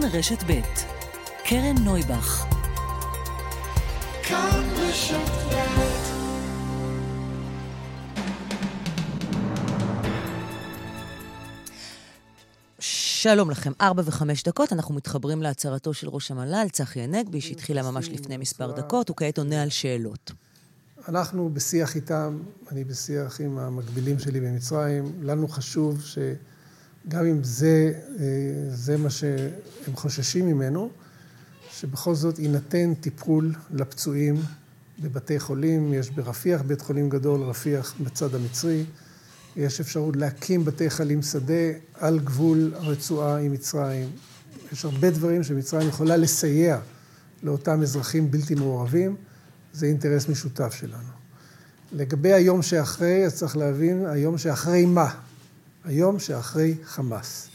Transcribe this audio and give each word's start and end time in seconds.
כאן 0.00 0.08
רשת 0.12 0.42
ב' 0.42 0.60
קרן 1.44 1.74
נויבך. 1.84 2.44
כאן 4.22 4.68
רשת 4.76 5.16
שלום 12.80 13.50
לכם, 13.50 13.72
ארבע 13.80 14.02
וחמש 14.06 14.42
דקות, 14.42 14.72
אנחנו 14.72 14.94
מתחברים 14.94 15.42
להצהרתו 15.42 15.94
של 15.94 16.08
ראש 16.08 16.30
המל"ל, 16.30 16.66
צחי 16.72 17.00
הנגבי, 17.00 17.40
שהתחילה 17.40 17.82
ממש 17.82 18.08
לפני 18.08 18.36
מספר 18.36 18.72
דקות, 18.72 19.10
וכעת 19.10 19.38
עונה 19.38 19.62
על 19.62 19.68
שאלות. 19.68 20.32
אנחנו 21.08 21.50
בשיח 21.52 21.96
איתם, 21.96 22.38
אני 22.72 22.84
בשיח 22.84 23.40
עם 23.40 23.58
המקבילים 23.58 24.18
שלי 24.18 24.40
במצרים, 24.40 25.12
לנו 25.22 25.48
חשוב 25.48 26.00
שגם 27.08 27.26
אם 27.26 27.44
זה, 27.44 27.92
אה, 28.18 28.24
זה 28.74 28.96
מה 28.96 29.10
שהם 29.10 29.94
חוששים 29.94 30.46
ממנו, 30.46 30.90
שבכל 31.70 32.14
זאת 32.14 32.38
יינתן 32.38 32.94
טיפול 32.94 33.54
לפצועים 33.70 34.36
בבתי 35.02 35.40
חולים, 35.40 35.94
יש 35.94 36.10
ברפיח 36.10 36.62
בית 36.62 36.80
חולים 36.80 37.08
גדול, 37.08 37.42
רפיח 37.42 37.94
בצד 38.00 38.34
המצרי, 38.34 38.84
יש 39.56 39.80
אפשרות 39.80 40.16
להקים 40.16 40.64
בתי 40.64 40.90
חלים 40.90 41.22
שדה 41.22 41.72
על 41.94 42.18
גבול 42.18 42.72
הרצועה 42.76 43.38
עם 43.38 43.52
מצרים. 43.52 44.08
יש 44.72 44.84
הרבה 44.84 45.10
דברים 45.10 45.42
שמצרים 45.42 45.88
יכולה 45.88 46.16
לסייע 46.16 46.78
לאותם 47.42 47.82
אזרחים 47.82 48.30
בלתי 48.30 48.54
מעורבים, 48.54 49.16
זה 49.72 49.86
אינטרס 49.86 50.28
משותף 50.28 50.74
שלנו. 50.74 51.10
לגבי 51.92 52.32
היום 52.32 52.62
שאחרי, 52.62 53.26
אז 53.26 53.34
צריך 53.34 53.56
להבין, 53.56 54.06
היום 54.06 54.38
שאחרי 54.38 54.86
מה? 54.86 55.14
היום 55.84 56.18
שאחרי 56.18 56.74
חמאס. 56.84 57.48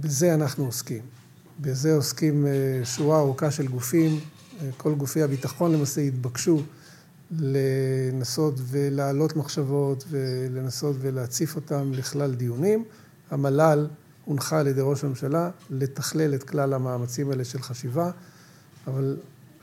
בזה 0.00 0.34
אנחנו 0.34 0.64
עוסקים. 0.64 1.02
בזה 1.60 1.94
עוסקים 1.94 2.46
אה, 2.46 2.84
שורה 2.84 3.18
ארוכה 3.18 3.50
של 3.50 3.68
גופים, 3.68 4.20
אה, 4.60 4.70
כל 4.76 4.94
גופי 4.94 5.22
הביטחון 5.22 5.72
למעשה 5.72 6.00
התבקשו 6.00 6.62
לנסות 7.30 8.54
ולהעלות 8.62 9.36
מחשבות 9.36 10.04
ולנסות 10.10 10.96
ולהציף 11.00 11.56
אותם 11.56 11.92
לכלל 11.92 12.34
דיונים. 12.34 12.84
המל"ל 13.30 13.86
הונחה 14.24 14.60
על 14.60 14.66
ידי 14.66 14.80
ראש 14.80 15.04
הממשלה 15.04 15.50
לתכלל 15.70 16.34
את 16.34 16.42
כלל 16.42 16.72
המאמצים 16.72 17.30
האלה 17.30 17.44
של 17.44 17.62
חשיבה, 17.62 18.10
אבל 18.86 19.16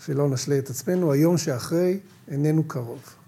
שלא 0.06 0.30
נשלה 0.30 0.58
את 0.58 0.70
עצמנו, 0.70 1.12
היום 1.12 1.38
שאחרי 1.38 2.00
איננו 2.28 2.64
קרוב. 2.64 3.19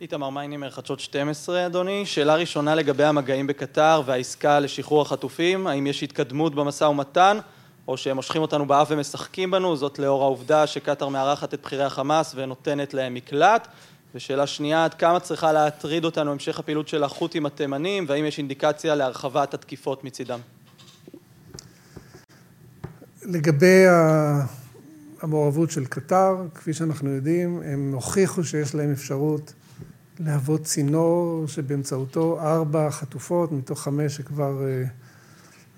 איתמר 0.00 0.30
מיינימר, 0.30 0.70
חדשות 0.70 1.00
12, 1.00 1.66
אדוני. 1.66 2.06
שאלה 2.06 2.34
ראשונה 2.34 2.74
לגבי 2.74 3.04
המגעים 3.04 3.46
בקטר 3.46 4.02
והעסקה 4.06 4.60
לשחרור 4.60 5.02
החטופים. 5.02 5.66
האם 5.66 5.86
יש 5.86 6.02
התקדמות 6.02 6.54
במשא 6.54 6.84
ומתן, 6.84 7.38
או 7.88 7.96
שהם 7.96 8.16
מושכים 8.16 8.42
אותנו 8.42 8.66
באף 8.66 8.88
ומשחקים 8.90 9.50
בנו, 9.50 9.76
זאת 9.76 9.98
לאור 9.98 10.22
העובדה 10.22 10.66
שקטר 10.66 11.08
מארחת 11.08 11.54
את 11.54 11.60
בכירי 11.62 11.84
החמאס 11.84 12.32
ונותנת 12.36 12.94
להם 12.94 13.14
מקלט. 13.14 13.68
ושאלה 14.14 14.46
שנייה, 14.46 14.84
עד 14.84 14.94
כמה 14.94 15.20
צריכה 15.20 15.52
להטריד 15.52 16.04
אותנו 16.04 16.32
המשך 16.32 16.58
הפעילות 16.58 16.88
של 16.88 17.04
החות'ים 17.04 17.46
התימנים, 17.46 18.04
והאם 18.08 18.24
יש 18.24 18.38
אינדיקציה 18.38 18.94
להרחבת 18.94 19.54
התקיפות 19.54 20.04
מצידם? 20.04 20.38
לגבי 23.22 23.84
המעורבות 25.20 25.70
של 25.70 25.84
קטר, 25.84 26.36
כפי 26.54 26.72
שאנחנו 26.72 27.10
יודעים, 27.10 27.62
הם 27.64 27.92
הוכיחו 27.94 28.44
שיש 28.44 28.74
להם 28.74 28.92
אפשרות 28.92 29.52
להוות 30.18 30.64
צינור 30.64 31.46
שבאמצעותו 31.46 32.40
ארבע 32.40 32.90
חטופות 32.90 33.52
מתוך 33.52 33.82
חמש 33.82 34.16
שכבר 34.16 34.66
אה, 34.66 34.84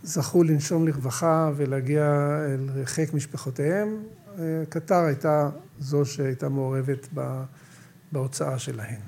זכו 0.02 0.42
לנשום 0.42 0.86
לרווחה 0.86 1.50
ולהגיע 1.56 2.38
אל 2.46 2.84
חיק 2.84 3.14
משפחותיהם. 3.14 3.96
אה, 4.38 4.62
קטר 4.68 5.05
הייתה 5.05 5.51
זו 5.78 6.05
שהייתה 6.05 6.48
מעורבת 6.48 7.08
בהוצאה 8.12 8.58
שלהן. 8.58 9.01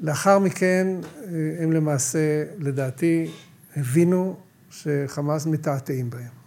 לאחר 0.00 0.38
מכן 0.38 0.86
אה, 1.16 1.28
הם 1.60 1.72
למעשה, 1.72 2.44
לדעתי, 2.58 3.30
הבינו 3.76 4.36
שחמאס 4.70 5.46
מתעתעים 5.46 6.10
בהם. 6.10 6.42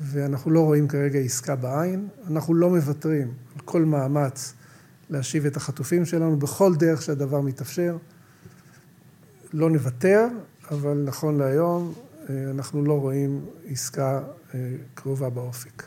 ואנחנו 0.00 0.50
לא 0.50 0.60
רואים 0.60 0.88
כרגע 0.88 1.18
עסקה 1.18 1.56
בעין. 1.56 2.08
אנחנו 2.30 2.54
לא 2.54 2.70
מוותרים 2.70 3.28
על 3.54 3.60
כל 3.64 3.84
מאמץ 3.84 4.54
להשיב 5.10 5.46
את 5.46 5.56
החטופים 5.56 6.04
שלנו 6.04 6.36
בכל 6.36 6.74
דרך 6.74 7.02
שהדבר 7.02 7.40
מתאפשר. 7.40 7.96
לא 9.52 9.70
נוותר, 9.70 10.26
אבל 10.70 11.02
נכון 11.06 11.38
להיום 11.38 11.94
אה, 12.30 12.50
אנחנו 12.50 12.84
לא 12.84 13.00
רואים 13.00 13.46
עסקה 13.68 14.22
אה, 14.54 14.74
קרובה 14.94 15.30
באופק. 15.30 15.82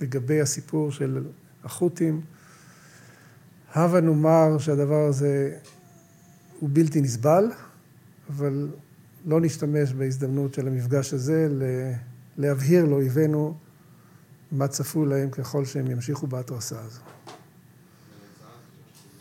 לגבי 0.00 0.40
הסיפור 0.40 0.92
של 0.92 1.24
החות'ים, 1.64 2.20
הבה 3.74 4.00
נאמר 4.00 4.58
שהדבר 4.58 5.04
הזה 5.08 5.58
הוא 6.60 6.70
בלתי 6.72 7.00
נסבל, 7.00 7.50
אבל 8.30 8.68
לא 9.26 9.40
נשתמש 9.40 9.92
בהזדמנות 9.92 10.54
של 10.54 10.68
המפגש 10.68 11.14
הזה 11.14 11.48
להבהיר 12.36 12.84
לאויבינו 12.84 13.54
מה 14.52 14.68
צפוי 14.68 15.08
להם 15.08 15.30
ככל 15.30 15.64
שהם 15.64 15.90
ימשיכו 15.90 16.26
בהתרסה 16.26 16.80
הזו. 16.80 17.15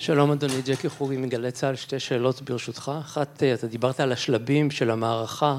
שלום 0.06 0.32
אדוני, 0.32 0.62
ג'קי 0.66 0.90
חוגי 0.90 1.18
מגלי 1.18 1.52
צה"ל, 1.52 1.76
שתי 1.76 2.00
שאלות 2.00 2.42
ברשותך. 2.42 2.92
אחת, 3.00 3.44
אה, 3.44 3.54
אתה 3.54 3.68
דיברת 3.68 4.00
על 4.00 4.12
השלבים 4.12 4.72
של 4.72 4.92
המערכה, 4.92 5.58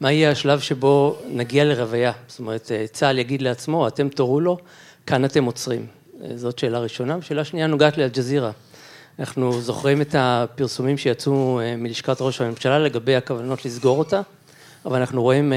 מה 0.00 0.12
יהיה 0.12 0.30
השלב 0.30 0.60
שבו 0.60 1.16
נגיע 1.28 1.64
לרוויה? 1.64 2.12
זאת 2.26 2.38
אומרת, 2.38 2.72
אה, 2.72 2.86
צה"ל 2.92 3.18
יגיד 3.18 3.42
לעצמו, 3.42 3.88
אתם 3.88 4.08
תורו 4.08 4.40
לו, 4.40 4.58
כאן 5.06 5.24
אתם 5.24 5.44
עוצרים. 5.44 5.86
אה, 6.22 6.36
זאת 6.36 6.58
שאלה 6.58 6.78
ראשונה. 6.78 7.18
ושאלה 7.18 7.44
שנייה 7.44 7.66
נוגעת 7.66 7.98
לאלג'זירה. 7.98 8.50
אנחנו 9.18 9.60
זוכרים 9.60 10.00
את 10.00 10.14
הפרסומים 10.18 10.98
שיצאו 10.98 11.60
מלשכת 11.78 12.16
ראש 12.20 12.40
הממשלה 12.40 12.78
לגבי 12.78 13.16
הכוונות 13.16 13.64
לסגור 13.64 13.98
אותה, 13.98 14.20
אבל 14.86 14.98
אנחנו 14.98 15.22
רואים 15.22 15.52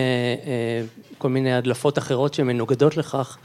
כל 1.18 1.30
מיני 1.30 1.54
הדלפות 1.54 1.98
אחרות 1.98 2.34
שמנוגדות 2.34 2.98
לכך. 2.98 3.38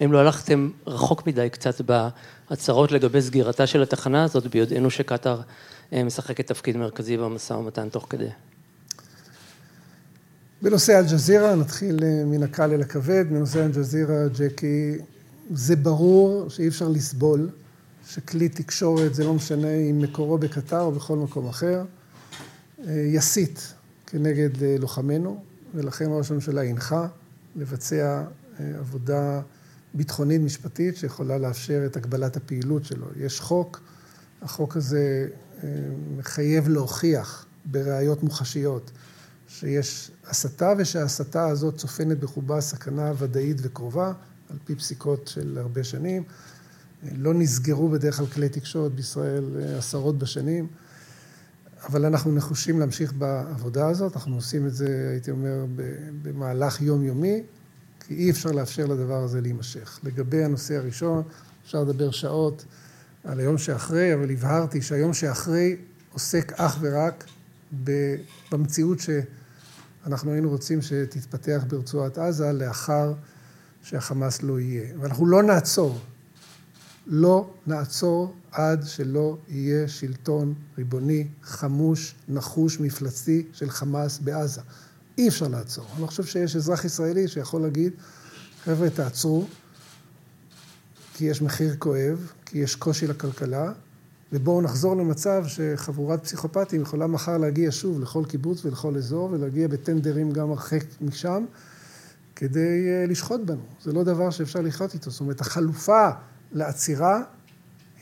האם 0.00 0.12
לא 0.12 0.18
הלכתם 0.18 0.70
רחוק 0.86 1.26
מדי 1.26 1.48
קצת 1.50 1.80
בהצהרות 1.80 2.92
לגבי 2.92 3.22
סגירתה 3.22 3.66
של 3.66 3.82
התחנה 3.82 4.24
הזאת, 4.24 4.46
ביודענו 4.46 4.90
שקטאר 4.90 5.40
אה, 5.92 6.04
משחקת 6.04 6.46
תפקיד 6.46 6.76
מרכזי 6.76 7.16
במשא 7.16 7.52
ומתן 7.52 7.88
תוך 7.88 8.06
כדי? 8.10 8.28
בנושא 10.62 10.98
אל-ג'זירה, 10.98 11.54
נתחיל 11.54 11.98
אה, 12.04 12.24
מן 12.24 12.42
הקל 12.42 12.70
אל 12.70 12.80
הכבד. 12.80 13.24
בנושא 13.30 13.64
אל-ג'זירה, 13.64 14.28
ג'קי, 14.38 14.96
זה 15.54 15.76
ברור 15.76 16.50
שאי 16.50 16.68
אפשר 16.68 16.88
לסבול 16.88 17.48
שכלי 18.08 18.48
תקשורת, 18.48 19.14
זה 19.14 19.24
לא 19.24 19.34
משנה 19.34 19.74
אם 19.74 19.98
מקורו 19.98 20.38
בקטר 20.38 20.80
או 20.80 20.92
בכל 20.92 21.16
מקום 21.16 21.48
אחר, 21.48 21.84
אה, 22.86 22.92
יסית 22.92 23.72
כנגד 24.06 24.50
לוחמינו, 24.78 25.42
ולכן 25.74 26.06
ראש 26.08 26.30
הממשלה 26.30 26.62
הנחה 26.62 27.06
לבצע 27.56 28.22
עבודה 28.78 29.40
ביטחונית 29.94 30.40
משפטית 30.40 30.96
שיכולה 30.96 31.38
לאפשר 31.38 31.82
את 31.86 31.96
הגבלת 31.96 32.36
הפעילות 32.36 32.84
שלו. 32.84 33.06
יש 33.16 33.40
חוק, 33.40 33.80
החוק 34.42 34.76
הזה 34.76 35.28
אה, 35.62 35.68
מחייב 36.18 36.68
להוכיח 36.68 37.46
בראיות 37.64 38.22
מוחשיות 38.22 38.90
שיש 39.48 40.10
הסתה 40.26 40.72
ושההסתה 40.78 41.46
הזאת 41.46 41.76
צופנת 41.76 42.20
בחובה 42.20 42.60
סכנה 42.60 43.12
ודאית 43.18 43.56
וקרובה, 43.62 44.12
על 44.50 44.56
פי 44.64 44.74
פסיקות 44.74 45.28
של 45.28 45.58
הרבה 45.60 45.84
שנים. 45.84 46.22
לא 47.16 47.34
נסגרו 47.34 47.88
בדרך 47.88 48.16
כלל 48.16 48.26
כלי 48.26 48.48
תקשורת 48.48 48.92
בישראל 48.92 49.44
אה, 49.60 49.78
עשרות 49.78 50.18
בשנים, 50.18 50.66
אבל 51.88 52.04
אנחנו 52.04 52.32
נחושים 52.32 52.80
להמשיך 52.80 53.12
בעבודה 53.12 53.88
הזאת, 53.88 54.16
אנחנו 54.16 54.34
עושים 54.34 54.66
את 54.66 54.74
זה, 54.74 55.08
הייתי 55.10 55.30
אומר, 55.30 55.64
במהלך 56.22 56.80
יומיומי. 56.82 57.42
כי 58.12 58.18
אי 58.18 58.30
אפשר 58.30 58.50
לאפשר 58.50 58.86
לדבר 58.86 59.22
הזה 59.22 59.40
להימשך. 59.40 60.00
לגבי 60.04 60.44
הנושא 60.44 60.76
הראשון, 60.76 61.22
אפשר 61.64 61.82
לדבר 61.82 62.10
שעות 62.10 62.64
על 63.24 63.40
היום 63.40 63.58
שאחרי, 63.58 64.14
אבל 64.14 64.30
הבהרתי 64.30 64.82
שהיום 64.82 65.14
שאחרי 65.14 65.76
עוסק 66.12 66.52
אך 66.52 66.78
ורק 66.80 67.24
במציאות 68.52 68.98
שאנחנו 69.00 70.32
היינו 70.32 70.48
רוצים 70.48 70.82
שתתפתח 70.82 71.64
ברצועת 71.68 72.18
עזה 72.18 72.52
לאחר 72.52 73.14
שהחמאס 73.82 74.42
לא 74.42 74.60
יהיה. 74.60 74.94
ואנחנו 75.00 75.26
לא 75.26 75.42
נעצור, 75.42 75.98
לא 77.06 77.50
נעצור 77.66 78.34
עד 78.50 78.82
שלא 78.86 79.38
יהיה 79.48 79.88
שלטון 79.88 80.54
ריבוני, 80.78 81.28
חמוש, 81.42 82.14
נחוש, 82.28 82.80
מפלצתי 82.80 83.46
של 83.52 83.70
חמאס 83.70 84.18
בעזה. 84.18 84.60
אי 85.18 85.28
אפשר 85.28 85.48
לעצור. 85.48 85.84
אני 85.92 86.02
לא 86.02 86.06
חושב 86.06 86.24
שיש 86.24 86.56
אזרח 86.56 86.84
ישראלי 86.84 87.28
שיכול 87.28 87.62
להגיד, 87.62 87.92
חבר'ה, 88.64 88.90
תעצרו, 88.90 89.46
כי 91.14 91.24
יש 91.24 91.42
מחיר 91.42 91.76
כואב, 91.78 92.32
כי 92.46 92.58
יש 92.58 92.76
קושי 92.76 93.06
לכלכלה, 93.06 93.72
ובואו 94.32 94.62
נחזור 94.62 94.96
למצב 94.96 95.44
שחבורת 95.46 96.22
פסיכופטים 96.24 96.82
יכולה 96.82 97.06
מחר 97.06 97.38
להגיע 97.38 97.68
שוב 97.72 98.00
לכל 98.00 98.24
קיבוץ 98.28 98.64
ולכל 98.64 98.96
אזור, 98.96 99.28
ולהגיע 99.32 99.68
בטנדרים 99.68 100.32
גם 100.32 100.50
הרחק 100.50 100.84
משם, 101.00 101.44
כדי 102.36 102.88
אה, 102.88 103.06
לשחוט 103.08 103.40
בנו. 103.40 103.62
זה 103.82 103.92
לא 103.92 104.04
דבר 104.04 104.30
שאפשר 104.30 104.60
לחיות 104.60 104.94
איתו. 104.94 105.10
זאת 105.10 105.20
אומרת, 105.20 105.40
החלופה 105.40 106.08
לעצירה 106.52 107.22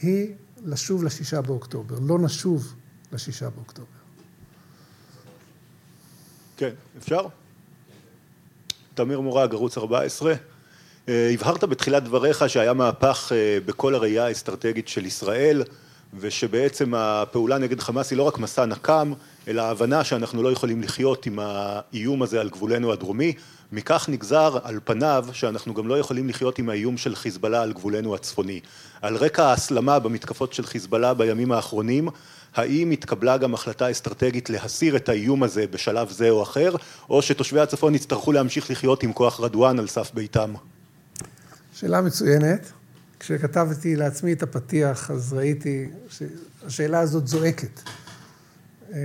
היא 0.03 0.35
לשוב 0.65 1.05
לשישה 1.05 1.41
באוקטובר. 1.41 1.99
לא 1.99 2.19
נשוב 2.19 2.75
לשישה 3.13 3.51
באוקטובר. 3.51 4.00
כן, 6.61 6.71
אפשר? 6.99 7.21
תמיר 8.95 9.21
מורג, 9.21 9.55
ערוץ 9.55 9.79
14. 9.79 10.35
אה, 11.09 11.31
הבהרת 11.35 11.65
בתחילת 11.65 12.05
דבריך 12.05 12.49
שהיה 12.49 12.73
מהפך 12.73 13.33
אה, 13.35 13.59
בכל 13.67 13.95
הראייה 13.95 14.27
האסטרטגית 14.27 14.89
של 14.89 15.07
ישראל 15.07 15.63
ושבעצם 16.19 16.95
הפעולה 16.95 17.59
נגד 17.59 17.81
חמאס 17.81 18.11
היא 18.11 18.19
לא 18.19 18.23
רק 18.23 18.39
מסע 18.39 18.65
נקם 18.65 19.13
אלא 19.49 19.63
ההבנה 19.63 20.05
שאנחנו 20.05 20.43
לא 20.43 20.53
יכולים 20.53 20.83
לחיות 20.83 21.27
עם 21.27 21.39
האיום 21.39 22.23
הזה 22.23 22.41
על 22.41 22.49
גבולנו 22.49 22.93
הדרומי 22.93 23.33
מכך 23.73 24.09
נגזר 24.09 24.59
על 24.63 24.81
פניו 24.85 25.27
שאנחנו 25.33 25.75
גם 25.75 25.89
לא 25.89 25.99
יכולים 25.99 26.29
לחיות 26.29 26.59
עם 26.59 26.69
האיום 26.69 26.97
של 26.97 27.15
חיזבאללה 27.15 27.63
על 27.63 27.73
גבולנו 27.73 28.15
הצפוני. 28.15 28.61
על 29.03 29.17
רקע 29.17 29.45
ההסלמה 29.45 29.99
במתקפות 29.99 30.53
של 30.53 30.67
חיזבאללה 30.67 31.15
בימים 31.15 31.53
האחרונים 31.53 32.09
האם 32.55 32.91
התקבלה 32.91 33.39
גם 33.39 33.55
החלטה 33.55 33.91
אסטרטגית 33.91 34.51
להסיר 34.51 34.97
את 34.97 35.09
האיום 35.09 35.43
הזה 35.43 35.65
בשלב 35.71 36.11
זה 36.11 36.31
או 36.31 36.43
אחר 36.43 36.75
או 37.11 37.23
שתושבי 37.23 37.61
הצפון 37.61 37.95
יצטרכו 37.95 38.33
להמשיך 38.33 38.71
לחיות 38.71 39.03
עם 39.03 39.13
כוח 39.13 39.41
רדואן 39.41 39.79
על 39.79 39.87
סף 39.87 40.11
ביתם? 40.15 40.53
שאלה 41.75 42.01
מצוינת. 42.01 42.73
כשכתבתי 43.21 43.97
לעצמי 43.97 44.33
את 44.33 44.43
הפתיח, 44.43 45.11
אז 45.11 45.33
ראיתי 45.33 45.89
שהשאלה 46.09 47.01
הזאת 47.01 47.27
זועקת. 47.27 47.81
אה, 48.93 48.99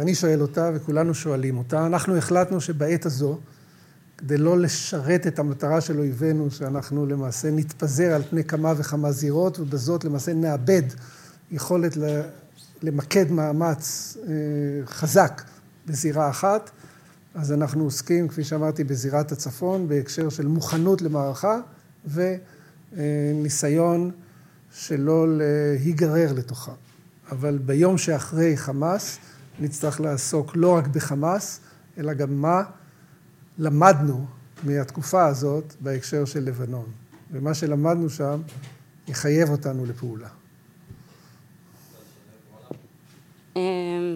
אני 0.00 0.14
שואל 0.14 0.42
אותה 0.42 0.70
וכולנו 0.74 1.14
שואלים 1.14 1.58
אותה. 1.58 1.86
אנחנו 1.86 2.16
החלטנו 2.16 2.60
שבעת 2.60 3.06
הזו, 3.06 3.38
כדי 4.18 4.38
לא 4.38 4.58
לשרת 4.58 5.26
את 5.26 5.38
המטרה 5.38 5.80
של 5.80 5.98
אויבינו, 5.98 6.50
שאנחנו 6.50 7.06
למעשה 7.06 7.50
נתפזר 7.50 8.12
על 8.12 8.22
פני 8.30 8.44
כמה 8.44 8.74
וכמה 8.76 9.12
זירות, 9.12 9.60
ובזאת 9.60 10.04
למעשה 10.04 10.34
נאבד 10.34 10.82
יכולת 11.50 11.96
למקד 12.82 13.30
מאמץ 13.30 14.16
אה, 14.22 14.32
חזק 14.86 15.42
בזירה 15.86 16.30
אחת, 16.30 16.70
אז 17.34 17.52
אנחנו 17.52 17.84
עוסקים, 17.84 18.28
כפי 18.28 18.44
שאמרתי, 18.44 18.84
בזירת 18.84 19.32
הצפון, 19.32 19.88
בהקשר 19.88 20.28
של 20.28 20.46
מוכנות 20.46 21.02
למערכה. 21.02 21.60
וניסיון 22.94 24.10
שלא 24.72 25.26
להיגרר 25.28 26.32
לתוכה. 26.32 26.72
אבל 27.30 27.58
ביום 27.58 27.98
שאחרי 27.98 28.56
חמאס 28.56 29.18
נצטרך 29.60 30.00
לעסוק 30.00 30.56
לא 30.56 30.76
רק 30.76 30.86
בחמאס, 30.86 31.60
אלא 31.98 32.12
גם 32.14 32.34
מה 32.34 32.62
למדנו 33.58 34.26
מהתקופה 34.62 35.26
הזאת 35.26 35.74
בהקשר 35.80 36.24
של 36.24 36.44
לבנון. 36.44 36.86
ומה 37.32 37.54
שלמדנו 37.54 38.10
שם 38.10 38.40
יחייב 39.08 39.50
אותנו 39.50 39.86
לפעולה. 39.86 40.28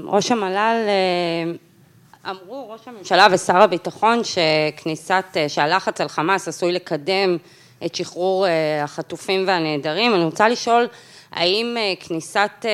ראש 0.04 0.32
המל"ל 0.32 0.76
אה, 0.88 1.52
אמרו 2.30 2.70
ראש 2.70 2.80
הממשלה 2.86 3.26
ושר 3.30 3.56
הביטחון 3.56 4.20
שכניסת, 4.24 5.24
אה, 5.36 5.48
שהלחץ 5.48 6.00
על 6.00 6.08
חמאס 6.08 6.48
עשוי 6.48 6.72
לקדם 6.72 7.36
את 7.84 7.94
שחרור 7.94 8.46
אה, 8.46 8.84
החטופים 8.84 9.44
והנעדרים. 9.46 10.14
אני 10.14 10.24
רוצה 10.24 10.48
לשאול 10.48 10.88
האם 11.32 11.76
אה, 11.78 11.92
כניסת 12.00 12.66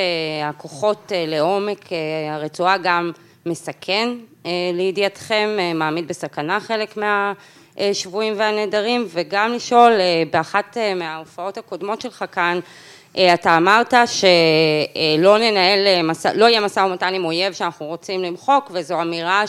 הכוחות 0.44 1.12
לעומק 1.26 1.88
הרצועה 2.30 2.78
גם 2.78 3.12
מסכן 3.46 4.08
לידיעתכם, 4.72 5.58
מעמיד 5.74 6.08
בסכנה 6.08 6.60
חלק 6.60 6.96
מהשבויים 6.96 8.34
והנעדרים, 8.36 9.06
וגם 9.08 9.52
לשאול 9.52 9.92
באחת 10.32 10.76
מההופעות 10.96 11.58
הקודמות 11.58 12.00
שלך 12.00 12.24
כאן 12.32 12.60
אתה 13.34 13.56
אמרת 13.56 13.94
שלא 14.06 15.38
ננהל, 15.38 15.78
לא 16.34 16.44
יהיה 16.44 16.60
משא 16.60 16.80
ומתן 16.80 17.14
עם 17.14 17.24
אויב 17.24 17.52
שאנחנו 17.52 17.86
רוצים 17.86 18.22
למחוק 18.22 18.70
וזו 18.74 19.02
אמירה 19.02 19.44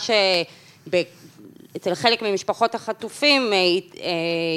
אצל 1.78 1.96
חלק 1.96 2.22
ממשפחות 2.22 2.76
החטופים 2.76 3.42
אה, 3.42 3.58
אה, 3.58 3.60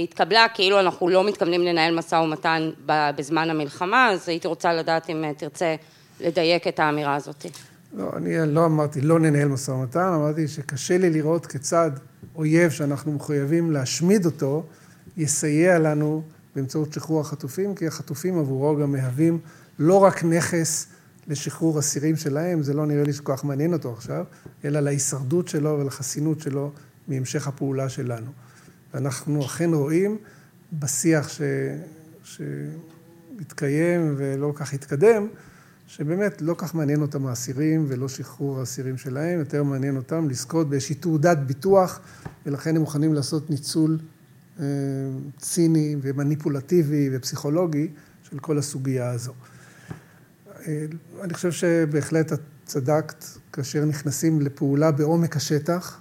התקבלה 0.04 0.46
כאילו 0.54 0.80
אנחנו 0.80 1.08
לא 1.08 1.24
מתכוונים 1.24 1.62
לנהל 1.62 1.94
משא 1.94 2.14
ומתן 2.14 2.70
בזמן 2.86 3.50
המלחמה, 3.50 4.10
אז 4.10 4.28
הייתי 4.28 4.48
רוצה 4.48 4.72
לדעת 4.72 5.10
אם 5.10 5.24
אה, 5.24 5.34
תרצה 5.34 5.74
לדייק 6.20 6.68
את 6.68 6.80
האמירה 6.80 7.14
הזאת. 7.14 7.46
לא, 7.92 8.10
אני 8.16 8.54
לא 8.54 8.64
אמרתי 8.64 9.00
לא 9.00 9.18
ננהל 9.18 9.48
משא 9.48 9.70
ומתן, 9.70 10.00
אמרתי 10.00 10.48
שקשה 10.48 10.98
לי 10.98 11.10
לראות 11.10 11.46
כיצד 11.46 11.90
אויב 12.36 12.70
שאנחנו 12.70 13.12
מחויבים 13.12 13.70
להשמיד 13.70 14.26
אותו, 14.26 14.62
יסייע 15.16 15.78
לנו 15.78 16.22
באמצעות 16.56 16.93
שחרור 16.93 17.20
החטופים, 17.20 17.75
כי 17.75 17.87
החטופים 17.87 18.38
עבורו 18.38 18.76
גם 18.76 18.93
מהווים 18.93 19.38
לא 19.78 19.94
רק 19.94 20.25
נכס 20.25 20.87
לשחרור 21.28 21.78
אסירים 21.78 22.16
שלהם, 22.16 22.62
זה 22.62 22.75
לא 22.75 22.87
נראה 22.87 23.04
לי 23.04 23.12
שכל 23.12 23.37
כך 23.37 23.44
מעניין 23.44 23.72
אותו 23.72 23.93
עכשיו, 23.93 24.25
אלא 24.64 24.81
להישרדות 24.81 25.49
שלו 25.49 25.78
ולחסינות 25.81 26.40
שלו 26.40 26.72
מהמשך 27.08 27.49
הפעולה 27.49 27.88
שלנו. 27.88 28.31
ואנחנו 28.94 29.44
אכן 29.44 29.75
רואים 29.75 30.19
בשיח 30.72 31.28
ש... 31.28 31.40
שהתקיים 32.25 34.14
ולא 34.16 34.52
כך 34.56 34.75
התקדם, 34.75 35.26
שבאמת 35.87 36.43
לא 36.43 36.55
כך 36.58 36.75
מעניין 36.75 37.02
אותם 37.02 37.26
האסירים 37.26 37.84
ולא 37.88 38.08
שחרור 38.08 38.60
האסירים 38.60 38.98
שלהם, 38.98 39.38
יותר 39.38 39.62
מעניין 39.62 39.96
אותם 39.96 40.28
לזכות 40.28 40.69
באיזושהי 40.69 40.94
תעודת 40.94 41.38
ביטוח, 41.38 42.00
ולכן 42.46 42.76
הם 42.76 42.81
מוכנים 42.81 43.14
לעשות 43.14 43.50
ניצול 43.50 43.98
ציני 45.38 45.96
ומניפולטיבי 46.02 47.10
ופסיכולוגי 47.12 47.88
של 48.30 48.38
כל 48.38 48.58
הסוגיה 48.58 49.10
הזו. 49.10 49.32
אה, 50.66 50.84
אני 51.22 51.34
חושב 51.34 51.52
שבהחלט 51.52 52.32
את 52.32 52.40
צדקת 52.64 53.24
כאשר 53.52 53.84
נכנסים 53.84 54.40
לפעולה 54.40 54.90
בעומק 54.90 55.36
השטח, 55.36 56.00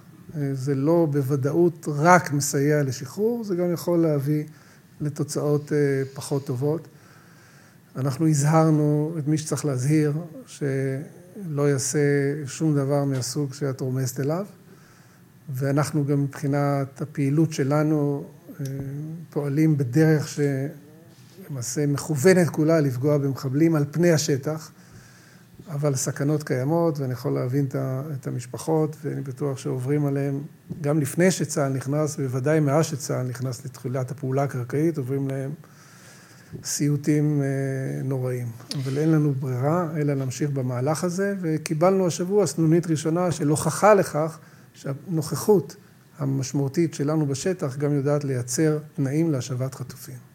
זה 0.52 0.74
לא 0.74 1.08
בוודאות 1.10 1.86
רק 1.88 2.32
מסייע 2.32 2.82
לשחרור, 2.82 3.44
זה 3.44 3.56
גם 3.56 3.72
יכול 3.72 3.98
להביא 3.98 4.44
לתוצאות 5.00 5.72
אה, 5.72 6.02
פחות 6.14 6.46
טובות. 6.46 6.88
אנחנו 7.96 8.28
הזהרנו 8.28 9.14
את 9.18 9.28
מי 9.28 9.38
שצריך 9.38 9.64
להזהיר, 9.64 10.12
שלא 10.46 11.70
יעשה 11.70 11.98
שום 12.46 12.74
דבר 12.74 13.04
מהסוג 13.04 13.54
שאת 13.54 13.80
רומזת 13.80 14.20
אליו, 14.20 14.46
ואנחנו 15.48 16.06
גם 16.06 16.22
מבחינת 16.22 17.02
הפעילות 17.02 17.52
שלנו 17.52 18.24
אה, 18.24 18.41
פועלים 19.30 19.76
בדרך 19.76 20.28
שלמעשה 21.48 21.86
מכוונת 21.86 22.48
כולה 22.48 22.80
לפגוע 22.80 23.18
במחבלים 23.18 23.74
על 23.74 23.84
פני 23.90 24.12
השטח. 24.12 24.72
אבל 25.68 25.94
סכנות 25.94 26.42
קיימות, 26.42 26.98
ואני 26.98 27.12
יכול 27.12 27.32
להבין 27.32 27.66
את 28.12 28.26
המשפחות, 28.26 28.96
ואני 29.02 29.20
בטוח 29.20 29.58
שעוברים 29.58 30.06
עליהם, 30.06 30.42
גם 30.80 31.00
לפני 31.00 31.30
שצה"ל 31.30 31.72
נכנס, 31.72 32.16
ובוודאי 32.18 32.60
מאז 32.60 32.84
שצה"ל 32.84 33.26
נכנס 33.26 33.64
לתחילת 33.64 34.10
הפעולה 34.10 34.42
הקרקעית, 34.42 34.98
עוברים 34.98 35.28
להם 35.28 35.50
סיוטים 36.64 37.42
אה, 37.42 38.02
נוראים. 38.04 38.46
אבל 38.82 38.98
אין 38.98 39.12
לנו 39.12 39.32
ברירה, 39.32 39.88
אלא 39.96 40.14
להמשיך 40.14 40.50
במהלך 40.50 41.04
הזה, 41.04 41.34
וקיבלנו 41.40 42.06
השבוע 42.06 42.46
סנונית 42.46 42.86
ראשונה 42.86 43.32
של 43.32 43.48
הוכחה 43.48 43.94
לכך 43.94 44.38
שהנוכחות 44.74 45.76
המשמעותית 46.22 46.94
שלנו 46.94 47.26
בשטח 47.26 47.76
גם 47.76 47.92
יודעת 47.92 48.24
לייצר 48.24 48.78
תנאים 48.94 49.30
להשבת 49.30 49.74
חטופים. 49.74 50.32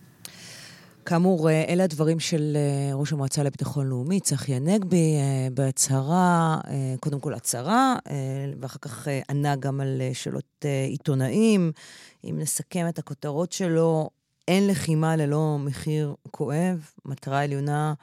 כאמור, 1.08 1.50
אה, 1.50 1.66
אלה 1.68 1.84
הדברים 1.84 2.20
של 2.20 2.58
אה, 2.58 2.96
ראש 2.96 3.14
המועצה 3.14 3.44
לביטחון 3.44 3.88
לאומי, 3.88 4.20
צחי 4.20 4.56
הנגבי, 4.56 5.16
אה, 5.16 5.48
בהצהרה, 5.54 6.60
קודם 7.00 7.20
כל 7.20 7.34
הצהרה, 7.34 7.96
ואחר 8.60 8.80
כך 8.82 9.08
ענה 9.30 9.56
גם 9.56 9.82
על 9.82 10.02
שאלות 10.14 10.66
עיתונאים. 10.88 11.72
אם 12.24 12.36
נסכם 12.40 12.86
את 12.90 13.00
הכותרות 13.00 13.52
שלו, 13.52 14.10
אין 14.48 14.68
לחימה 14.68 15.16
ללא 15.16 15.58
מחיר 15.60 16.16
כואב. 16.32 16.90
מטרה 17.06 17.44
עליונה 17.44 17.94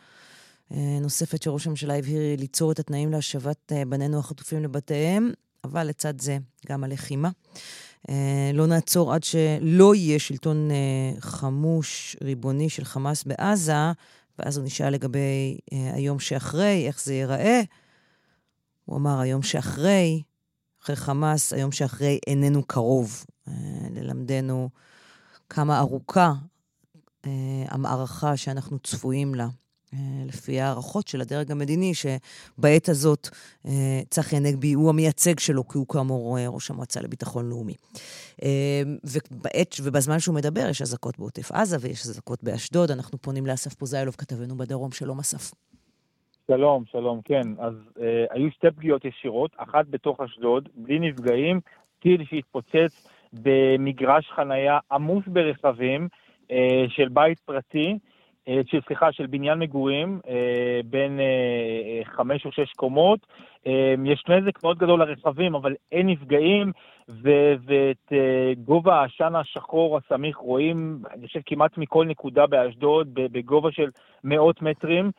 נוספת 1.01 1.43
שראש 1.43 1.67
הממשלה 1.67 1.99
הבהיר 1.99 2.21
ליצור 2.39 2.73
את 2.73 2.79
התנאים 2.79 3.13
להשבת 3.13 3.73
בנינו 3.89 4.19
החטופים 4.19 4.63
לבתיהם, 4.63 5.33
אבל 5.65 5.87
לצד 5.87 6.21
זה 6.21 6.39
גם 6.67 6.85
הלחימה. 6.85 7.31
אה, 8.11 8.51
לא 8.55 8.67
נעצור 8.67 9.15
עד 9.15 9.25
שלא 9.25 9.95
יהיה 9.95 10.19
שלטון 10.19 10.71
אה, 10.71 11.21
חמוש, 11.21 12.17
ריבוני 12.23 12.69
של 12.69 12.85
חמאס 12.85 13.25
בעזה, 13.25 13.93
ואז 14.39 14.57
הוא 14.57 14.67
נשאל 14.67 14.91
לגבי 14.93 15.59
אה, 15.73 15.95
היום 15.95 16.19
שאחרי, 16.19 16.87
איך 16.87 17.03
זה 17.05 17.15
ייראה. 17.15 17.61
הוא 18.85 18.97
אמר, 18.97 19.21
היום 19.21 19.43
שאחרי, 19.43 20.23
אחרי 20.83 20.97
חמאס, 20.97 21.53
היום 21.53 21.73
שאחרי 21.73 22.19
איננו 22.27 22.63
קרוב. 22.63 23.25
ללמדנו 23.91 24.71
כמה 25.49 25.79
ארוכה 25.79 26.33
המערכה 27.69 28.37
שאנחנו 28.37 28.79
צפויים 28.79 29.35
לה 29.35 29.49
לפי 30.27 30.61
הערכות 30.61 31.09
של 31.09 31.21
הדרג 31.21 31.51
המדיני, 31.51 31.93
שבעת 31.95 32.89
הזאת 32.89 33.29
צחי 34.11 34.37
הנגבי 34.37 34.73
הוא 34.73 34.91
המייצג 34.91 35.39
שלו, 35.39 35.69
כי 35.69 35.79
הוא 35.79 35.87
כאמור 35.89 36.39
ראש 36.49 36.71
המועצה 36.71 37.01
לביטחון 37.01 37.49
לאומי. 37.49 37.75
ובעת, 39.05 39.75
ובזמן 39.83 40.19
שהוא 40.19 40.35
מדבר, 40.35 40.67
יש 40.71 40.83
אזעקות 40.83 41.19
בעוטף 41.19 41.53
עזה 41.53 41.77
ויש 41.81 42.03
אזעקות 42.03 42.45
באשדוד. 42.45 42.91
אנחנו 42.91 43.19
פונים 43.19 43.47
לאסף 43.47 43.75
פוזיילוב, 43.75 44.15
כתבנו 44.15 44.57
בדרום. 44.57 44.93
שלום, 44.93 45.19
אסף. 45.19 45.55
שלום, 46.47 46.85
שלום, 46.93 47.21
כן. 47.25 47.43
אז 47.59 47.75
אה, 48.01 48.25
היו 48.31 48.51
שתי 48.51 48.71
פגיעות 48.71 49.05
ישירות, 49.05 49.51
אחת 49.57 49.87
בתוך 49.91 50.21
אשדוד, 50.21 50.69
בלי 50.75 50.99
נפגעים, 50.99 51.61
טיל 51.99 52.25
שהתפוצץ 52.25 53.09
במגרש 53.33 54.31
חנייה 54.37 54.79
עמוס 54.93 55.25
ברכבים 55.27 56.09
אה, 56.51 56.85
של 56.89 57.09
בית 57.09 57.39
פרטי, 57.39 57.87
אה, 57.89 57.97
סליחה, 58.87 59.13
של 59.13 59.27
בניין 59.27 59.59
מגורים, 59.59 60.21
אה, 60.29 60.81
בין 60.85 61.21
אה, 61.21 62.05
חמש 62.05 62.47
או 62.47 62.53
שש 62.53 62.73
קומות. 62.73 63.27
אה, 63.67 63.95
יש 64.05 64.25
נזק 64.29 64.65
מאוד 64.65 64.79
גדול 64.79 65.01
לרכבים, 65.01 65.55
אבל 65.55 65.75
אין 65.93 66.07
נפגעים, 66.07 66.73
ו- 67.11 67.55
ואת 67.67 68.13
אה, 68.13 68.53
גובה 68.65 69.01
העשן 69.01 69.33
השחור 69.35 69.99
הסמיך 69.99 70.37
רואים, 70.37 70.99
אני 71.13 71.27
חושב, 71.27 71.41
כמעט 71.47 71.79
מכל 71.79 72.07
נקודה 72.07 72.47
באשדוד, 72.47 73.09
בגובה 73.15 73.73
של 73.73 73.91
מאות 74.25 74.63
מטרים. 74.63 75.11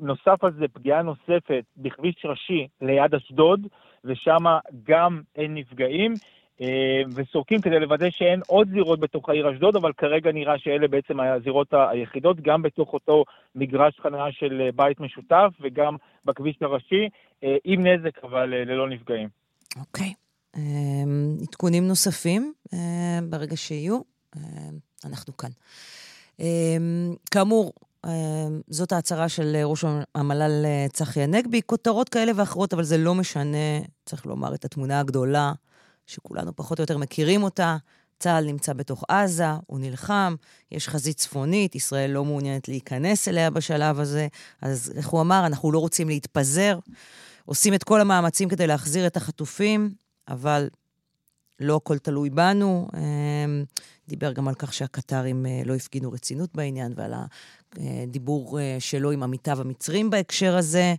נוסף 0.00 0.44
על 0.44 0.52
זה, 0.52 0.68
פגיעה 0.72 1.02
נוספת 1.02 1.64
בכביש 1.76 2.14
ראשי 2.24 2.66
ליד 2.80 3.14
אשדוד, 3.14 3.66
ושם 4.04 4.44
גם 4.84 5.20
אין 5.36 5.54
נפגעים. 5.54 6.14
אמ, 6.60 6.66
וסורקים 7.14 7.60
כדי 7.60 7.80
לוודא 7.80 8.10
שאין 8.10 8.40
עוד 8.46 8.68
זירות 8.72 9.00
בתוך 9.00 9.28
העיר 9.28 9.52
אשדוד, 9.52 9.76
אבל 9.76 9.92
כרגע 9.92 10.32
נראה 10.32 10.58
שאלה 10.58 10.88
בעצם 10.88 11.20
הזירות 11.20 11.66
היחידות, 11.72 12.40
גם 12.40 12.62
בתוך 12.62 12.92
אותו 12.92 13.24
מגרש 13.54 14.00
חניה 14.00 14.32
של 14.32 14.70
בית 14.76 15.00
משותף 15.00 15.48
וגם 15.60 15.96
בכביש 16.24 16.56
הראשי, 16.60 17.08
אה, 17.44 17.56
עם 17.64 17.86
נזק 17.86 18.24
אבל 18.24 18.54
אה, 18.54 18.64
ללא 18.64 18.88
נפגעים. 18.88 19.28
אוקיי. 19.80 20.06
Okay. 20.06 20.22
אמ, 20.56 21.36
עדכונים 21.42 21.88
נוספים, 21.88 22.52
ברגע 23.28 23.56
שיהיו, 23.56 24.00
אנחנו 25.04 25.36
כאן. 25.36 25.50
כאמור, 27.30 27.72
אמ, 28.06 28.60
זאת 28.68 28.92
ההצהרה 28.92 29.28
של 29.28 29.56
ראש 29.64 29.84
המל"ל 30.14 30.62
אה, 30.64 30.86
צחי 30.92 31.22
הנגבי. 31.22 31.60
כותרות 31.66 32.08
כאלה 32.08 32.32
ואחרות, 32.36 32.72
אבל 32.72 32.82
זה 32.82 32.98
לא 32.98 33.14
משנה, 33.14 33.80
צריך 34.04 34.26
לומר, 34.26 34.54
את 34.54 34.64
התמונה 34.64 35.00
הגדולה, 35.00 35.52
שכולנו 36.06 36.56
פחות 36.56 36.78
או 36.78 36.82
יותר 36.82 36.98
מכירים 36.98 37.42
אותה. 37.42 37.76
צה"ל 38.18 38.44
נמצא 38.44 38.72
בתוך 38.72 39.04
עזה, 39.08 39.46
הוא 39.66 39.80
נלחם, 39.80 40.34
יש 40.70 40.88
חזית 40.88 41.16
צפונית, 41.16 41.74
ישראל 41.74 42.10
לא 42.10 42.24
מעוניינת 42.24 42.68
להיכנס 42.68 43.28
אליה 43.28 43.50
בשלב 43.50 44.00
הזה. 44.00 44.28
אז 44.60 44.92
איך 44.96 45.08
הוא 45.08 45.20
אמר, 45.20 45.46
אנחנו 45.46 45.72
לא 45.72 45.78
רוצים 45.78 46.08
להתפזר. 46.08 46.78
עושים 47.44 47.74
את 47.74 47.84
כל 47.84 48.00
המאמצים 48.00 48.48
כדי 48.48 48.66
להחזיר 48.66 49.06
את 49.06 49.16
החטופים, 49.16 49.94
אבל 50.28 50.68
לא 51.60 51.76
הכל 51.76 51.98
תלוי 51.98 52.30
בנו. 52.30 52.88
אמ, 52.96 53.64
דיבר 54.08 54.32
גם 54.32 54.48
על 54.48 54.54
כך 54.54 54.72
שהקטרים 54.72 55.46
אה, 55.46 55.62
לא 55.64 55.74
הפגינו 55.74 56.12
רצינות 56.12 56.50
בעניין 56.54 56.92
ועל 56.96 57.12
הדיבור 57.76 58.60
אה, 58.60 58.76
שלו 58.78 59.10
עם 59.10 59.22
עמיתיו 59.22 59.60
המצרים 59.60 60.10
בהקשר 60.10 60.56
הזה. 60.56 60.94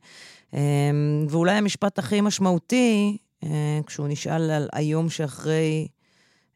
אמ, 0.54 0.60
ואולי 1.30 1.52
המשפט 1.52 2.00
הכי 2.00 2.22
משמעותי, 2.22 3.18
אה, 3.20 3.23
כשהוא 3.86 4.08
נשאל 4.08 4.52
על 4.52 4.70
היום 4.74 5.10
שאחרי, 5.10 5.88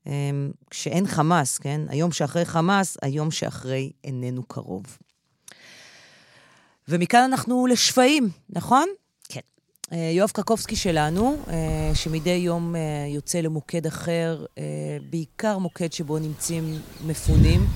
אמ, 0.08 0.51
כשאין 0.70 1.08
חמאס, 1.08 1.58
כן? 1.58 1.82
היום 1.88 2.12
שאחרי 2.12 2.46
חמאס, 2.46 2.98
היום 3.01 3.32
שאחרי 3.32 3.91
איננו 4.03 4.44
קרוב. 4.44 4.98
ומכאן 6.88 7.22
אנחנו 7.24 7.67
לשפיים, 7.67 8.29
נכון? 8.50 8.88
אה, 9.94 10.12
יואב 10.13 10.29
קקובסקי 10.29 10.75
שלנו, 10.75 11.38
אה, 11.48 11.91
שמדי 11.96 12.29
יום 12.29 12.75
אה, 12.75 12.82
יוצא 13.08 13.39
למוקד 13.39 13.86
אחר, 13.86 14.46
בעיקר 15.10 15.58
מוקד 15.58 15.94
שבו 15.94 16.20
נמצאים 16.20 16.79
מפונים, 17.06 17.67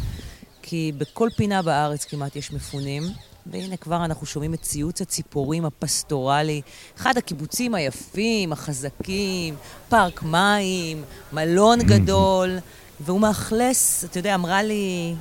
כי 0.62 0.92
בכל 0.98 1.30
פינה 1.38 1.62
בארץ 1.62 2.06
כמעט 2.06 2.36
יש 2.36 2.52
מפונים. 2.52 3.04
והנה 3.46 3.78
כבר 3.78 4.06
אנחנו 4.06 4.26
שומעים 4.26 4.54
את 4.54 4.62
ציוץ 4.62 5.02
הציפורים 5.02 5.66
הפסטורלי, 5.66 6.62
אחד 6.98 7.18
הקיבוצים 7.18 7.76
היפים, 7.76 8.52
החזקים, 8.52 9.56
פארק 9.90 10.24
מים, 10.24 11.04
מלון 11.34 11.80
גדול, 11.80 12.58
והוא 13.00 13.20
מאכלס, 13.20 14.06
אתה 14.06 14.20
יודע, 14.20 14.36
אמרה 14.36 14.64
לי 14.64 15.16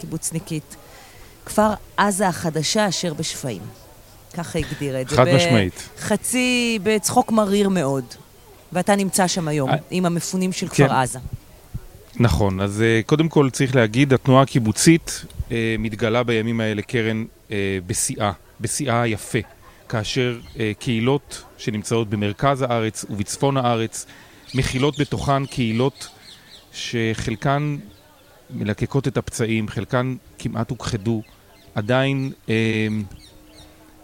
קיבוצניקית, 0.00 0.76
כפר 1.46 1.74
עזה 1.96 2.28
החדשה 2.28 2.88
אשר 2.88 3.14
בשפיים. 3.14 3.62
ככה 4.34 4.58
הגדירה 4.58 5.00
את 5.00 5.08
זה. 5.08 5.16
חד 5.16 5.24
משמעית. 5.36 5.88
חצי, 5.98 6.78
בצחוק 6.82 7.32
מריר 7.32 7.68
מאוד. 7.68 8.04
ואתה 8.72 8.96
נמצא 8.96 9.26
שם 9.26 9.48
היום. 9.48 9.70
אה, 9.70 9.76
עם 9.90 10.06
המפונים 10.06 10.52
של 10.52 10.68
כן. 10.68 10.86
כפר 10.86 10.94
עזה. 10.94 11.18
נכון, 12.16 12.60
אז 12.60 12.82
uh, 12.82 13.06
קודם 13.06 13.28
כל 13.28 13.50
צריך 13.50 13.76
להגיד, 13.76 14.12
התנועה 14.12 14.42
הקיבוצית 14.42 15.24
מתגלה 15.78 16.22
בימים 16.22 16.60
האלה, 16.60 16.82
קרן, 16.82 17.24
uh, 17.48 17.52
בשיאה, 17.86 18.32
בשיאה 18.60 19.06
יפה. 19.06 19.38
כאשר 19.88 20.38
uh, 20.42 20.58
קהילות 20.78 21.44
שנמצאות 21.58 22.10
במרכז 22.10 22.62
הארץ 22.62 23.04
ובצפון 23.10 23.56
הארץ 23.56 24.06
מכילות 24.54 24.98
בתוכן 24.98 25.46
קהילות 25.46 26.08
שחלקן 26.72 27.76
מלקקות 28.50 29.08
את 29.08 29.16
הפצעים, 29.16 29.68
חלקן 29.68 30.14
כמעט 30.38 30.70
הוכחדו, 30.70 31.22
עדיין 31.74 32.32
uh, 32.46 32.50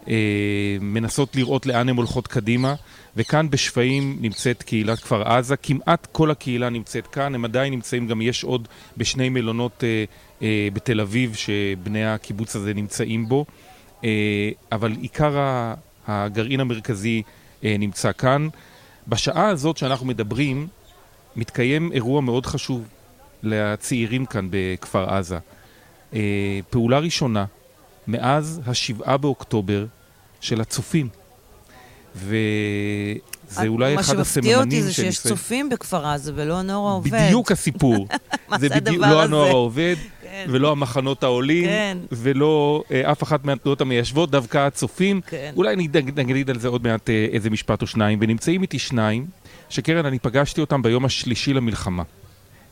אה, 0.07 0.77
מנסות 0.81 1.35
לראות 1.35 1.65
לאן 1.65 1.89
הן 1.89 1.95
הולכות 1.95 2.27
קדימה, 2.27 2.75
וכאן 3.15 3.49
בשפיים 3.49 4.17
נמצאת 4.21 4.63
קהילת 4.63 4.99
כפר 4.99 5.23
עזה, 5.23 5.57
כמעט 5.57 6.07
כל 6.11 6.31
הקהילה 6.31 6.69
נמצאת 6.69 7.07
כאן, 7.07 7.35
הם 7.35 7.45
עדיין 7.45 7.73
נמצאים, 7.73 8.07
גם 8.07 8.21
יש 8.21 8.43
עוד 8.43 8.67
בשני 8.97 9.29
מלונות 9.29 9.83
אה, 9.83 9.89
אה, 9.89 10.03
בתל 10.73 11.01
אביב 11.01 11.35
שבני 11.35 12.05
הקיבוץ 12.05 12.55
הזה 12.55 12.73
נמצאים 12.73 13.29
בו, 13.29 13.45
אה, 14.03 14.49
אבל 14.71 14.91
עיקר 15.01 15.63
הגרעין 16.07 16.59
המרכזי 16.59 17.21
אה, 17.63 17.75
נמצא 17.79 18.11
כאן. 18.11 18.47
בשעה 19.07 19.47
הזאת 19.47 19.77
שאנחנו 19.77 20.05
מדברים, 20.05 20.67
מתקיים 21.35 21.91
אירוע 21.91 22.21
מאוד 22.21 22.45
חשוב 22.45 22.87
לצעירים 23.43 24.25
כאן 24.25 24.47
בכפר 24.51 25.09
עזה. 25.09 25.37
אה, 26.13 26.59
פעולה 26.69 26.99
ראשונה 26.99 27.45
מאז 28.07 28.61
השבעה 28.65 29.17
באוקטובר 29.17 29.85
של 30.41 30.61
הצופים. 30.61 31.09
וזה 32.15 33.67
אולי 33.67 33.99
אחד 33.99 34.19
הסממנים 34.19 34.25
מה 34.25 34.25
שמפתיע 34.25 34.57
אותי 34.57 34.83
זה 34.83 34.93
שיש 34.93 35.19
צופים 35.19 35.69
בכפר 35.69 36.07
עזה 36.07 36.31
ולא 36.35 36.59
הנוער 36.59 36.87
העובד. 36.87 37.11
בדיוק 37.13 37.51
הסיפור. 37.51 38.07
מה 38.49 38.59
זה 38.59 38.67
הדבר 38.71 39.05
הזה? 39.05 39.15
לא 39.15 39.23
הנוער 39.23 39.47
העובד, 39.47 39.95
כן. 40.45 40.51
ולא 40.51 40.71
המחנות 40.71 41.23
העולים, 41.23 41.65
כן. 41.65 41.97
ולא 42.11 42.83
אה, 42.91 43.11
אף 43.11 43.23
אחת 43.23 43.45
מהתנועות 43.45 43.81
המיישבות, 43.81 44.31
דווקא 44.31 44.57
הצופים. 44.57 45.21
כן. 45.21 45.53
אולי 45.55 45.75
נגיד 46.15 46.49
על 46.49 46.59
זה 46.59 46.67
עוד 46.67 46.83
מעט 46.83 47.09
אה, 47.09 47.27
איזה 47.31 47.49
משפט 47.49 47.81
או 47.81 47.87
שניים. 47.87 48.19
ונמצאים 48.21 48.61
איתי 48.61 48.79
שניים, 48.79 49.25
שקרן, 49.69 50.05
אני 50.05 50.19
פגשתי 50.19 50.61
אותם 50.61 50.81
ביום 50.81 51.05
השלישי 51.05 51.53
למלחמה, 51.53 52.03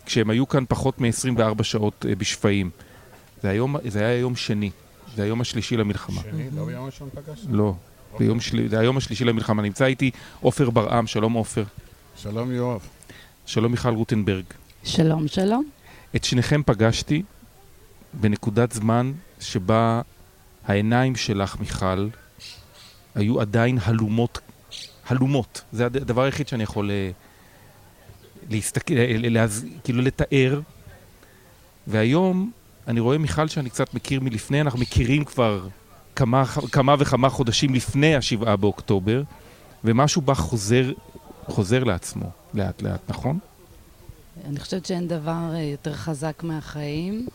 כשהם 0.05 0.29
היו 0.29 0.47
כאן 0.47 0.63
פחות 0.69 1.01
מ-24 1.01 1.63
שעות 1.63 2.05
אה, 2.09 2.15
בשפיים. 2.15 2.69
זה, 3.43 3.49
היום, 3.49 3.75
זה 3.87 3.99
היה 3.99 4.17
יום 4.17 4.35
שני. 4.35 4.69
זה 5.15 5.23
היום 5.23 5.41
השלישי 5.41 5.77
למלחמה. 5.77 6.21
שני? 6.21 6.43
לא 6.55 6.65
ביום 6.65 6.83
הראשון 6.83 7.09
פגשת? 7.13 7.47
לא, 7.49 7.73
ביום 8.19 8.39
שלי, 8.39 8.69
זה 8.69 8.79
היום 8.79 8.97
השלישי 8.97 9.25
למלחמה. 9.25 9.61
נמצא 9.61 9.85
איתי 9.85 10.11
עופר 10.41 10.69
ברעם, 10.69 11.07
שלום 11.07 11.33
עופר. 11.33 11.63
שלום 12.17 12.51
יואב. 12.51 12.79
שלום 13.45 13.71
מיכל 13.71 13.89
רוטנברג. 13.89 14.43
שלום, 14.83 15.27
שלום. 15.27 15.65
את 16.15 16.23
שניכם 16.23 16.61
פגשתי 16.65 17.23
בנקודת 18.13 18.71
זמן 18.71 19.11
שבה 19.39 20.01
העיניים 20.65 21.15
שלך, 21.15 21.59
מיכל, 21.59 22.07
היו 23.15 23.41
עדיין 23.41 23.77
הלומות, 23.81 24.39
הלומות. 25.07 25.61
זה 25.71 25.85
הדבר 25.85 26.23
היחיד 26.23 26.47
שאני 26.47 26.63
יכול 26.63 26.91
אה, 26.91 27.11
להסתכל, 28.49 28.93
להז... 29.17 29.65
כאילו 29.83 30.01
לתאר. 30.01 30.61
והיום 31.87 32.51
אני 32.87 32.99
רואה, 32.99 33.17
מיכל, 33.17 33.47
שאני 33.47 33.69
קצת 33.69 33.93
מכיר 33.93 34.19
מלפני, 34.21 34.61
אנחנו 34.61 34.79
מכירים 34.79 35.25
כבר 35.25 35.67
כמה, 36.15 36.43
כמה 36.71 36.95
וכמה 36.99 37.29
חודשים 37.29 37.73
לפני 37.73 38.15
השבעה 38.15 38.55
באוקטובר, 38.55 39.23
ומשהו 39.83 40.21
בה 40.21 40.33
חוזר, 40.33 40.91
חוזר 41.45 41.83
לעצמו, 41.83 42.31
לאט 42.53 42.81
לאט, 42.81 42.99
נכון? 43.09 43.39
אני 44.45 44.59
חושבת 44.59 44.85
שאין 44.85 45.07
דבר 45.07 45.53
אה, 45.53 45.61
יותר 45.61 45.93
חזק 45.93 46.43
מהחיים. 46.43 47.27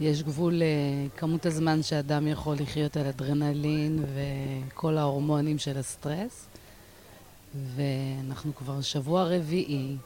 יש 0.00 0.22
גבול 0.22 0.54
לכמות 0.56 1.46
הזמן 1.46 1.82
שאדם 1.82 2.28
יכול 2.28 2.56
לחיות 2.60 2.96
על 2.96 3.06
אדרנלין 3.06 4.04
וכל 4.14 4.98
ההורמונים 4.98 5.58
של 5.58 5.78
הסטרס. 5.78 6.46
ואנחנו 7.76 8.54
כבר 8.54 8.80
שבוע 8.80 9.24
רביעי, 9.24 9.96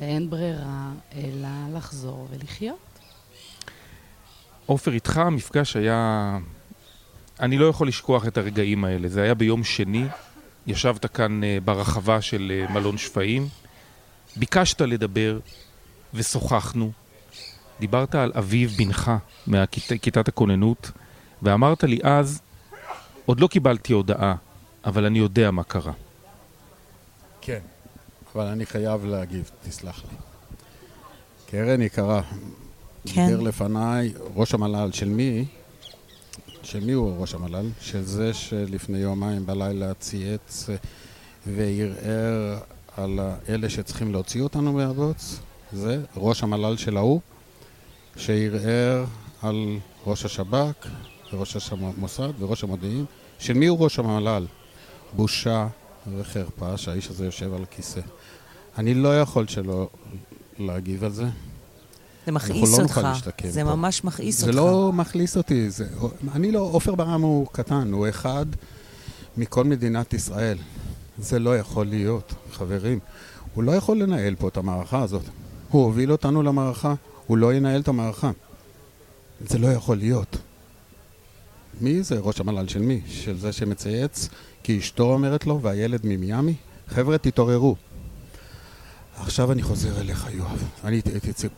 ואין 0.00 0.30
ברירה 0.30 0.90
אלא 1.14 1.48
לחזור 1.74 2.28
ולחיות. 2.30 2.78
עופר, 4.66 4.92
איתך 4.92 5.16
המפגש 5.16 5.76
היה... 5.76 6.38
אני 7.40 7.58
לא 7.58 7.66
יכול 7.66 7.88
לשכוח 7.88 8.26
את 8.26 8.38
הרגעים 8.38 8.84
האלה. 8.84 9.08
זה 9.08 9.22
היה 9.22 9.34
ביום 9.34 9.64
שני, 9.64 10.04
ישבת 10.66 11.06
כאן 11.06 11.44
אה, 11.44 11.58
ברחבה 11.64 12.20
של 12.20 12.52
אה, 12.54 12.72
מלון 12.72 12.98
שפיים, 12.98 13.48
ביקשת 14.36 14.80
לדבר 14.80 15.38
ושוחחנו. 16.14 16.92
דיברת 17.80 18.14
על 18.14 18.32
אביב 18.38 18.74
בנך 18.78 19.10
מכיתת 19.46 20.28
הכוננות, 20.28 20.90
ואמרת 21.42 21.84
לי 21.84 21.98
אז, 22.02 22.40
עוד 23.26 23.40
לא 23.40 23.46
קיבלתי 23.46 23.92
הודעה, 23.92 24.34
אבל 24.84 25.04
אני 25.04 25.18
יודע 25.18 25.50
מה 25.50 25.64
קרה. 25.64 25.92
כן, 27.40 27.60
אבל 28.34 28.46
אני 28.46 28.66
חייב 28.66 29.04
להגיב, 29.04 29.50
תסלח 29.68 30.02
לי. 30.10 30.16
קרן 31.50 31.82
יקרה, 31.82 32.22
כן. 33.06 33.26
דיבר 33.26 33.40
לפניי 33.40 34.12
ראש 34.34 34.54
המל"ל 34.54 34.92
של 34.92 35.08
מי? 35.08 35.44
של 36.62 36.84
מי 36.84 36.92
הוא 36.92 37.20
ראש 37.20 37.34
המל"ל? 37.34 37.66
של 37.80 38.02
זה 38.02 38.34
שלפני 38.34 38.98
יומיים 38.98 39.46
בלילה 39.46 39.94
צייץ 39.94 40.66
וערער 41.46 42.58
על 42.96 43.20
אלה 43.48 43.70
שצריכים 43.70 44.12
להוציא 44.12 44.42
אותנו 44.42 44.72
מהבוץ? 44.72 45.38
זה 45.72 46.04
ראש 46.16 46.42
המל"ל 46.42 46.76
של 46.76 46.96
ההוא, 46.96 47.20
שערער 48.16 49.04
על 49.42 49.78
ראש 50.06 50.24
השב"כ 50.24 50.86
וראש 51.32 51.72
המוסד 51.72 52.32
וראש 52.38 52.64
המודיעין. 52.64 53.04
של 53.38 53.52
מי 53.54 53.66
הוא 53.66 53.78
ראש 53.80 53.98
המל"ל? 53.98 54.46
בושה 55.12 55.66
וחרפה 56.16 56.76
שהאיש 56.76 57.08
הזה 57.08 57.24
יושב 57.24 57.54
על 57.54 57.62
הכיסא. 57.62 58.00
אני 58.78 58.94
לא 58.94 59.20
יכול 59.20 59.46
שלא 59.46 59.88
להגיב 60.58 61.04
על 61.04 61.12
זה. 61.12 61.24
זה 62.26 62.32
מכעיס 62.32 62.78
לא 62.78 62.82
אותך. 62.82 63.00
זה 63.44 63.64
פה. 63.64 63.74
ממש 63.74 64.04
מכעיס 64.04 64.40
זה 64.40 64.46
אותך. 64.46 64.56
לא 64.56 64.92
מכעיס 64.92 65.36
אותי, 65.36 65.70
זה... 65.70 65.86
אני 66.32 66.52
לא... 66.52 66.58
עופר 66.60 66.94
ברם 66.94 67.22
הוא 67.22 67.46
קטן, 67.52 67.92
הוא 67.92 68.08
אחד 68.08 68.46
מכל 69.36 69.64
מדינת 69.64 70.14
ישראל. 70.14 70.58
זה 71.18 71.38
לא 71.38 71.58
יכול 71.58 71.86
להיות, 71.86 72.34
חברים. 72.52 72.98
הוא 73.54 73.64
לא 73.64 73.72
יכול 73.72 74.02
לנהל 74.02 74.34
פה 74.34 74.48
את 74.48 74.56
המערכה 74.56 75.02
הזאת. 75.02 75.22
הוא 75.70 75.84
הוביל 75.84 76.12
אותנו 76.12 76.42
למערכה, 76.42 76.94
הוא 77.26 77.36
לא 77.36 77.54
ינהל 77.54 77.80
את 77.80 77.88
המערכה. 77.88 78.30
זה 79.40 79.58
לא 79.58 79.66
יכול 79.66 79.96
להיות. 79.96 80.36
מי 81.80 82.02
זה 82.02 82.18
ראש 82.18 82.40
המל"ל 82.40 82.68
של 82.68 82.82
מי? 82.82 83.00
של 83.06 83.38
זה 83.38 83.52
שמצייץ 83.52 84.28
כי 84.62 84.78
אשתו 84.78 85.12
אומרת 85.12 85.46
לו 85.46 85.62
והילד 85.62 86.00
ממיאמי? 86.04 86.54
חבר'ה, 86.88 87.18
תתעוררו. 87.18 87.76
עכשיו 89.16 89.52
אני 89.52 89.62
חוזר 89.62 90.00
אליך, 90.00 90.26
יואב. 90.32 90.68
אני 90.84 91.00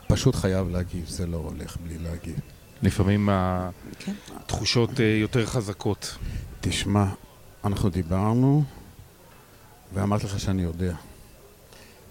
פשוט 0.06 0.34
חייב 0.34 0.68
להגיב, 0.68 1.08
זה 1.08 1.26
לא 1.26 1.36
הולך 1.36 1.76
בלי 1.76 1.98
להגיב. 1.98 2.40
לפעמים 2.82 3.28
כן. 3.98 4.12
התחושות 4.36 5.00
אה, 5.00 5.04
יותר 5.20 5.46
חזקות. 5.46 6.16
תשמע, 6.60 7.04
אנחנו 7.64 7.88
דיברנו, 7.88 8.64
ואמרתי 9.94 10.26
לך 10.26 10.40
שאני 10.40 10.62
יודע. 10.62 10.94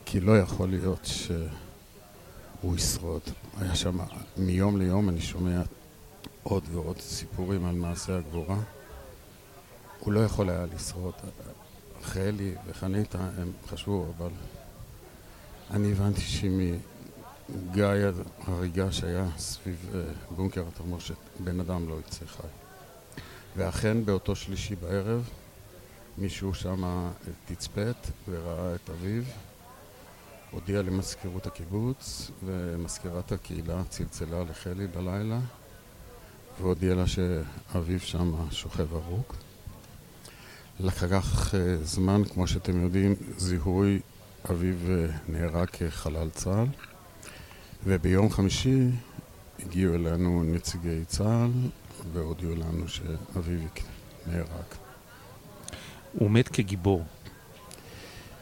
כי 0.05 0.19
לא 0.19 0.39
יכול 0.39 0.69
להיות 0.69 1.05
שהוא 2.61 2.75
ישרוד. 2.75 3.21
היה 3.57 3.75
שם, 3.75 3.97
מיום 4.37 4.77
ליום 4.77 5.09
אני 5.09 5.21
שומע 5.21 5.61
עוד 6.43 6.63
ועוד 6.71 6.99
סיפורים 6.99 7.65
על 7.65 7.75
מעשה 7.75 8.17
הגבורה. 8.17 8.57
הוא 9.99 10.13
לא 10.13 10.19
יכול 10.19 10.49
היה 10.49 10.65
לשרוד. 10.75 11.13
חלי 12.01 12.55
וחניתה 12.67 13.29
הם 13.37 13.51
חשבו, 13.67 14.05
אבל 14.17 14.29
אני 15.71 15.91
הבנתי 15.91 16.21
שמגיא 16.21 17.85
ההריגה 18.47 18.91
שהיה 18.91 19.25
סביב 19.37 19.89
אה, 19.95 20.01
בונקר 20.35 20.63
התחמושת, 20.67 21.15
בן 21.39 21.59
אדם 21.59 21.89
לא 21.89 21.95
יצא 22.07 22.25
חי. 22.25 22.47
ואכן 23.57 24.05
באותו 24.05 24.35
שלישי 24.35 24.75
בערב 24.75 25.29
מישהו 26.17 26.53
שם 26.53 27.09
תצפת 27.45 27.95
וראה 28.29 28.75
את 28.75 28.89
אביו, 28.89 29.23
הודיע 30.57 30.81
למזכירות 30.81 31.47
הקיבוץ 31.47 32.31
ומזכירת 32.45 33.31
הקהילה 33.31 33.83
צלצלה 33.89 34.43
לחלי 34.43 34.87
בלילה 34.87 35.39
והודיע 36.61 36.95
לה 36.95 37.07
שאביו 37.07 37.99
שם 37.99 38.33
שוכב 38.51 38.95
הרוג. 38.95 39.23
לקח 40.79 41.55
אה, 41.55 41.77
זמן, 41.83 42.21
כמו 42.33 42.47
שאתם 42.47 42.83
יודעים, 42.83 43.15
זיהוי 43.37 43.99
אביו 44.51 44.75
אה, 44.89 45.05
נהרג 45.27 45.67
כחלל 45.67 46.29
צה"ל 46.29 46.67
וביום 47.85 48.29
חמישי 48.29 48.89
הגיעו 49.59 49.95
אלינו 49.95 50.43
נציגי 50.43 51.05
צה"ל 51.07 51.51
והודיעו 52.13 52.55
לנו 52.55 52.87
שאביו 52.87 53.59
נהרג. 54.27 54.69
הוא 56.13 56.31
מת 56.31 56.47
כגיבור. 56.47 57.05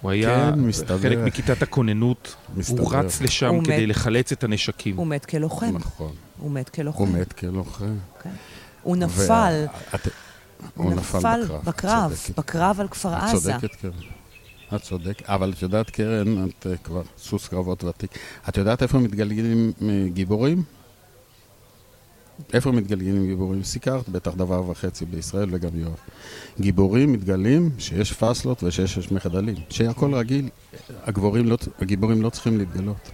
הוא 0.05 0.11
היה 0.11 0.51
כן, 0.53 0.59
מסתבר. 0.59 0.97
חלק 0.97 1.17
מכיתת 1.17 1.61
הכוננות, 1.61 2.35
הוא 2.47 2.59
מסתבר. 2.59 2.97
רץ 2.97 3.21
לשם 3.21 3.47
הוא 3.55 3.63
כדי 3.63 3.83
מת. 3.83 3.89
לחלץ 3.89 4.31
את 4.31 4.43
הנשקים. 4.43 4.97
הוא 4.97 5.07
מת 5.07 5.25
כלוחם. 5.25 5.75
נכון. 5.77 6.11
הוא 6.37 6.51
מת 6.51 6.69
כלוחם. 6.69 6.99
הוא 6.99 7.07
מת 7.07 7.33
כלוחם. 7.33 7.95
כן. 8.23 8.29
הוא 8.83 8.95
נפל, 8.97 9.65
ואת- 9.93 10.07
הוא 10.75 10.85
הוא 10.85 10.93
נפל 10.93 11.17
בקרב. 11.19 11.51
את 11.51 11.63
בקרב, 11.63 12.13
צודקת. 12.15 12.39
בקרב 12.39 12.79
על 12.81 12.87
כפר 12.87 13.17
את 13.17 13.23
עזה. 13.23 13.51
צודקת, 13.53 13.75
קרן. 13.75 13.91
את 14.75 14.81
צודקת, 14.81 15.29
אבל 15.29 15.53
את 15.57 15.61
יודעת, 15.61 15.89
קרן, 15.89 16.45
את 16.47 16.67
אה, 16.69 16.77
כבר 16.77 17.01
סוס 17.17 17.47
קרבות 17.47 17.83
ותיק. 17.83 18.11
את 18.49 18.57
יודעת 18.57 18.83
איפה 18.83 18.97
מתגלגלים 18.99 19.71
אה, 19.81 19.87
גיבורים? 20.13 20.63
איפה 22.53 22.71
מתגלגלים 22.71 23.25
גיבורים? 23.25 23.63
סיקרת 23.63 24.09
בטח 24.09 24.33
דבר 24.35 24.69
וחצי 24.69 25.05
בישראל 25.05 25.49
וגם 25.51 25.69
יואב. 25.79 25.95
גיבורים 26.59 27.11
מתגלים 27.13 27.69
שיש 27.77 28.13
פאסלות 28.13 28.63
ושיש 28.63 29.11
מחדלים. 29.11 29.55
שהכל 29.69 30.15
רגיל, 30.15 30.49
הגבורים 31.03 31.45
לא, 31.45 31.57
הגיבורים 31.79 32.21
לא 32.21 32.29
צריכים 32.29 32.57
להתגלות. 32.57 33.11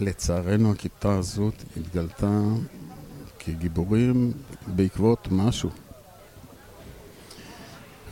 לצערנו 0.00 0.72
הכיתה 0.72 1.14
הזאת 1.14 1.54
התגלתה 1.76 2.40
כגיבורים 3.38 4.32
בעקבות 4.66 5.28
משהו. 5.30 5.70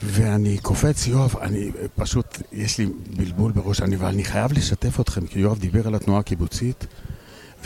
ואני 0.03 0.59
קופץ, 0.59 1.07
יואב, 1.07 1.37
אני 1.41 1.71
פשוט, 1.95 2.43
יש 2.53 2.79
לי 2.79 2.87
בלבול 3.17 3.53
בראש, 3.53 3.81
אני, 3.81 3.97
אבל 3.97 4.07
אני 4.07 4.25
חייב 4.25 4.53
לשתף 4.53 5.01
אתכם, 5.01 5.27
כי 5.27 5.39
יואב 5.39 5.59
דיבר 5.59 5.87
על 5.87 5.95
התנועה 5.95 6.21
הקיבוצית, 6.21 6.87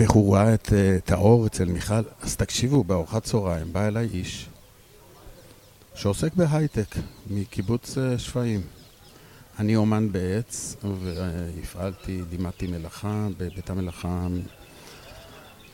ואיך 0.01 0.11
הוא 0.11 0.37
ראה 0.37 0.55
את, 0.55 0.73
אה, 0.73 0.97
את 0.97 1.11
האור 1.11 1.47
אצל 1.47 1.65
מיכל. 1.65 2.03
אז 2.23 2.37
תקשיבו, 2.37 2.85
בארוחת 2.85 3.25
צהריים 3.25 3.73
בא 3.73 3.87
אליי 3.87 4.09
איש 4.13 4.49
שעוסק 5.95 6.35
בהייטק 6.35 6.95
מקיבוץ 7.31 7.99
אה, 7.99 8.19
שפיים. 8.19 8.61
אני 9.59 9.77
אומן 9.77 10.13
בעץ, 10.13 10.77
והפעלתי, 11.01 12.23
לימדתי 12.31 12.67
מלאכה 12.67 13.29
בבית 13.39 13.71
המלאכה 13.71 14.27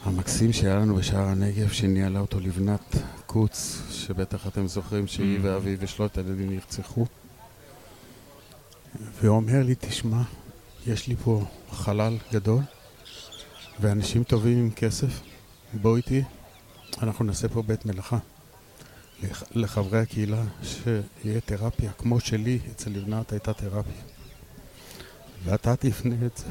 המקסים 0.04 0.52
שהיה 0.52 0.76
לנו 0.76 0.94
בשער 0.94 1.26
הנגב, 1.26 1.68
שניהלה 1.68 2.20
אותו 2.20 2.40
לבנת 2.40 2.96
קוץ, 3.26 3.82
שבטח 3.90 4.46
אתם 4.46 4.66
זוכרים 4.66 5.06
שהיא 5.06 5.38
Mm. 5.38 5.40
ואביו 5.42 5.76
ושלושת 5.80 6.18
הילדים 6.18 6.50
נרצחו. 6.50 7.06
והוא 9.20 9.36
אומר 9.36 9.62
לי, 9.62 9.74
תשמע, 9.78 10.22
יש 10.86 11.08
לי 11.08 11.16
פה 11.16 11.44
חלל 11.70 12.16
גדול, 12.32 12.62
ואנשים 13.80 14.24
טובים 14.24 14.58
עם 14.58 14.70
כסף, 14.70 15.20
בוא 15.72 15.96
איתי, 15.96 16.22
אנחנו 17.02 17.24
נעשה 17.24 17.48
פה 17.48 17.62
בית 17.62 17.86
מלאכה. 17.86 18.18
לח- 19.22 19.42
לחברי 19.54 19.98
הקהילה, 19.98 20.44
שיהיה 20.62 21.40
תרפיה, 21.40 21.92
כמו 21.98 22.20
שלי, 22.20 22.58
אצל 22.72 22.90
לבנת 22.90 23.32
הייתה 23.32 23.52
תרפיה. 23.52 24.02
ואתה 25.44 25.76
תפנה 25.76 26.26
את 26.26 26.36
זה. 26.36 26.44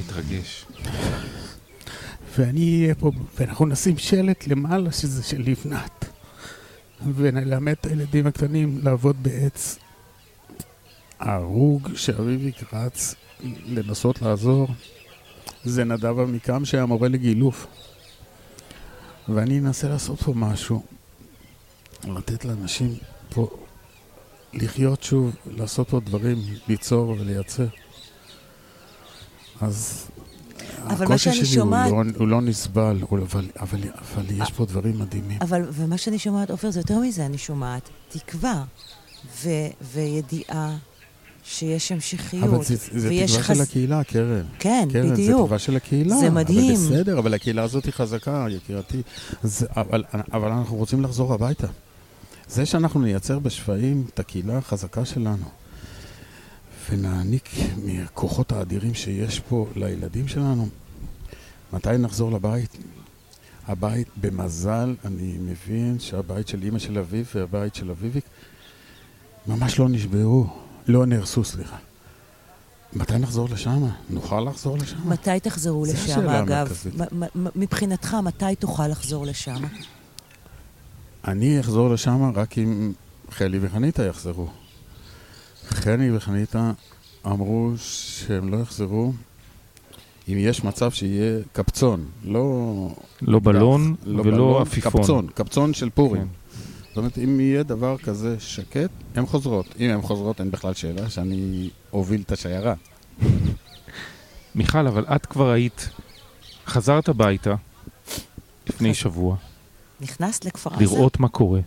מתרגש. 0.00 0.66
ואני 2.38 2.82
אהיה 2.82 2.94
פה, 2.94 3.10
ואנחנו 3.38 3.66
נשים 3.66 3.98
שלט 3.98 4.46
למעלה 4.46 4.92
שזה 4.92 5.22
של 5.22 5.42
לבנת. 5.46 6.04
ונלמד 7.14 7.74
את 7.80 7.86
הילדים 7.86 8.26
הקטנים 8.26 8.80
לעבוד 8.82 9.22
בעץ. 9.22 9.78
ההרוג 11.20 11.88
שאביבי 11.94 12.52
רץ 12.72 13.14
לנסות 13.66 14.22
לעזור 14.22 14.68
זה 15.64 15.84
נדב 15.84 16.18
עמיקם 16.18 16.64
שהיה 16.64 16.86
מורה 16.86 17.08
לגילוף. 17.08 17.66
ואני 19.28 19.58
אנסה 19.58 19.88
לעשות 19.88 20.20
פה 20.22 20.32
משהו, 20.36 20.82
לתת 22.04 22.44
לאנשים 22.44 22.94
פה 23.30 23.48
לחיות 24.52 25.02
שוב, 25.02 25.30
לעשות 25.46 25.88
פה 25.88 26.00
דברים, 26.00 26.36
ליצור 26.68 27.08
ולייצר. 27.08 27.66
אז 29.60 30.06
הקושי 30.78 31.32
שלי 31.32 31.38
הוא 31.40 31.46
שומעת- 31.54 31.90
לא, 31.90 32.02
הוא 32.18 32.28
לא 32.28 32.40
נסבל, 32.40 32.98
הוא, 33.08 33.18
אבל, 33.18 33.46
אבל, 33.60 33.78
אבל 34.00 34.24
יש 34.30 34.50
פה 34.52 34.64
דברים 34.64 34.98
מדהימים. 34.98 35.38
אבל, 35.40 35.68
ומה 35.72 35.98
שאני 35.98 36.18
שומעת, 36.18 36.50
עופר, 36.50 36.70
זה 36.70 36.80
יותר 36.80 36.98
מזה, 36.98 37.26
אני 37.26 37.38
שומעת 37.38 37.88
תקווה 38.08 38.64
ו, 39.42 39.48
וידיעה 39.82 40.76
שיש 41.44 41.92
המשכיות. 41.92 42.44
אבל 42.44 42.64
זה, 42.64 42.76
זה 42.76 43.10
תקווה 43.10 43.42
חז... 43.42 43.56
של 43.56 43.62
הקהילה, 43.62 44.04
קרן. 44.04 44.44
כן, 44.58 44.88
קרן, 44.92 45.12
בדיוק. 45.12 45.38
זה 45.38 45.42
תקווה 45.44 45.58
של 45.58 45.76
הקהילה. 45.76 46.16
זה 46.16 46.30
מדהים. 46.30 46.76
אבל 46.76 46.96
בסדר, 46.96 47.18
אבל 47.18 47.34
הקהילה 47.34 47.62
הזאת 47.62 47.84
היא 47.84 47.92
חזקה, 47.92 48.46
יקירתי. 48.50 49.02
זה, 49.42 49.66
אבל, 49.76 50.04
אבל 50.32 50.48
אנחנו 50.48 50.76
רוצים 50.76 51.02
לחזור 51.02 51.34
הביתה. 51.34 51.66
זה 52.48 52.66
שאנחנו 52.66 53.00
נייצר 53.00 53.38
בשפיים 53.38 54.06
את 54.14 54.18
הקהילה 54.18 54.58
החזקה 54.58 55.04
שלנו, 55.04 55.46
ונעניק 56.90 57.48
מהכוחות 57.84 58.52
האדירים 58.52 58.94
שיש 58.94 59.40
פה 59.40 59.66
לילדים 59.76 60.28
שלנו, 60.28 60.68
מתי 61.72 61.98
נחזור 61.98 62.32
לבית? 62.32 62.76
הבית, 63.68 64.08
במזל, 64.20 64.94
אני 65.04 65.36
מבין 65.40 65.96
שהבית 65.98 66.48
של 66.48 66.62
אימא 66.62 66.78
של 66.78 66.98
אביב 66.98 67.30
והבית 67.34 67.74
של 67.74 67.90
אביביק 67.90 68.24
ממש 69.46 69.78
לא 69.78 69.88
נשברו, 69.88 70.46
לא 70.86 71.06
נהרסו, 71.06 71.44
סליחה. 71.44 71.76
מתי 72.92 73.18
נחזור 73.18 73.48
לשם? 73.52 73.84
נוכל 74.10 74.40
לחזור 74.40 74.78
לשם? 74.78 74.96
מתי 75.08 75.40
תחזרו 75.42 75.84
לשם, 75.84 76.28
אגב? 76.28 76.72
מבחינתך, 77.56 78.14
מתי 78.14 78.56
תוכל 78.58 78.88
לחזור 78.88 79.26
לשם? 79.26 79.64
אני 81.24 81.60
אחזור 81.60 81.90
לשם 81.90 82.32
רק 82.34 82.58
אם 82.58 82.92
חלי 83.30 83.58
וחניתה 83.60 84.04
יחזרו. 84.04 84.48
חלי 85.68 86.16
וחניתה 86.16 86.72
אמרו 87.26 87.72
שהם 87.76 88.48
לא 88.48 88.56
יחזרו 88.56 89.12
אם 90.28 90.36
יש 90.38 90.64
מצב 90.64 90.90
שיהיה 90.90 91.40
קפצון, 91.52 92.04
לא... 92.24 92.88
לא 93.22 93.38
בלון 93.38 93.94
לא 94.04 94.20
ולא 94.20 94.32
בלון, 94.32 94.62
עפיפון. 94.62 94.92
קפצון, 94.92 95.26
קפצון 95.34 95.74
של 95.74 95.90
פורים. 95.90 96.22
כן. 96.22 96.28
זאת 96.94 96.98
אומרת, 96.98 97.18
אם 97.18 97.40
יהיה 97.40 97.62
דבר 97.62 97.98
כזה 97.98 98.40
שקט, 98.40 98.90
הן 99.14 99.26
חוזרות. 99.26 99.74
אם 99.80 99.90
הן 99.90 100.02
חוזרות, 100.02 100.40
אין 100.40 100.50
בכלל 100.50 100.74
שאלה 100.74 101.10
שאני 101.10 101.70
אוביל 101.92 102.20
את 102.20 102.32
השיירה. 102.32 102.74
מיכל, 104.54 104.86
אבל 104.86 105.04
את 105.04 105.26
כבר 105.26 105.50
היית, 105.50 105.88
חזרת 106.66 107.08
הביתה 107.08 107.54
לפני 108.66 108.94
שבוע. 108.94 109.36
נכנסת 110.00 110.44
לכפר 110.44 110.70
עזה? 110.70 110.84
לראות 110.84 111.20
מה 111.20 111.28
קורה. 111.28 111.60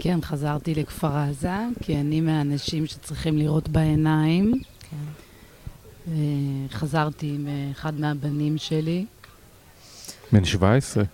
כן, 0.00 0.18
חזרתי 0.22 0.74
לכפר 0.74 1.16
עזה, 1.16 1.56
כי 1.82 1.96
אני 1.96 2.20
מהאנשים 2.20 2.86
שצריכים 2.86 3.38
לראות 3.38 3.68
בעיניים. 3.68 4.62
כן. 4.90 6.12
חזרתי 6.70 7.26
עם 7.34 7.48
אחד 7.72 8.00
מהבנים 8.00 8.58
שלי. 8.58 9.06
בן 10.32 10.44
17? 10.44 11.04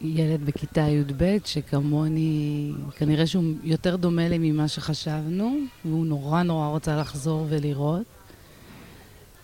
ילד 0.00 0.46
בכיתה 0.46 0.80
י"ב, 0.80 1.36
שכמוני, 1.44 2.72
כנראה 2.96 3.26
שהוא 3.26 3.44
יותר 3.62 3.96
דומה 3.96 4.28
לי 4.28 4.38
ממה 4.38 4.68
שחשבנו, 4.68 5.56
והוא 5.84 6.06
נורא 6.06 6.42
נורא 6.42 6.68
רוצה 6.68 6.96
לחזור 6.96 7.46
ולראות. 7.48 8.02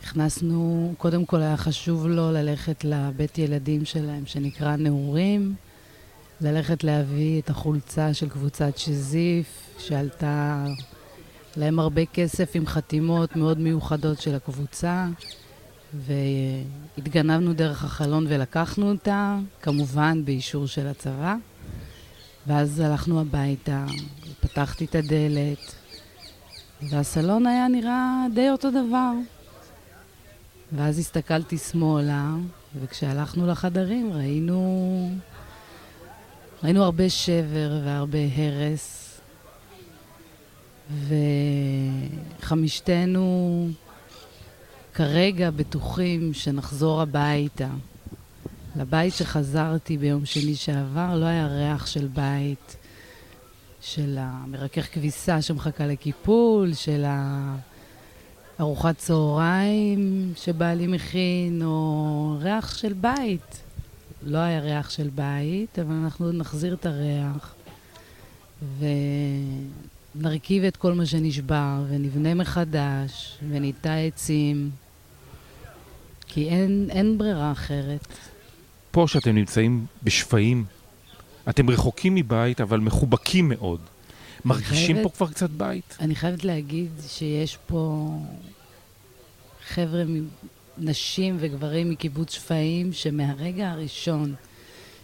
נכנסנו, 0.03 0.95
קודם 0.99 1.25
כל 1.25 1.43
היה 1.43 1.57
חשוב 1.57 2.07
לו 2.07 2.33
ללכת 2.33 2.85
לבית 2.85 3.39
ילדים 3.39 3.85
שלהם, 3.85 4.27
שנקרא 4.27 4.77
נעורים, 4.77 5.55
ללכת 6.41 6.85
להביא 6.85 7.41
את 7.41 7.51
החולצה 7.51 8.15
של 8.15 8.29
קבוצת 8.29 8.79
שזיף, 8.79 9.47
שעלתה 9.79 10.67
להם 11.57 11.79
הרבה 11.79 12.05
כסף 12.07 12.51
עם 12.55 12.67
חתימות 12.67 13.37
מאוד 13.37 13.59
מיוחדות 13.59 14.21
של 14.21 14.35
הקבוצה. 14.35 15.07
והתגנבנו 15.95 17.53
דרך 17.53 17.85
החלון 17.85 18.27
ולקחנו 18.29 18.91
אותה, 18.91 19.39
כמובן 19.63 20.25
באישור 20.25 20.67
של 20.67 20.87
הצבא. 20.87 21.35
ואז 22.47 22.81
הלכנו 22.81 23.21
הביתה, 23.21 23.87
פתחתי 24.41 24.85
את 24.85 24.95
הדלת, 24.95 25.75
והסלון 26.83 27.47
היה 27.47 27.69
נראה 27.69 28.27
די 28.35 28.51
אותו 28.51 28.71
דבר. 28.71 29.13
ואז 30.73 30.99
הסתכלתי 30.99 31.59
שמאלה, 31.59 32.35
וכשהלכנו 32.81 33.47
לחדרים 33.47 34.13
ראינו... 34.13 35.11
ראינו 36.63 36.85
הרבה 36.85 37.11
שבר 37.11 37.81
והרבה 37.85 38.19
הרס, 38.37 39.21
וחמישתנו 42.41 43.69
כרגע 44.95 45.51
בטוחים 45.51 46.35
שנחזור 46.35 47.01
הביתה. 47.03 47.69
לבית 48.77 49.15
שחזרתי 49.15 49.99
ביום 49.99 50.27
שני 50.27 50.55
שעבר 50.55 51.17
לא 51.17 51.25
היה 51.25 51.47
ריח 51.47 51.87
של 51.87 52.07
בית, 52.07 52.77
של 53.81 54.17
המרכך 54.21 54.95
כביסה 54.95 55.43
שמחכה 55.43 55.87
לקיפול, 55.87 56.75
של 56.75 57.05
ארוחת 58.61 58.99
צהריים 58.99 60.33
שבעלי 60.37 60.87
מכין, 60.87 61.63
או 61.65 62.37
ריח 62.41 62.77
של 62.77 62.93
בית. 62.93 63.63
לא 64.23 64.39
היה 64.39 64.61
ריח 64.61 64.91
של 64.91 65.09
בית, 65.15 65.79
אבל 65.79 65.95
אנחנו 65.95 66.33
נחזיר 66.33 66.75
את 66.75 66.87
הריח. 66.87 67.55
ונרכיב 70.17 70.65
את 70.65 70.77
כל 70.77 70.93
מה 70.93 71.07
שנשבר, 71.07 71.85
ונבנה 71.89 72.35
מחדש, 72.35 73.39
וניטע 73.51 73.95
עצים. 73.95 74.71
כי 76.27 76.49
אין, 76.49 76.89
אין 76.91 77.19
ברירה 77.19 77.53
אחרת. 77.53 78.07
פה 78.91 79.05
שאתם 79.09 79.35
נמצאים 79.35 79.87
בשפיים, 80.03 80.65
אתם 81.49 81.71
רחוקים 81.71 82.15
מבית, 82.15 82.61
אבל 82.61 82.81
מחובקים 82.81 83.49
מאוד. 83.49 83.81
מרגישים 84.45 84.97
חייבת, 84.97 85.03
פה 85.03 85.17
כבר 85.17 85.29
קצת 85.29 85.51
בית? 85.51 85.97
אני 86.01 86.15
חייבת 86.15 86.45
להגיד 86.45 86.91
שיש 87.09 87.59
פה 87.67 88.11
חבר'ה, 89.69 90.03
נשים 90.79 91.37
וגברים 91.41 91.91
מקיבוץ 91.91 92.35
שפיים, 92.35 92.93
שמהרגע 92.93 93.71
הראשון 93.71 94.35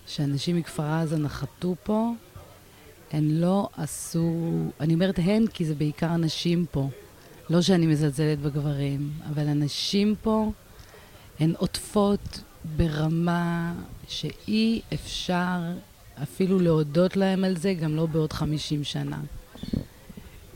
שאנשים 0.07 0.57
מכפר 0.57 0.83
עזה 0.83 1.19
נחתו 1.19 1.75
פה, 1.83 2.13
הן 3.13 3.31
לא 3.31 3.69
עשו, 3.77 4.53
אני 4.81 4.95
אומרת 4.95 5.19
הן 5.23 5.47
כי 5.47 5.65
זה 5.65 5.75
בעיקר 5.75 6.17
נשים 6.17 6.67
פה. 6.71 6.89
לא 7.51 7.63
שאני 7.63 7.87
מזלזלת 7.87 8.39
בגברים, 8.39 9.11
אבל 9.33 9.49
הנשים 9.49 10.15
פה 10.23 10.53
הן 11.41 11.53
עוטפות 11.59 12.41
ברמה 12.77 13.75
שאי 14.09 14.81
אפשר 14.95 15.59
אפילו 16.23 16.59
להודות 16.59 17.17
להם 17.17 17.45
על 17.45 17.57
זה, 17.57 17.75
גם 17.75 17.97
לא 17.97 18.07
בעוד 18.07 18.33
50 18.33 18.85
שנה. 18.85 19.21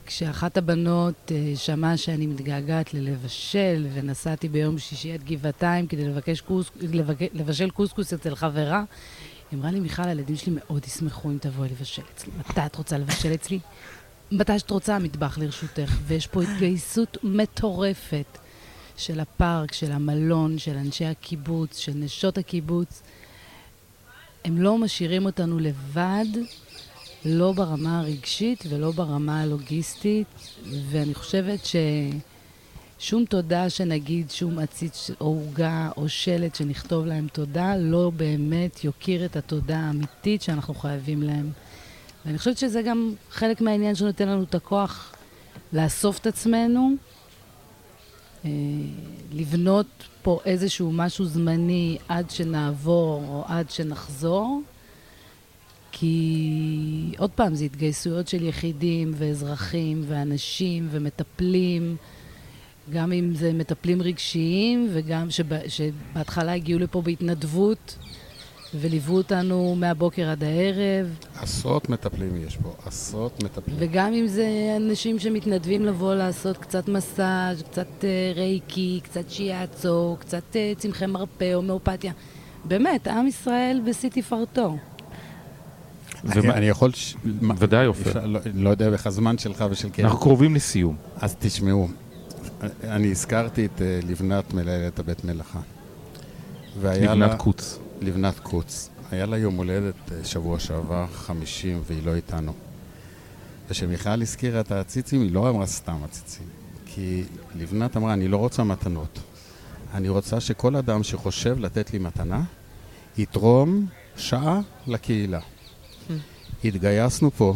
כשאחת 0.06 0.56
הבנות 0.56 1.14
uh, 1.28 1.58
שמעה 1.58 1.96
שאני 1.96 2.26
מתגעגעת 2.26 2.94
ללבשל, 2.94 3.86
ונסעתי 3.94 4.48
ביום 4.48 4.78
שישי 4.78 5.12
עד 5.12 5.24
גבעתיים 5.24 5.86
כדי 5.86 6.04
לבקש 6.04 6.40
קוס, 6.40 6.70
לבק, 6.80 7.16
לבשל 7.32 7.70
קוסקוס 7.70 8.12
אצל 8.12 8.34
חברה, 8.34 8.84
היא 9.52 9.58
אמרה 9.58 9.70
לי, 9.70 9.80
מיכל, 9.80 10.02
הילדים 10.02 10.36
שלי 10.36 10.52
מאוד 10.56 10.84
ישמחו 10.86 11.30
אם 11.30 11.38
תבואי 11.40 11.68
לבשל 11.68 12.02
אצלי. 12.14 12.32
מתי 12.38 12.60
את 12.66 12.76
רוצה 12.76 12.98
לבשל 12.98 13.34
אצלי? 13.34 13.58
מתי 14.32 14.58
שאת 14.58 14.70
רוצה, 14.70 14.96
המטבח 14.96 15.38
לרשותך. 15.38 15.98
ויש 16.06 16.26
פה 16.26 16.42
התגייסות 16.42 17.16
מטורפת 17.22 18.38
של 18.96 19.20
הפארק, 19.20 19.72
של 19.72 19.92
המלון, 19.92 20.58
של 20.58 20.76
אנשי 20.76 21.04
הקיבוץ, 21.04 21.78
של 21.78 21.92
נשות 21.94 22.38
הקיבוץ. 22.38 23.02
הם 24.44 24.62
לא 24.62 24.78
משאירים 24.78 25.26
אותנו 25.26 25.58
לבד, 25.58 26.24
לא 27.24 27.52
ברמה 27.52 28.00
הרגשית 28.00 28.64
ולא 28.68 28.90
ברמה 28.90 29.40
הלוגיסטית, 29.42 30.26
ואני 30.90 31.14
חושבת 31.14 31.60
ששום 33.02 33.24
תודה 33.24 33.70
שנגיד, 33.70 34.30
שום 34.30 34.58
עציץ 34.58 35.10
או 35.20 35.26
עוגה 35.26 35.90
או 35.96 36.08
שלט 36.08 36.54
שנכתוב 36.54 37.06
להם 37.06 37.26
תודה, 37.32 37.76
לא 37.76 38.12
באמת 38.16 38.84
יוקיר 38.84 39.24
את 39.24 39.36
התודה 39.36 39.78
האמיתית 39.78 40.42
שאנחנו 40.42 40.74
חייבים 40.74 41.22
להם. 41.22 41.50
ואני 42.26 42.38
חושבת 42.38 42.58
שזה 42.58 42.82
גם 42.82 43.14
חלק 43.30 43.60
מהעניין 43.60 43.94
שנותן 43.94 44.28
לנו 44.28 44.42
את 44.42 44.54
הכוח 44.54 45.12
לאסוף 45.72 46.18
את 46.18 46.26
עצמנו 46.26 46.90
אה, 48.44 48.50
לבנות 49.32 49.86
פה 50.22 50.40
איזשהו 50.44 50.92
משהו 50.92 51.24
זמני 51.24 51.98
עד 52.08 52.30
שנעבור 52.30 53.24
או 53.28 53.44
עד 53.46 53.70
שנחזור. 53.70 54.62
כי 55.92 57.14
עוד 57.18 57.30
פעם, 57.30 57.54
זה 57.54 57.64
התגייסויות 57.64 58.28
של 58.28 58.42
יחידים 58.42 59.12
ואזרחים 59.14 60.04
ואנשים 60.06 60.88
ומטפלים, 60.90 61.96
גם 62.90 63.12
אם 63.12 63.34
זה 63.34 63.52
מטפלים 63.52 64.02
רגשיים 64.02 64.88
וגם 64.92 65.30
שבא, 65.30 65.56
שבהתחלה 65.68 66.54
הגיעו 66.54 66.78
לפה 66.78 67.02
בהתנדבות 67.02 67.96
וליוו 68.74 69.16
אותנו 69.16 69.74
מהבוקר 69.78 70.28
עד 70.28 70.44
הערב. 70.44 71.06
עשרות 71.36 71.88
מטפלים 71.88 72.46
יש 72.46 72.56
פה, 72.56 72.74
עשרות 72.86 73.42
מטפלים. 73.44 73.76
וגם 73.80 74.12
אם 74.12 74.26
זה 74.26 74.46
אנשים 74.76 75.18
שמתנדבים 75.18 75.84
לבוא 75.84 76.14
לעשות 76.14 76.56
קצת 76.56 76.88
מסאז', 76.88 77.62
קצת 77.62 77.86
uh, 78.00 78.36
רייקי, 78.36 79.00
קצת 79.04 79.30
שיאצו, 79.30 80.16
קצת 80.20 80.42
uh, 80.52 80.78
צמחי 80.80 81.06
מרפא, 81.06 81.54
הומאופתיה. 81.54 82.12
באמת, 82.64 83.08
עם 83.08 83.26
ישראל 83.26 83.80
בשיא 83.86 84.08
תפארתו. 84.08 84.76
אני 86.24 86.68
יכול... 86.68 86.90
ודאי, 87.58 87.86
עופר. 87.86 88.26
לא, 88.26 88.40
לא 88.54 88.70
יודע 88.70 88.88
איך 88.88 89.06
הזמן 89.06 89.38
שלך 89.38 89.64
ושל 89.70 89.88
קרן. 89.90 90.04
אנחנו 90.04 90.20
קרובים 90.20 90.54
לסיום. 90.54 90.96
אז 91.16 91.36
תשמעו, 91.38 91.88
אני 92.84 93.10
הזכרתי 93.10 93.66
את 93.66 93.82
אה, 93.82 94.00
לבנת 94.02 94.54
מלאלת 94.54 94.98
הבית 94.98 95.24
מלאכה. 95.24 95.60
לבנת 96.82 97.34
קוץ. 97.38 97.78
לבנת 98.00 98.38
קוץ. 98.38 98.88
היה 99.10 99.26
לה 99.26 99.38
יום 99.38 99.56
הולדת 99.56 100.12
אה, 100.12 100.24
שבוע 100.24 100.58
שעבר, 100.58 101.06
חמישים, 101.06 101.82
והיא 101.86 102.06
לא 102.06 102.14
איתנו. 102.14 102.52
וכשמיכל 103.66 104.22
הזכירה 104.22 104.60
את 104.60 104.72
הציצים, 104.72 105.20
היא 105.22 105.32
לא 105.32 105.48
אמרה 105.48 105.66
סתם 105.66 105.96
הציצים. 106.04 106.46
כי 106.86 107.24
לבנת 107.56 107.96
אמרה, 107.96 108.12
אני 108.12 108.28
לא 108.28 108.36
רוצה 108.36 108.64
מתנות. 108.64 109.18
אני 109.94 110.08
רוצה 110.08 110.40
שכל 110.40 110.76
אדם 110.76 111.02
שחושב 111.02 111.58
לתת 111.58 111.92
לי 111.92 111.98
מתנה, 111.98 112.42
יתרום 113.18 113.86
שעה 114.16 114.60
לקהילה. 114.86 115.40
Hmm. 115.40 116.12
התגייסנו 116.64 117.30
פה, 117.30 117.54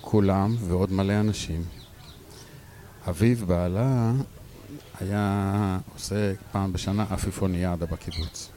כולם 0.00 0.56
ועוד 0.60 0.92
מלא 0.92 1.20
אנשים. 1.20 1.62
אביב 3.08 3.44
בעלה 3.46 4.12
היה 5.00 5.78
עושה 5.94 6.32
פעם 6.52 6.72
בשנה 6.72 7.06
עפיפוניאדה 7.10 7.86
בקיבוץ. 7.86 8.48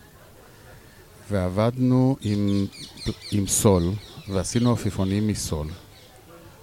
ועבדנו 1.32 2.16
עם, 2.22 2.66
עם 3.32 3.48
סול, 3.48 3.84
ועשינו 4.30 4.74
עפיפונים 4.74 5.28
מסול. 5.28 5.68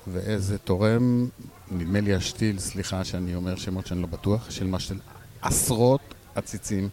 ואיזה 0.07 0.59
תורם, 0.59 1.29
נדמה 1.71 2.01
לי 2.01 2.15
השתיל, 2.15 2.59
סליחה 2.59 3.05
שאני 3.05 3.35
אומר 3.35 3.57
שמות 3.57 3.87
שאני 3.87 4.01
לא 4.01 4.07
בטוח, 4.07 4.51
של 4.51 4.67
משתל 4.67 4.99
עשרות 5.43 6.15
עציצים. 6.35 6.89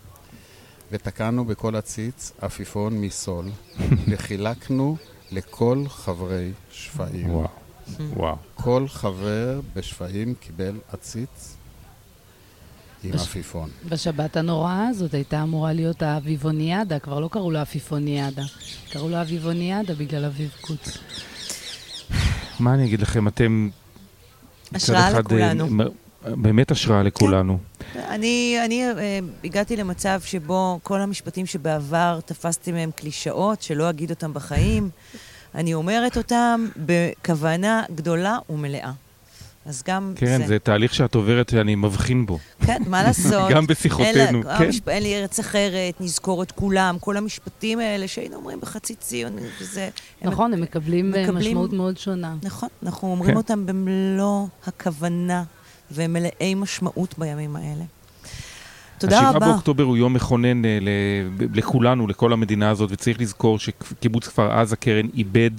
ותקענו 0.92 1.46
בכל 1.46 1.76
עציץ 1.76 2.32
עפיפון 2.42 3.02
מסול, 3.02 3.46
וחילקנו 4.10 4.98
לכל 5.32 5.84
חברי 5.90 6.52
שפעים. 6.72 7.30
וואו. 7.30 7.48
וואו. 8.00 8.36
כל 8.56 8.86
חבר 8.88 9.62
בשפעים 9.76 10.36
קיבל 10.36 10.80
עציץ 10.92 11.56
עם 13.04 13.12
בש... 13.12 13.22
עפיפון. 13.22 13.70
בשבת 13.90 14.38
הנוראה 14.38 14.88
הזאת 14.88 15.14
הייתה 15.14 15.44
אמורה 15.44 15.74
להיות 15.74 16.02
האביבוניאדה, 16.02 17.00
כבר 17.00 17.20
לא 17.20 17.28
קראו 17.28 17.52
לה 17.52 17.62
עפיפוניאדה, 17.62 18.44
קראו 18.90 19.10
לה 19.10 19.22
אביבוניאדה 19.22 19.94
בגלל 19.94 20.26
אביב 20.26 20.52
קוץ. 20.62 20.98
מה 22.60 22.74
אני 22.74 22.86
אגיד 22.86 23.02
לכם, 23.02 23.28
אתם... 23.28 23.70
השראה 24.74 25.20
לכולנו. 25.20 25.68
באמת 26.26 26.72
השראה 26.72 27.04
לכולנו. 27.04 27.58
כן. 27.94 28.00
אני, 28.10 28.58
אני 28.66 28.92
uh, 28.92 28.96
הגעתי 29.44 29.76
למצב 29.76 30.22
שבו 30.26 30.80
כל 30.84 31.02
המשפטים 31.02 31.46
שבעבר 31.46 32.20
תפסתי 32.26 32.72
מהם 32.72 32.92
קלישאות, 32.96 33.62
שלא 33.62 33.90
אגיד 33.90 34.10
אותם 34.10 34.34
בחיים, 34.34 34.90
אני 35.56 35.74
אומרת 35.74 36.18
אותם 36.18 36.68
בכוונה 36.78 37.84
גדולה 37.96 38.38
ומלאה. 38.50 38.92
אז 39.66 39.84
גם 39.88 40.14
כן, 40.16 40.38
זה... 40.42 40.48
זה 40.48 40.60
תהליך 40.60 40.94
שאת 40.94 41.16
עוברת 41.16 41.50
שאני 41.50 41.76
מבחין 41.76 42.26
בו. 42.26 42.40
כן, 42.66 42.82
מה 42.88 43.04
לעשות? 43.08 43.52
גם 43.52 43.68
בשיחותינו, 43.68 44.38
אין, 44.38 44.58
כן. 44.58 44.64
המשפ... 44.64 44.90
אין 44.90 45.04
לי 45.04 45.22
ארץ 45.22 45.40
אחרת, 45.40 46.02
נזכור 46.02 46.44
את 46.44 46.52
כולם, 46.52 46.98
כל 47.00 47.18
המשפטים 47.18 47.80
האלה 47.80 48.08
שהיינו 48.08 48.36
אומרים 48.36 48.60
בחצי 48.62 48.96
ציון, 48.96 49.32
וזה... 49.62 49.90
נכון, 50.22 50.54
הם, 50.54 50.58
הם 50.58 50.64
מקבלים, 50.64 51.12
מקבלים 51.12 51.36
משמעות 51.36 51.74
מאוד 51.74 51.98
שונה. 51.98 52.36
נכון, 52.44 52.70
אנחנו 52.84 53.12
אומרים 53.12 53.32
כן. 53.32 53.38
אותם 53.38 53.66
במלוא 53.66 54.48
הכוונה, 54.68 55.44
והם 55.92 56.14
מלאי 56.14 56.56
משמעות 56.56 57.16
בימים 57.18 57.56
האלה. 57.56 57.84
תודה 58.98 59.20
רבה. 59.20 59.30
השבעה 59.30 59.50
באוקטובר 59.50 59.84
הוא 59.84 59.98
יום 59.98 60.14
מכונן 60.14 60.66
אה, 60.66 60.80
לכולנו, 61.54 62.08
לכל 62.08 62.34
המדינה 62.34 62.70
הזאת, 62.70 62.92
וצריך 62.92 63.22
לזכור 63.22 63.60
שקיבוץ 63.60 64.28
כפר 64.28 64.52
עזה, 64.52 64.76
קרן, 64.76 65.08
איבד 65.14 65.52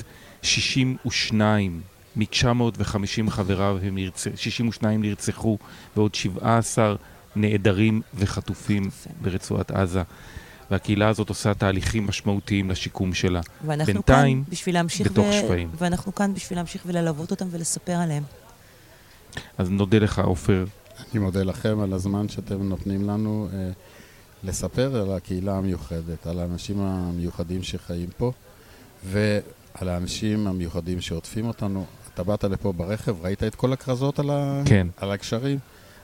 62 0.42 1.80
מ-950 2.16 3.30
חבריו, 3.30 3.78
62 4.36 5.02
נרצחו, 5.02 5.58
ועוד 5.96 6.14
17 6.14 6.94
נעדרים 7.36 8.02
וחטופים 8.14 8.90
ברצועת 9.22 9.70
עזה. 9.70 10.02
והקהילה 10.70 11.08
הזאת 11.08 11.28
עושה 11.28 11.54
תהליכים 11.54 12.06
משמעותיים 12.06 12.70
לשיקום 12.70 13.14
שלה. 13.14 13.40
ואנחנו 13.66 13.92
בינתיים, 13.92 14.44
כאן 14.44 14.50
בשביל 14.52 14.74
להמשיך 14.74 15.10
בתוך 15.10 15.26
ו... 15.26 15.32
שפיים. 15.32 15.70
ואנחנו 15.78 16.14
כאן 16.14 16.34
בשביל 16.34 16.58
להמשיך 16.58 16.82
וללוות 16.86 17.30
אותם 17.30 17.46
ולספר 17.50 17.92
עליהם. 17.92 18.22
אז 19.58 19.70
נודה 19.70 19.98
לך, 19.98 20.18
עופר. 20.18 20.64
אני 21.12 21.20
מודה 21.20 21.42
לכם 21.42 21.80
על 21.80 21.92
הזמן 21.92 22.28
שאתם 22.28 22.62
נותנים 22.62 23.08
לנו 23.08 23.48
אה, 23.52 23.70
לספר 24.44 24.96
על 24.96 25.12
הקהילה 25.12 25.56
המיוחדת, 25.56 26.26
על 26.26 26.38
האנשים 26.38 26.80
המיוחדים 26.80 27.62
שחיים 27.62 28.08
פה, 28.16 28.32
ועל 29.04 29.88
האנשים 29.88 30.46
המיוחדים 30.46 31.00
שעוטפים 31.00 31.46
אותנו. 31.46 31.86
אתה 32.14 32.22
באת 32.22 32.44
לפה 32.44 32.72
ברכב, 32.72 33.24
ראית 33.24 33.42
את 33.42 33.54
כל 33.54 33.72
הכרזות 33.72 34.18
על, 34.18 34.30
ה... 34.30 34.62
כן. 34.64 34.86
על 34.96 35.10
הגשרים? 35.10 35.58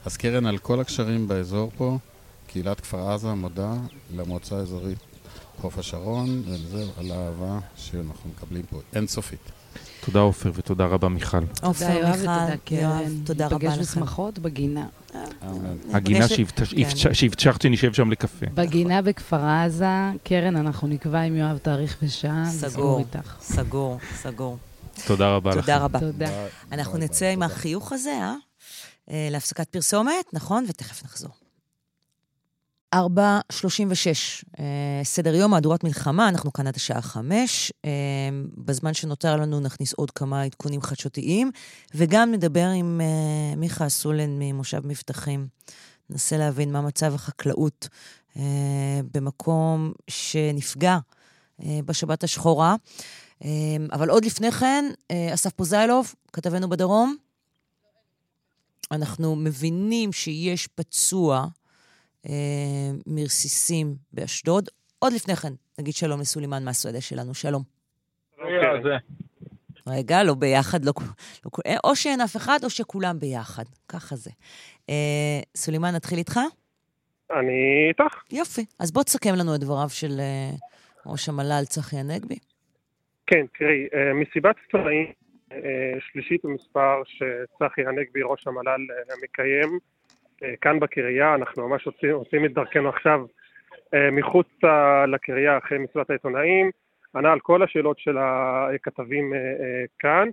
אז 0.04 0.16
קרן, 0.16 0.46
על 0.46 0.58
כל 0.58 0.80
הגשרים 0.80 1.28
באזור 1.28 1.70
פה, 1.76 1.98
קהילת 2.46 2.80
כפר 2.80 3.10
עזה 3.10 3.34
מודה 3.34 3.72
למועצה 4.16 4.56
האזורית 4.56 4.98
חוף 5.60 5.78
השרון, 5.78 6.42
וזהו, 6.46 6.88
על 6.98 7.10
האהבה 7.10 7.58
שאנחנו 7.76 8.30
מקבלים 8.30 8.62
פה, 8.70 8.80
אינסופית. 8.94 9.52
תודה 10.04 10.20
עופר 10.20 10.52
ותודה 10.54 10.86
רבה 10.86 11.08
מיכל. 11.08 11.38
עופר, 11.62 12.10
מיכל, 12.10 12.74
יואב, 12.74 13.12
תודה 13.24 13.46
רבה 13.46 13.56
לכם. 13.56 13.68
ניפגש 13.68 13.78
בשמחות 13.78 14.38
בגינה. 14.38 14.86
הגינה 15.92 16.26
שהבטחת 17.12 17.62
שנשב 17.62 17.92
שם 17.92 18.10
לקפה. 18.10 18.46
בגינה 18.54 19.02
בכפר 19.02 19.44
עזה, 19.44 20.10
קרן, 20.24 20.56
אנחנו 20.56 20.88
נקבע 20.88 21.20
עם 21.20 21.36
יואב 21.36 21.58
תאריך 21.58 21.96
ושעה, 22.02 22.44
סגור. 22.46 23.04
סגור, 23.40 23.98
סגור. 24.14 24.58
תודה 25.06 25.36
רבה 25.36 25.50
לכם. 25.50 25.60
תודה 25.60 25.78
רבה. 25.84 25.98
אנחנו 26.72 26.98
נצא 26.98 27.26
עם 27.26 27.42
החיוך 27.42 27.92
הזה, 27.92 28.10
אה? 28.10 28.34
אה? 29.10 29.28
להפסקת 29.30 29.68
פרסומת, 29.68 30.24
נכון? 30.32 30.64
ותכף 30.68 31.04
נחזור. 31.04 31.30
4.36, 32.94 32.98
אה, 34.58 34.64
סדר 35.04 35.34
יום, 35.34 35.50
מהדורת 35.50 35.84
מלחמה, 35.84 36.28
אנחנו 36.28 36.52
כאן 36.52 36.66
עד 36.66 36.76
השעה 36.76 37.02
5. 37.02 37.72
אה, 37.84 37.90
בזמן 38.56 38.94
שנותר 38.94 39.36
לנו 39.36 39.60
נכניס 39.60 39.92
עוד 39.92 40.10
כמה 40.10 40.42
עדכונים 40.42 40.82
חדשותיים, 40.82 41.50
וגם 41.94 42.32
נדבר 42.32 42.66
עם 42.68 43.00
מיכה 43.56 43.86
אסולן 43.86 44.38
ממושב 44.38 44.86
מבטחים. 44.86 45.46
ננסה 46.10 46.36
להבין 46.36 46.72
מה 46.72 46.80
מצב 46.80 47.14
החקלאות 47.14 47.88
במקום 49.14 49.92
שנפגע 50.10 50.98
בשבת 51.60 52.24
השחורה. 52.24 52.74
אבל 53.92 54.10
עוד 54.10 54.24
לפני 54.24 54.50
כן, 54.52 54.84
אסף 55.34 55.52
פוזיילוב, 55.52 56.14
כתבנו 56.32 56.68
בדרום, 56.68 57.16
אנחנו 58.92 59.36
מבינים 59.36 60.12
שיש 60.12 60.66
פצוע 60.66 61.46
אה, 62.26 62.32
מרסיסים 63.06 63.96
באשדוד. 64.12 64.68
עוד 64.98 65.12
לפני 65.12 65.36
כן, 65.36 65.52
נגיד 65.78 65.94
שלום 65.94 66.20
לסולימאן 66.20 66.64
מהסועדה 66.64 67.00
שלנו, 67.00 67.34
שלום. 67.34 67.62
רגע, 69.86 70.22
לא 70.22 70.34
ביחד, 70.34 70.84
לא, 70.84 70.92
לא, 71.44 71.50
אה, 71.66 71.76
או 71.84 71.96
שאין 71.96 72.20
אף 72.20 72.36
אחד 72.36 72.58
או 72.64 72.70
שכולם 72.70 73.18
ביחד, 73.18 73.64
ככה 73.88 74.16
זה. 74.16 74.30
אה, 74.90 75.40
סולימאן, 75.56 75.94
נתחיל 75.94 76.18
איתך? 76.18 76.40
אני 77.30 77.88
איתך. 77.88 78.14
יופי. 78.30 78.64
אז 78.78 78.92
בוא 78.92 79.02
תסכם 79.02 79.34
לנו 79.34 79.54
את 79.54 79.60
דבריו 79.60 79.88
של 79.88 80.20
אה, 80.20 80.50
ראש 81.06 81.28
המל"ל 81.28 81.64
צחי 81.64 81.96
הנגבי. 81.96 82.38
כן, 83.30 83.46
תראי, 83.58 83.88
אה, 83.94 84.14
מסיבת 84.14 84.56
עיתונאים 84.62 85.06
אה, 85.52 85.94
שלישית 86.00 86.44
במספר 86.44 87.02
שצחי 87.04 87.86
הנגבי, 87.86 88.22
ראש 88.22 88.46
המל"ל, 88.46 88.86
מקיים, 89.22 89.78
אה, 90.42 90.54
כאן 90.60 90.80
בקריה, 90.80 91.34
אנחנו 91.34 91.68
ממש 91.68 91.86
עושים, 91.86 92.10
עושים 92.10 92.44
את 92.44 92.52
דרכנו 92.52 92.88
עכשיו 92.88 93.26
מחוץ 94.12 94.46
לקריה 95.08 95.58
אחרי 95.58 95.78
מסיבת 95.78 96.10
העיתונאים, 96.10 96.70
ענה 97.16 97.32
על 97.32 97.40
כל 97.40 97.62
השאלות 97.62 97.98
של 97.98 98.16
הכתבים 98.18 99.32
כאן. 99.98 100.28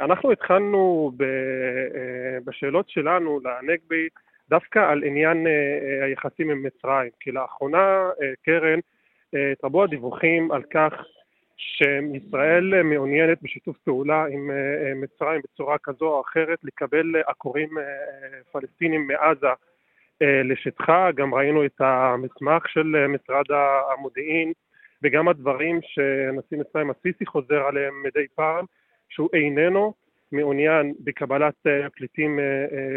אנחנו 0.00 0.32
התחלנו 0.32 1.12
בשאלות 2.44 2.88
שלנו 2.88 3.40
לנגבי 3.44 4.08
דווקא 4.48 4.78
על 4.78 5.04
עניין 5.04 5.46
היחסים 6.02 6.50
עם 6.50 6.62
מצרים, 6.62 7.10
כי 7.20 7.32
לאחרונה, 7.32 8.10
קרן, 8.44 8.78
התרבו 9.52 9.84
הדיווחים 9.84 10.52
על 10.52 10.62
כך 10.62 10.92
שישראל 11.64 12.82
מעוניינת 12.82 13.42
בשיתוף 13.42 13.78
פעולה 13.78 14.24
עם 14.30 14.50
אה, 14.50 14.56
אה, 14.56 14.94
מצרים 14.94 15.40
בצורה 15.44 15.76
כזו 15.82 16.06
או 16.06 16.20
אחרת 16.20 16.58
לקבל 16.64 17.16
עקורים 17.26 17.78
אה, 17.78 17.82
פלסטינים 18.52 19.06
מעזה 19.06 19.46
לשטחה, 20.44 21.10
גם 21.12 21.34
ראינו 21.34 21.64
את 21.64 21.80
המסמך 21.80 22.68
של 22.68 23.06
משרד 23.08 23.44
המודיעין 23.50 24.52
וגם 25.02 25.28
הדברים 25.28 25.80
שנשיא 25.82 26.58
מצרים 26.58 26.90
הסיסי 26.90 27.26
חוזר 27.26 27.62
עליהם 27.66 28.02
מדי 28.02 28.26
פעם, 28.34 28.64
שהוא 29.08 29.28
איננו 29.32 29.94
מעוניין 30.32 30.94
בקבלת 31.00 31.54
פליטים 31.96 32.38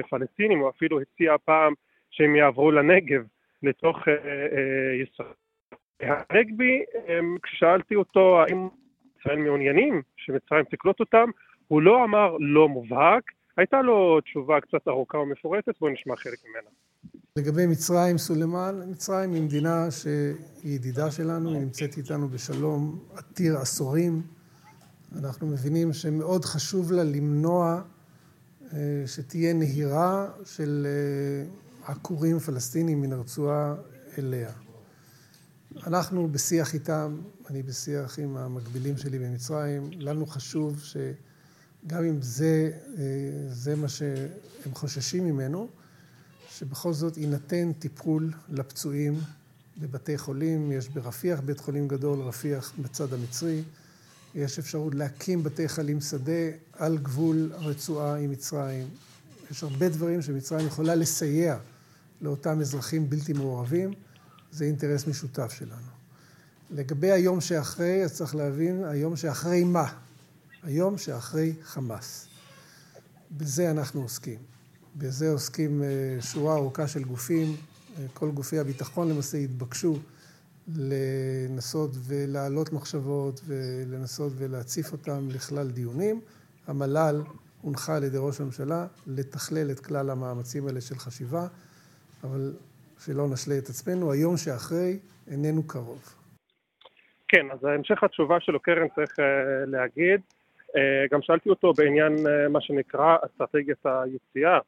פלסטינים, 0.10 0.60
הוא 0.60 0.70
אפילו 0.70 1.00
הציע 1.02 1.36
פעם 1.46 1.74
שהם 2.12 2.36
יעברו 2.36 2.72
לנגב 2.72 3.24
לתוך 3.64 3.98
ישראל. 5.04 5.47
הנגבי, 6.02 6.84
כששאלתי 7.44 7.96
אותו 7.96 8.42
האם 8.42 8.68
ישראל 9.20 9.38
מעוניינים 9.38 10.02
שמצרים 10.18 10.66
תקלוט 10.72 11.00
אותם, 11.00 11.30
הוא 11.68 11.82
לא 11.82 12.04
אמר 12.04 12.38
לא 12.40 12.70
מובהק, 12.70 13.24
הייתה 13.58 13.82
לו 13.82 14.22
תשובה 14.22 14.62
קצת 14.62 14.88
ארוכה 14.88 15.18
ומפורטת, 15.18 15.80
בואו 15.80 15.92
נשמע 15.92 16.16
חלק 16.16 16.38
ממנה. 16.50 16.70
לגבי 17.38 17.68
מצרים, 17.68 18.18
סולימאן, 18.18 18.76
מצרים 18.92 19.34
היא 19.34 19.42
מדינה 19.42 19.92
שהיא 19.92 20.76
ידידה 20.76 21.12
שלנו, 21.12 21.50
היא 21.50 21.60
נמצאת 21.60 21.98
איתנו 21.98 22.28
בשלום 22.28 23.00
עתיר 23.16 23.58
עשורים. 23.58 24.22
אנחנו 25.20 25.48
מבינים 25.48 25.94
שמאוד 25.94 26.46
חשוב 26.46 26.92
לה 26.92 27.04
למנוע 27.04 27.82
אה, 28.74 29.04
שתהיה 29.08 29.54
נהירה 29.54 30.28
של 30.46 30.88
אה, 30.88 31.92
עקורים 31.92 32.40
פלסטינים 32.40 33.02
מן 33.02 33.14
הרצועה 33.14 33.76
אליה. 34.18 34.67
אנחנו 35.86 36.28
בשיח 36.32 36.74
איתם, 36.74 37.18
אני 37.50 37.64
בשיח 37.64 38.20
עם 38.20 38.38
המקבילים 38.38 38.98
שלי 38.98 39.20
במצרים, 39.20 39.90
לנו 40.00 40.26
חשוב 40.26 40.84
שגם 40.84 42.04
אם 42.04 42.22
זה, 42.22 42.72
אה, 42.98 43.04
זה 43.50 43.76
מה 43.76 43.88
שהם 43.88 44.74
חוששים 44.74 45.26
ממנו, 45.26 45.68
שבכל 46.50 46.94
זאת 46.94 47.18
יינתן 47.18 47.72
טיפול 47.74 48.34
לפצועים 48.50 49.20
בבתי 49.78 50.18
חולים, 50.18 50.72
יש 50.72 50.90
ברפיח 50.90 51.40
בית 51.40 51.60
חולים 51.60 51.88
גדול, 51.88 52.20
רפיח 52.20 52.74
בצד 52.80 53.14
המצרי, 53.14 53.64
יש 54.36 54.60
אפשרות 54.60 54.96
להקים 54.96 55.44
בתי 55.44 55.70
חלים 55.70 56.02
שדה 56.02 56.50
על 56.74 56.98
גבול 56.98 57.52
הרצועה 57.56 58.18
עם 58.18 58.32
מצרים. 58.32 58.88
יש 59.52 59.64
הרבה 59.64 59.90
דברים 59.90 60.22
שמצרים 60.22 60.68
יכולה 60.68 60.96
לסייע 60.96 61.58
לאותם 62.22 62.62
אזרחים 62.62 63.10
בלתי 63.10 63.34
מעורבים, 63.34 63.94
זה 64.52 64.66
אינטרס 64.66 65.08
משותף 65.08 65.52
שלנו. 65.52 65.98
לגבי 66.72 67.12
היום 67.12 67.42
שאחרי, 67.42 68.04
אז 68.04 68.14
צריך 68.14 68.36
להבין, 68.36 68.84
היום 68.84 69.16
שאחרי 69.16 69.64
מה? 69.64 69.94
היום 70.64 70.98
שאחרי 70.98 71.54
חמאס. 71.64 72.28
בזה 73.38 73.72
אנחנו 73.72 74.02
עוסקים. 74.02 74.40
בזה 74.96 75.32
עוסקים 75.32 75.84
אה, 75.84 75.88
שורה 76.22 76.56
ארוכה 76.56 76.88
של 76.88 77.04
גופים, 77.04 77.56
אה, 78.00 78.06
כל 78.14 78.32
גופי 78.32 78.60
הביטחון 78.60 79.10
למעשה 79.10 79.38
התבקשו 79.38 80.00
לנסות 80.76 81.92
ולהעלות 82.04 82.74
מחשבות 82.74 83.42
ולנסות 83.46 84.34
ולהציף 84.38 84.92
אותם 84.92 85.28
לכלל 85.32 85.72
דיונים. 85.72 86.22
המל"ל 86.68 87.22
הונחה 87.62 87.96
על 87.96 88.04
ידי 88.04 88.18
ראש 88.20 88.42
הממשלה 88.42 88.88
לתכלל 89.08 89.72
את 89.72 89.80
כלל 89.80 90.10
המאמצים 90.10 90.68
האלה 90.68 90.82
של 90.82 91.00
חשיבה, 91.00 91.48
אבל 92.24 92.54
שלא 93.06 93.28
נשלה 93.34 93.58
את 93.58 93.70
עצמנו, 93.70 94.12
היום 94.12 94.38
שאחרי 94.38 95.00
איננו 95.32 95.68
קרוב. 95.68 96.18
כן, 97.28 97.52
אז 97.52 97.66
המשך 97.66 98.04
התשובה 98.04 98.40
שלו, 98.40 98.60
קרן, 98.60 98.88
צריך 98.96 99.20
uh, 99.20 99.24
להגיד. 99.68 100.22
Uh, 100.68 100.80
גם 101.12 101.22
שאלתי 101.22 101.50
אותו 101.50 101.74
בעניין 101.74 102.16
uh, 102.16 102.50
מה 102.50 102.62
שנקרא 102.62 103.18
אסטרטגיית 103.26 103.86
היציאה. 103.86 104.60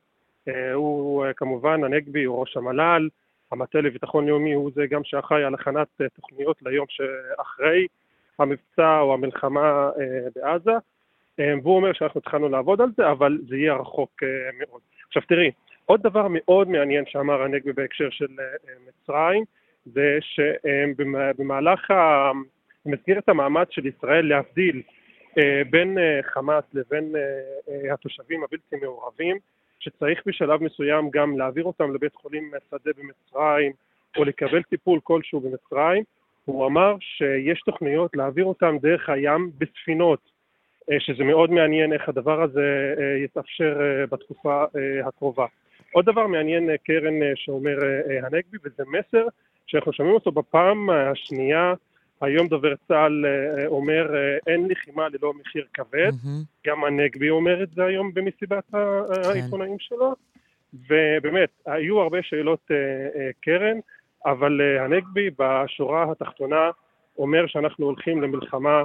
הוא 0.73 1.25
כמובן, 1.35 1.83
הנגבי 1.83 2.23
הוא 2.23 2.39
ראש 2.39 2.57
המל"ל, 2.57 3.09
המטה 3.51 3.81
לביטחון 3.81 4.27
לאומי 4.27 4.53
הוא 4.53 4.71
זה 4.75 4.87
גם 4.89 5.01
שאחראי 5.03 5.43
על 5.43 5.53
הכנת 5.53 5.87
תוכניות 6.15 6.57
ליום 6.61 6.85
שאחרי 6.89 7.87
המבצע 8.39 8.99
או 8.99 9.13
המלחמה 9.13 9.89
בעזה. 10.35 10.71
והוא 11.37 11.75
אומר 11.75 11.93
שאנחנו 11.93 12.19
התחלנו 12.19 12.49
לעבוד 12.49 12.81
על 12.81 12.89
זה, 12.97 13.11
אבל 13.11 13.37
זה 13.49 13.57
יהיה 13.57 13.73
רחוק 13.73 14.23
מאוד. 14.59 14.81
עכשיו 15.07 15.21
תראי, 15.27 15.51
עוד 15.89 16.01
דבר 16.03 16.27
מאוד 16.29 16.69
מעניין 16.69 17.03
שאמר 17.07 17.41
הנגבי 17.41 17.73
בהקשר 17.73 18.09
של 18.09 18.25
uh, 18.25 18.69
מצרים, 18.87 19.43
זה 19.85 20.17
שבמהלך, 20.21 21.93
במסגרת 22.85 23.29
המאמץ 23.29 23.67
של 23.71 23.85
ישראל 23.85 24.25
להבדיל 24.25 24.81
אה, 25.37 25.61
בין 25.69 25.97
אה, 25.97 26.19
חמאס 26.23 26.63
לבין 26.73 27.15
אה, 27.15 27.93
התושבים 27.93 28.43
הבלתי 28.43 28.75
מעורבים, 28.81 29.37
שצריך 29.79 30.21
בשלב 30.25 30.63
מסוים 30.63 31.09
גם 31.09 31.37
להעביר 31.37 31.63
אותם 31.63 31.93
לבית 31.93 32.15
חולים 32.15 32.51
שדה 32.69 32.91
במצרים 32.97 33.71
או 34.17 34.23
לקבל 34.23 34.63
טיפול 34.63 34.99
כלשהו 35.03 35.39
במצרים, 35.39 36.03
הוא 36.45 36.65
אמר 36.65 36.95
שיש 36.99 37.61
תוכניות 37.61 38.15
להעביר 38.15 38.45
אותם 38.45 38.77
דרך 38.81 39.09
הים 39.09 39.51
בספינות, 39.57 40.19
שזה 40.99 41.23
מאוד 41.23 41.51
מעניין 41.51 41.93
איך 41.93 42.09
הדבר 42.09 42.41
הזה 42.41 42.95
יתאפשר 43.23 44.05
בתקופה 44.11 44.63
הקרובה. 45.05 45.45
עוד 45.91 46.05
דבר 46.05 46.27
מעניין 46.27 46.77
קרן 46.83 47.13
שאומר 47.35 47.77
הנגבי 48.23 48.57
וזה 48.63 48.83
מסר 48.87 49.27
שאנחנו 49.67 49.93
שומעים 49.93 50.15
אותו 50.15 50.31
בפעם 50.31 50.89
השנייה, 50.89 51.73
היום 52.21 52.47
דובר 52.47 52.73
צה"ל 52.87 53.25
אה, 53.25 53.67
אומר 53.67 54.15
אה, 54.15 54.37
אין 54.47 54.67
לחימה 54.69 55.07
ללא 55.09 55.33
מחיר 55.33 55.65
כבד, 55.73 56.11
mm-hmm. 56.11 56.67
גם 56.67 56.83
הנגבי 56.83 57.29
אומר 57.29 57.63
את 57.63 57.69
זה 57.75 57.85
היום 57.85 58.13
במסיבת 58.13 58.63
כן. 58.71 58.77
העיתונאים 59.29 59.79
שלו, 59.79 60.15
ובאמת, 60.73 61.49
היו 61.65 61.99
הרבה 61.99 62.17
שאלות 62.21 62.71
אה, 62.71 63.29
קרן, 63.41 63.77
אבל 64.25 64.61
הנגבי 64.79 65.29
בשורה 65.39 66.11
התחתונה 66.11 66.69
אומר 67.19 67.47
שאנחנו 67.47 67.85
הולכים 67.85 68.21
למלחמה 68.21 68.83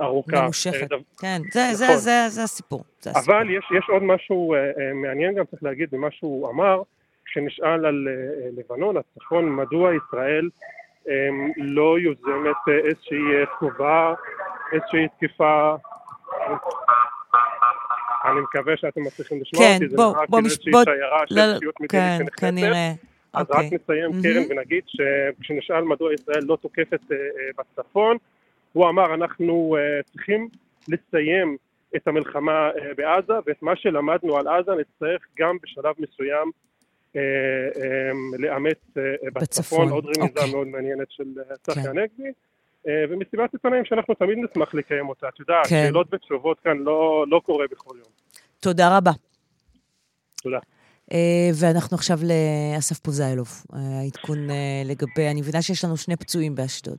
ארוכה. 0.00 0.42
ממושכת, 0.42 0.88
כן, 1.20 1.40
זה, 1.52 1.60
נכון. 1.72 1.76
זה, 1.76 1.96
זה, 1.96 2.28
זה 2.28 2.42
הסיפור. 2.42 2.84
זה 3.00 3.10
אבל 3.10 3.18
הסיפור. 3.18 3.40
יש, 3.58 3.64
יש 3.78 3.88
עוד 3.88 4.02
משהו 4.02 4.54
מעניין 4.94 5.34
גם 5.34 5.44
צריך 5.44 5.62
להגיד 5.62 5.88
במה 5.92 6.08
שהוא 6.10 6.50
אמר, 6.50 6.82
כשנשאל 7.30 7.86
על 7.86 8.08
אה, 8.08 8.48
לבנון, 8.56 8.96
הצפון, 8.96 9.56
מדוע 9.56 9.90
ישראל 9.94 10.48
אמ, 11.08 11.52
לא 11.56 11.98
יוזמת 11.98 12.56
אה, 12.68 12.88
איזושהי 12.88 13.18
תגובה, 13.58 14.08
אה, 14.08 14.14
איזושהי 14.72 15.08
תקיפה 15.08 15.74
אני 18.24 18.40
מקווה 18.40 18.76
שאתם 18.76 19.02
מצליחים 19.02 19.40
לשמוע 19.40 19.66
כן, 19.66 19.74
אותי, 19.74 19.88
זה 19.88 19.96
נראה 19.96 20.26
כאילו 20.26 20.38
איזושהי 20.44 20.72
שיירה 20.84 21.26
של 21.26 21.34
לא, 21.34 21.58
סיוט 21.58 21.80
מדינית 21.80 21.90
כן, 21.90 22.16
שנחשפת. 22.18 22.40
כנראה. 22.40 22.92
אז 23.32 23.46
אוקיי. 23.50 23.66
רק 23.66 23.72
נסיים, 23.72 24.10
קרן, 24.22 24.42
ונגיד 24.50 24.82
שכשנשאל 24.86 25.84
מדוע 25.84 26.14
ישראל 26.14 26.44
לא 26.44 26.56
תוקפת 26.56 27.00
בצפון, 27.58 28.16
הוא 28.72 28.88
אמר, 28.88 29.14
אנחנו 29.14 29.76
צריכים 30.12 30.48
לסיים 30.88 31.56
את 31.96 32.08
המלחמה 32.08 32.70
בעזה, 32.96 33.32
ואת 33.46 33.62
מה 33.62 33.76
שלמדנו 33.76 34.36
על 34.36 34.48
עזה 34.48 34.72
נצטרך 34.80 35.26
גם 35.38 35.56
בשלב 35.62 35.94
מסוים 35.98 36.50
אה, 37.16 37.20
אה, 37.82 38.10
לאמץ 38.38 38.78
אה, 38.96 39.30
בצפון, 39.34 39.88
עוד 39.88 40.04
רמיזה 40.04 40.22
אוקיי. 40.22 40.52
מאוד 40.52 40.66
מעניינת 40.66 41.10
של 41.10 41.24
צחי 41.62 41.82
כן. 41.82 41.88
הנגבי. 41.88 42.32
ומסיבת 43.10 43.52
עיתונאים 43.52 43.84
שאנחנו 43.84 44.14
תמיד 44.14 44.38
נשמח 44.38 44.74
לקיים 44.74 45.08
אותה. 45.08 45.28
את 45.28 45.40
יודעת, 45.40 45.66
כן. 45.66 45.84
שאלות 45.86 46.14
ותשובות 46.14 46.60
כאן 46.60 46.78
לא, 46.78 47.24
לא 47.28 47.40
קורה 47.44 47.64
בכל 47.70 47.94
יום. 47.96 48.08
תודה 48.60 48.96
רבה. 48.96 49.10
תודה. 50.42 50.58
ואנחנו 51.60 51.94
עכשיו 51.94 52.18
לאסף 52.22 52.98
פוזיילוב, 52.98 53.48
העדכון 53.72 54.38
לגבי, 54.84 55.30
אני 55.30 55.40
מבינה 55.40 55.62
שיש 55.62 55.84
לנו 55.84 55.96
שני 55.96 56.16
פצועים 56.16 56.54
באשדוד. 56.54 56.98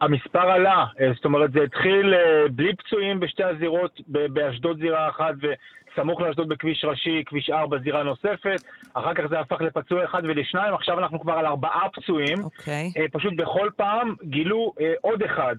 המספר 0.00 0.50
עלה, 0.50 0.84
זאת 1.14 1.24
אומרת 1.24 1.52
זה 1.52 1.62
התחיל 1.62 2.14
בלי 2.52 2.76
פצועים 2.76 3.20
בשתי 3.20 3.44
הזירות, 3.44 4.00
באשדוד 4.08 4.78
זירה 4.80 5.08
אחת 5.08 5.34
סמוך 5.96 6.20
לאשדוד 6.20 6.48
בכביש 6.48 6.84
ראשי, 6.84 7.22
כביש 7.26 7.50
4, 7.50 7.78
זירה 7.78 8.02
נוספת, 8.02 8.62
אחר 8.94 9.14
כך 9.14 9.22
זה 9.30 9.40
הפך 9.40 9.60
לפצוע 9.60 10.04
אחד 10.04 10.22
ולשניים, 10.24 10.74
עכשיו 10.74 10.98
אנחנו 10.98 11.20
כבר 11.20 11.32
על 11.32 11.46
ארבעה 11.46 11.88
פצועים. 11.92 12.44
אוקיי. 12.44 12.92
Okay. 12.96 13.00
אה, 13.00 13.06
פשוט 13.12 13.32
בכל 13.36 13.70
פעם 13.76 14.14
גילו 14.24 14.72
אה, 14.80 14.92
עוד 15.00 15.22
אחד. 15.22 15.56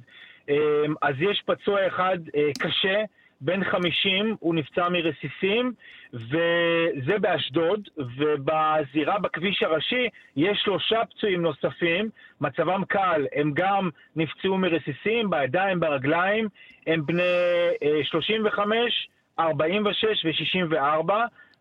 אה, 0.50 0.56
אז 1.02 1.16
יש 1.20 1.44
פצוע 1.46 1.88
אחד 1.88 2.18
קשה, 2.60 3.02
בן 3.46 3.64
50, 3.64 4.36
הוא 4.40 4.56
נפצע 4.56 4.90
מרסיסים, 4.90 5.74
וזה 6.14 7.20
באשדוד, 7.22 7.90
ובזירה 7.98 9.20
בכביש 9.20 9.64
הראשי 9.64 10.08
יש 10.36 10.62
שלושה 10.64 11.06
פצועים 11.06 11.42
נוספים, 11.42 12.10
מצבם 12.42 12.82
קל, 12.88 13.26
הם 13.36 13.52
גם 13.54 13.90
נפצעו 14.16 14.58
מרסיסים, 14.58 15.30
בידיים, 15.30 15.80
ברגליים, 15.80 16.48
הם 16.88 17.06
בני 17.06 17.24
35, 18.04 19.08
46 19.40 20.26
ו-64, 20.26 21.12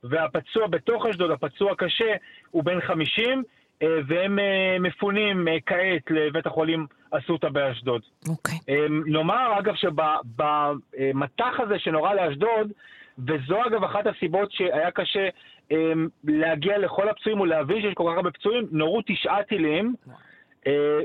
והפצוע 0.05 0.67
בתוך 0.67 1.07
אשדוד, 1.07 1.31
הפצוע 1.31 1.75
קשה, 1.75 2.15
הוא 2.51 2.65
בן 2.65 2.81
50, 2.81 3.39
אה, 3.39 3.43
והם 3.83 4.39
אה, 4.39 4.77
מפונים 4.81 5.49
אה, 5.49 5.57
כעת 5.67 6.11
לבית 6.11 6.47
החולים 6.47 6.87
אסותא 7.11 7.49
באשדוד. 7.49 8.03
אוקיי. 8.29 8.59
Okay. 8.59 8.73
נאמר, 9.07 9.59
אגב, 9.59 9.75
שבמטח 9.75 11.61
הזה 11.61 11.79
שנורא 11.79 12.15
לאשדוד, 12.15 12.73
וזו 13.19 13.67
אגב 13.67 13.85
אחת 13.85 14.07
הסיבות 14.07 14.53
שהיה 14.53 14.91
קשה 14.91 15.29
להגיע 16.25 16.79
לכל 16.79 17.09
הפצועים 17.09 17.41
ולהבין 17.41 17.83
שיש 17.83 17.95
כל 17.95 18.05
כך 18.11 18.17
הרבה 18.17 18.31
פצועים, 18.31 18.69
נורו 18.71 19.01
תשעה 19.07 19.43
טילים. 19.43 19.95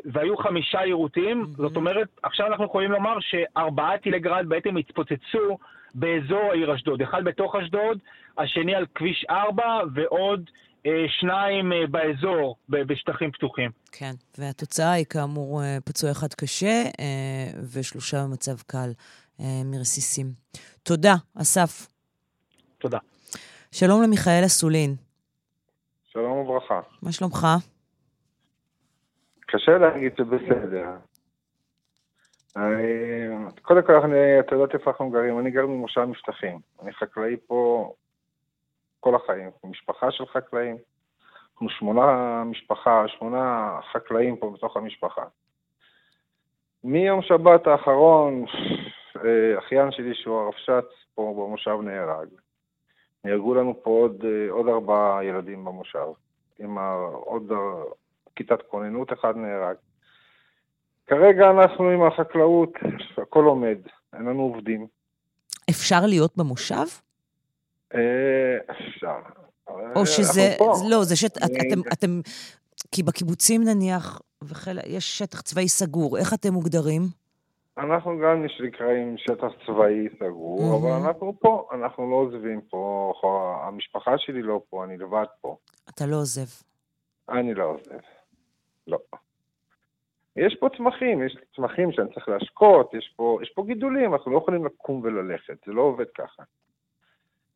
והיו 0.06 0.38
חמישה 0.38 0.80
יירוטים, 0.86 1.44
mm-hmm. 1.44 1.62
זאת 1.62 1.76
אומרת, 1.76 2.08
עכשיו 2.24 2.48
אנחנו 2.48 2.66
יכולים 2.66 2.92
לומר 2.92 3.18
שארבעה 3.20 3.98
טילי 3.98 4.20
גראד 4.20 4.50
בעצם 4.50 4.78
התפוצצו 4.78 5.58
באזור 5.96 6.52
העיר 6.52 6.76
אשדוד. 6.76 7.02
אחד 7.02 7.24
בתוך 7.24 7.56
אשדוד, 7.56 8.00
השני 8.38 8.76
על 8.76 8.86
כביש 8.96 9.26
4 9.30 9.80
ועוד 9.94 10.50
שניים 11.08 11.72
באזור, 11.92 12.56
בשטחים 12.70 13.32
פתוחים. 13.32 13.72
כן, 13.92 14.12
והתוצאה 14.38 14.92
היא 14.92 15.06
כאמור 15.06 15.62
פצוע 15.86 16.12
אחד 16.12 16.34
קשה 16.34 16.84
ושלושה 17.74 18.18
במצב 18.24 18.62
קל 18.62 18.90
מרסיסים. 19.66 20.28
תודה, 20.84 21.14
אסף. 21.42 21.88
תודה. 22.78 22.98
שלום 23.72 24.04
למיכאל 24.04 24.42
אסולין. 24.46 24.96
שלום 26.04 26.38
וברכה. 26.38 26.80
מה 27.02 27.12
שלומך? 27.12 27.48
קשה 29.48 29.78
להגיד 29.78 30.12
שבסדר. 30.18 30.90
קודם 33.62 33.82
כל, 33.86 33.94
אני, 33.94 34.40
אתה 34.40 34.56
יודעת 34.56 34.74
איפה 34.74 34.92
אנחנו 34.92 35.10
גרים? 35.10 35.40
אני 35.40 35.52
גר 35.52 35.66
ממושב 35.66 36.02
מבטחים. 36.02 36.60
אני 36.84 36.94
חקלאי 36.94 37.36
פה 37.48 37.94
כל 39.08 39.16
החיים. 39.16 39.50
משפחה 39.64 40.12
של 40.12 40.26
חקלאים. 40.26 40.78
אנחנו 41.54 41.70
שמונה 41.70 42.44
משפחה, 42.44 43.04
שמונה 43.08 43.72
חקלאים 43.92 44.38
פה 44.38 44.52
בתוך 44.58 44.78
המשפחה. 44.78 45.24
מיום 46.84 47.22
שבת 47.22 47.68
האחרון, 47.68 48.46
אה, 49.16 49.60
אחיין 49.60 49.92
שלי 49.92 50.16
שהוא 50.16 50.40
הרבש"ץ 50.40 50.86
פה 51.16 51.34
במושב 51.38 51.78
נהרג. 51.84 52.28
נהרגו 53.24 53.56
לנו 53.56 53.84
פה 53.84 53.90
עוד, 53.90 54.26
אה, 54.26 54.52
עוד 54.52 54.68
ארבעה 54.68 55.24
ילדים 55.24 55.66
במושב. 55.66 56.08
עם 56.60 56.78
עוד 57.14 57.52
כיתת 58.36 58.62
כוננות 58.62 59.14
אחד 59.14 59.38
נהרג. 59.38 59.76
כרגע 61.08 61.50
אנחנו 61.50 61.90
עם 61.90 62.04
החקלאות, 62.04 62.74
הכל 63.18 63.44
עומד, 63.44 63.78
אין 64.14 64.26
לנו 64.26 64.42
עובדים. 64.42 64.88
אפשר 65.70 66.06
להיות 66.06 66.38
במושב? 66.38 67.07
אה. 67.96 68.58
או 69.96 70.06
שזה, 70.06 70.56
לא, 70.90 71.04
זה 71.04 71.16
שאתם, 71.16 72.22
כי 72.92 73.04
בקיבוצים 73.04 73.64
נניח, 73.64 74.22
יש 74.86 75.18
שטח 75.18 75.42
צבאי 75.42 75.68
סגור, 75.68 76.18
איך 76.18 76.34
אתם 76.34 76.54
מוגדרים? 76.54 77.02
אנחנו 77.78 78.20
גם 78.24 78.46
נקראים 78.68 79.16
שטח 79.18 79.48
צבאי 79.66 80.08
סגור, 80.20 80.60
mm-hmm. 80.60 80.78
אבל 80.78 81.08
אנחנו 81.08 81.34
פה, 81.40 81.68
אנחנו 81.72 82.12
לא 82.12 82.16
עוזבים 82.16 82.62
פה, 82.62 83.14
המשפחה 83.68 84.18
שלי 84.18 84.42
לא 84.42 84.62
פה, 84.70 84.84
אני 84.84 84.98
לבד 84.98 85.26
פה. 85.42 85.56
אתה 85.90 86.06
לא 86.06 86.16
עוזב. 86.16 86.64
אני 87.30 87.54
לא 87.54 87.64
עוזב. 87.64 88.00
לא. 88.88 88.98
יש 90.36 90.58
פה 90.60 90.68
צמחים, 90.78 91.24
יש 91.24 91.38
צמחים 91.56 91.92
שאני 91.92 92.14
צריך 92.14 92.30
להשקות, 92.30 92.94
יש 92.94 93.14
פה, 93.16 93.40
יש 93.42 93.50
פה 93.56 93.64
גידולים, 93.68 94.14
אנחנו 94.14 94.32
לא 94.32 94.38
יכולים 94.38 94.66
לקום 94.66 95.02
וללכת, 95.04 95.58
זה 95.66 95.72
לא 95.72 95.82
עובד 95.82 96.06
ככה. 96.18 96.44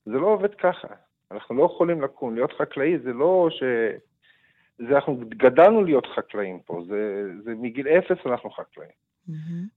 זה 0.06 0.12
לא 0.12 0.28
עובד 0.28 0.56
ככה. 0.56 0.88
אנחנו 1.32 1.56
לא 1.56 1.64
יכולים 1.64 2.02
לקום. 2.02 2.36
להיות 2.36 2.54
חקלאי 2.54 3.00
זה 3.00 3.14
לא 3.14 3.48
ש... 3.52 3.64
זה 4.78 4.96
אנחנו 4.96 5.20
גדלנו 5.30 5.84
להיות 5.84 6.06
חקלאים 6.06 6.60
פה, 6.60 6.82
זה, 6.88 7.26
זה 7.44 7.54
מגיל 7.56 7.88
אפס 7.88 8.18
אנחנו 8.26 8.50
חקלאים. 8.52 8.92
Mm-hmm. 9.30 9.34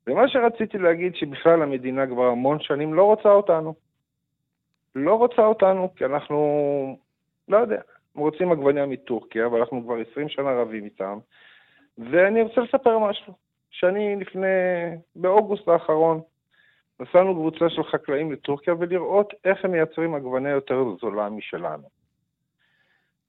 ומה 0.07 0.29
שרציתי 0.29 0.79
להגיד, 0.79 1.16
שבכלל 1.16 1.62
המדינה 1.62 2.07
כבר 2.07 2.27
המון 2.27 2.61
שנים 2.61 2.95
לא 2.95 3.05
רוצה 3.05 3.29
אותנו. 3.29 3.75
לא 4.95 5.14
רוצה 5.14 5.43
אותנו, 5.43 5.95
כי 5.97 6.05
אנחנו, 6.05 6.99
לא 7.49 7.57
יודע, 7.57 7.81
רוצים 8.14 8.53
עגבניה 8.53 8.87
מטורקיה, 8.87 9.47
אבל 9.47 9.59
אנחנו 9.59 9.83
כבר 9.83 9.95
20 10.12 10.29
שנה 10.29 10.53
רבים 10.53 10.85
איתם. 10.85 11.18
ואני 11.99 12.43
רוצה 12.43 12.61
לספר 12.61 12.99
משהו, 12.99 13.33
שאני 13.70 14.16
לפני, 14.16 14.47
באוגוסט 15.16 15.68
האחרון, 15.68 16.20
נסענו 17.01 17.34
קבוצה 17.34 17.70
של 17.70 17.82
חקלאים 17.82 18.32
לטורקיה 18.32 18.74
ולראות 18.78 19.34
איך 19.45 19.64
הם 19.64 19.72
מייצרים 19.72 20.14
עגבניה 20.14 20.53
יותר 20.53 20.84
זולה 21.01 21.28
משלנו. 21.28 21.88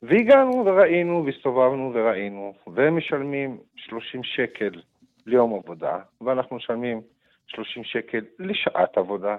והגענו 0.03 0.65
וראינו 0.65 1.25
והסתובבנו 1.25 1.91
וראינו, 1.93 2.53
והם 2.67 2.97
משלמים 2.97 3.57
30 3.75 4.23
שקל 4.23 4.81
ליום 5.25 5.53
עבודה, 5.53 5.99
ואנחנו 6.21 6.55
משלמים 6.55 7.01
30 7.47 7.83
שקל 7.83 8.25
לשעת 8.39 8.97
עבודה. 8.97 9.37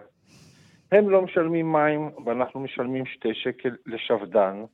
הם 0.92 1.10
לא 1.10 1.22
משלמים 1.22 1.72
מים, 1.72 2.10
ואנחנו 2.24 2.60
משלמים 2.60 3.06
2 3.06 3.34
שקל 3.34 3.76
לשפדן, 3.86 4.64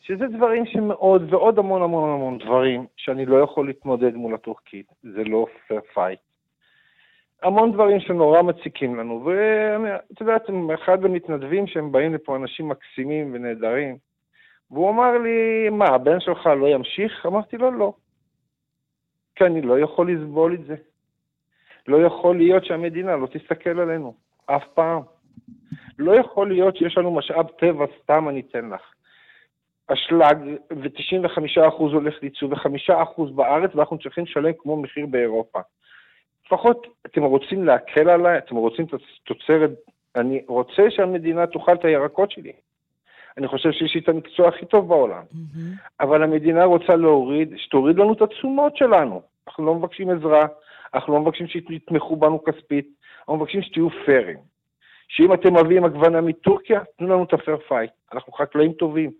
שזה 0.00 0.26
דברים 0.26 0.66
שמאוד, 0.66 1.34
ועוד 1.34 1.58
המון 1.58 1.82
המון 1.82 2.10
המון 2.10 2.38
דברים 2.38 2.86
שאני 2.96 3.26
לא 3.26 3.36
יכול 3.36 3.66
להתמודד 3.66 4.14
מול 4.14 4.34
הטורקית, 4.34 4.86
זה 5.02 5.24
לא 5.24 5.46
פייט. 5.94 6.20
המון 7.42 7.72
דברים 7.72 8.00
שנורא 8.00 8.42
מציקים 8.42 8.96
לנו, 8.96 9.24
ואת 9.24 10.20
יודעת, 10.20 10.42
אחד 10.74 11.04
המתנדבים 11.04 11.66
שהם 11.66 11.92
באים 11.92 12.14
לפה 12.14 12.36
אנשים 12.36 12.68
מקסימים 12.68 13.34
ונהדרים, 13.34 13.96
והוא 14.70 14.90
אמר 14.90 15.18
לי, 15.18 15.68
מה, 15.70 15.84
הבן 15.84 16.20
שלך 16.20 16.46
לא 16.46 16.66
ימשיך? 16.66 17.26
אמרתי 17.26 17.56
לו, 17.56 17.70
לא. 17.70 17.92
כי 19.36 19.44
אני 19.44 19.62
לא 19.62 19.80
יכול 19.80 20.12
לסבול 20.12 20.54
את 20.54 20.64
זה. 20.64 20.76
לא 21.88 22.06
יכול 22.06 22.36
להיות 22.36 22.64
שהמדינה 22.64 23.16
לא 23.16 23.26
תסתכל 23.26 23.80
עלינו, 23.80 24.14
אף 24.46 24.64
פעם. 24.74 25.02
לא 25.98 26.14
יכול 26.14 26.48
להיות 26.48 26.76
שיש 26.76 26.98
לנו 26.98 27.14
משאב 27.14 27.46
טבע, 27.48 27.86
סתם 28.02 28.28
אני 28.28 28.40
אתן 28.40 28.70
לך. 28.70 28.80
אשלג, 29.86 30.38
ו-95% 30.70 31.72
הולך 31.78 32.14
לייצוא 32.22 32.48
ו-5% 32.48 33.22
בארץ, 33.34 33.74
ואנחנו 33.74 33.98
צריכים 33.98 34.24
לשלם 34.24 34.52
כמו 34.58 34.76
מחיר 34.76 35.06
באירופה. 35.06 35.60
לפחות 36.48 36.86
אתם 37.06 37.22
רוצים 37.22 37.64
להקל 37.64 38.10
עליי, 38.10 38.38
אתם 38.38 38.56
רוצים 38.56 38.84
את 38.84 38.94
התוצרת, 38.94 39.70
אני 40.16 40.42
רוצה 40.48 40.82
שהמדינה 40.90 41.46
תאכל 41.46 41.74
את 41.74 41.84
הירקות 41.84 42.30
שלי. 42.30 42.52
אני 43.38 43.48
חושב 43.48 43.72
שיש 43.72 43.94
לי 43.94 44.00
את 44.00 44.08
המקצוע 44.08 44.48
הכי 44.48 44.66
טוב 44.66 44.88
בעולם. 44.88 45.22
Mm-hmm. 45.22 45.90
אבל 46.00 46.22
המדינה 46.22 46.64
רוצה 46.64 46.96
להוריד, 46.96 47.54
שתוריד 47.56 47.98
לנו 47.98 48.12
את 48.12 48.22
התשומות 48.22 48.76
שלנו. 48.76 49.22
אנחנו 49.48 49.66
לא 49.66 49.74
מבקשים 49.74 50.10
עזרה, 50.10 50.46
אנחנו 50.94 51.12
לא 51.12 51.20
מבקשים 51.20 51.46
שיתמכו 51.46 52.16
בנו 52.16 52.44
כספית, 52.44 52.88
אנחנו 53.18 53.36
מבקשים 53.36 53.62
שתהיו 53.62 53.88
פיירים. 54.04 54.38
שאם 55.08 55.34
אתם 55.34 55.56
מביאים 55.56 55.84
עגבנה 55.84 56.20
מטורקיה, 56.20 56.80
תנו 56.98 57.06
לנו 57.06 57.24
את 57.24 57.32
ה 57.32 57.37
fair 57.37 57.56
fight. 57.68 57.90
אנחנו 58.12 58.32
חקלאים 58.32 58.72
טובים. 58.72 59.10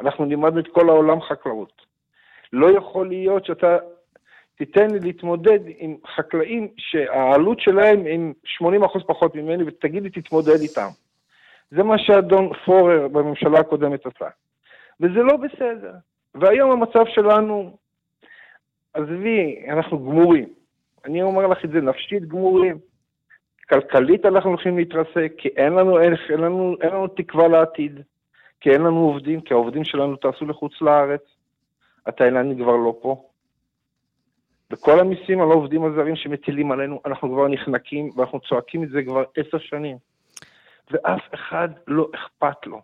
אנחנו 0.00 0.24
לימדנו 0.24 0.60
את 0.60 0.68
כל 0.68 0.88
העולם 0.88 1.20
חקלאות. 1.20 1.82
לא 2.52 2.70
יכול 2.70 3.08
להיות 3.08 3.44
שאתה 3.44 3.76
תיתן 4.56 4.90
לי 4.90 5.00
להתמודד 5.00 5.58
עם 5.78 5.96
חקלאים 6.16 6.68
שהעלות 6.76 7.60
שלהם 7.60 8.06
הם 8.06 8.32
80% 8.62 9.06
פחות 9.06 9.34
ממני, 9.34 9.64
ותגיד 9.66 10.02
לי, 10.02 10.10
תתמודד 10.10 10.60
איתם. 10.60 10.88
זה 11.70 11.82
מה 11.82 11.98
שאדון 11.98 12.52
פורר 12.64 13.08
בממשלה 13.08 13.58
הקודמת 13.58 14.06
עשה. 14.06 14.28
וזה 15.00 15.22
לא 15.22 15.36
בסדר. 15.36 15.92
והיום 16.34 16.70
המצב 16.70 17.04
שלנו, 17.06 17.76
עזבי, 18.94 19.64
אנחנו 19.68 19.98
גמורים. 19.98 20.48
אני 21.04 21.22
אומר 21.22 21.46
לך 21.46 21.64
את 21.64 21.70
זה, 21.70 21.80
נפשית 21.80 22.28
גמורים. 22.28 22.78
כלכלית 23.68 24.26
אנחנו 24.26 24.50
הולכים 24.50 24.78
להתרסק, 24.78 25.32
כי 25.38 25.48
אין 25.48 25.72
לנו, 25.72 26.00
אין, 26.00 26.14
אין, 26.30 26.40
לנו, 26.40 26.76
אין 26.80 26.90
לנו 26.90 27.08
תקווה 27.08 27.48
לעתיד. 27.48 28.00
כי 28.60 28.70
אין 28.70 28.80
לנו 28.80 29.00
עובדים, 29.00 29.40
כי 29.40 29.54
העובדים 29.54 29.84
שלנו 29.84 30.16
טסו 30.16 30.46
לחוץ 30.46 30.72
לארץ. 30.80 31.22
התאילנדים 32.06 32.64
כבר 32.64 32.76
לא 32.76 32.96
פה. 33.02 33.28
וכל 34.72 35.00
המיסים 35.00 35.40
על 35.40 35.50
העובדים 35.50 35.84
הזרים 35.84 36.16
שמטילים 36.16 36.72
עלינו, 36.72 37.00
אנחנו 37.06 37.28
כבר 37.32 37.48
נחנקים, 37.48 38.10
ואנחנו 38.16 38.40
צועקים 38.40 38.82
את 38.82 38.88
זה 38.88 39.02
כבר 39.02 39.24
עשר 39.36 39.58
שנים. 39.58 39.96
ואף 40.90 41.34
אחד 41.34 41.68
לא 41.86 42.08
אכפת 42.14 42.66
לו. 42.66 42.80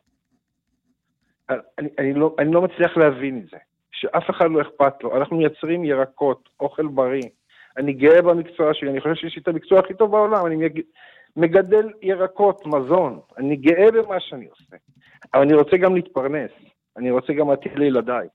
אני, 1.51 1.89
אני, 1.99 2.15
לא, 2.15 2.35
אני 2.39 2.53
לא 2.53 2.63
מצליח 2.63 2.97
להבין 2.97 3.39
את 3.39 3.51
זה, 3.51 3.57
שאף 3.93 4.31
אחד 4.31 4.51
לא 4.51 4.63
אכפת 4.63 5.03
לו. 5.03 5.17
אנחנו 5.17 5.37
מייצרים 5.37 5.85
ירקות, 5.85 6.49
אוכל 6.61 6.87
בריא. 6.87 7.29
אני 7.77 7.93
גאה 7.93 8.23
במקצוע 8.23 8.75
שלי, 8.75 8.91
אני 8.91 9.01
חושב 9.01 9.15
שיש 9.15 9.37
לי 9.37 9.43
את 9.43 9.49
המקצוע 9.49 9.79
הכי 9.79 9.95
טוב 9.95 10.11
בעולם, 10.11 10.47
אני 10.47 10.69
מגדל 11.37 11.91
ירקות, 12.03 12.67
מזון, 12.67 13.21
אני 13.39 13.57
גאה 13.57 13.91
במה 13.91 14.21
שאני 14.21 14.47
עושה. 14.47 14.77
אבל 15.35 15.43
אני 15.43 15.55
רוצה 15.55 15.77
גם 15.77 15.95
להתפרנס, 15.95 16.51
אני 16.97 17.11
רוצה 17.11 17.33
גם 17.33 17.51
עתיד 17.51 17.79
לילדיי. 17.79 18.29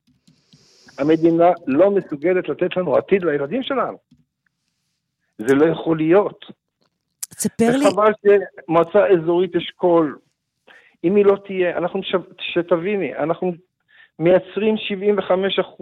המדינה 1.00 1.52
לא 1.68 1.92
מסוגלת 1.92 2.50
לתת 2.50 2.78
לנו 2.78 2.96
עתיד 2.96 3.24
לילדים 3.24 3.64
שלנו. 3.64 3.98
זה 5.38 5.56
לא 5.56 5.66
יכול 5.66 5.98
להיות. 5.98 6.46
ספר 7.34 7.78
לי... 7.78 7.88
וחבל 7.88 8.12
שמועצה 8.22 9.08
אזורית 9.08 9.56
אשכול, 9.56 10.18
אם 11.04 11.16
היא 11.16 11.26
לא 11.26 11.38
תהיה, 11.46 11.78
אנחנו, 11.78 12.02
שתביני, 12.54 13.16
אנחנו 13.16 13.54
מייצרים 14.20 14.76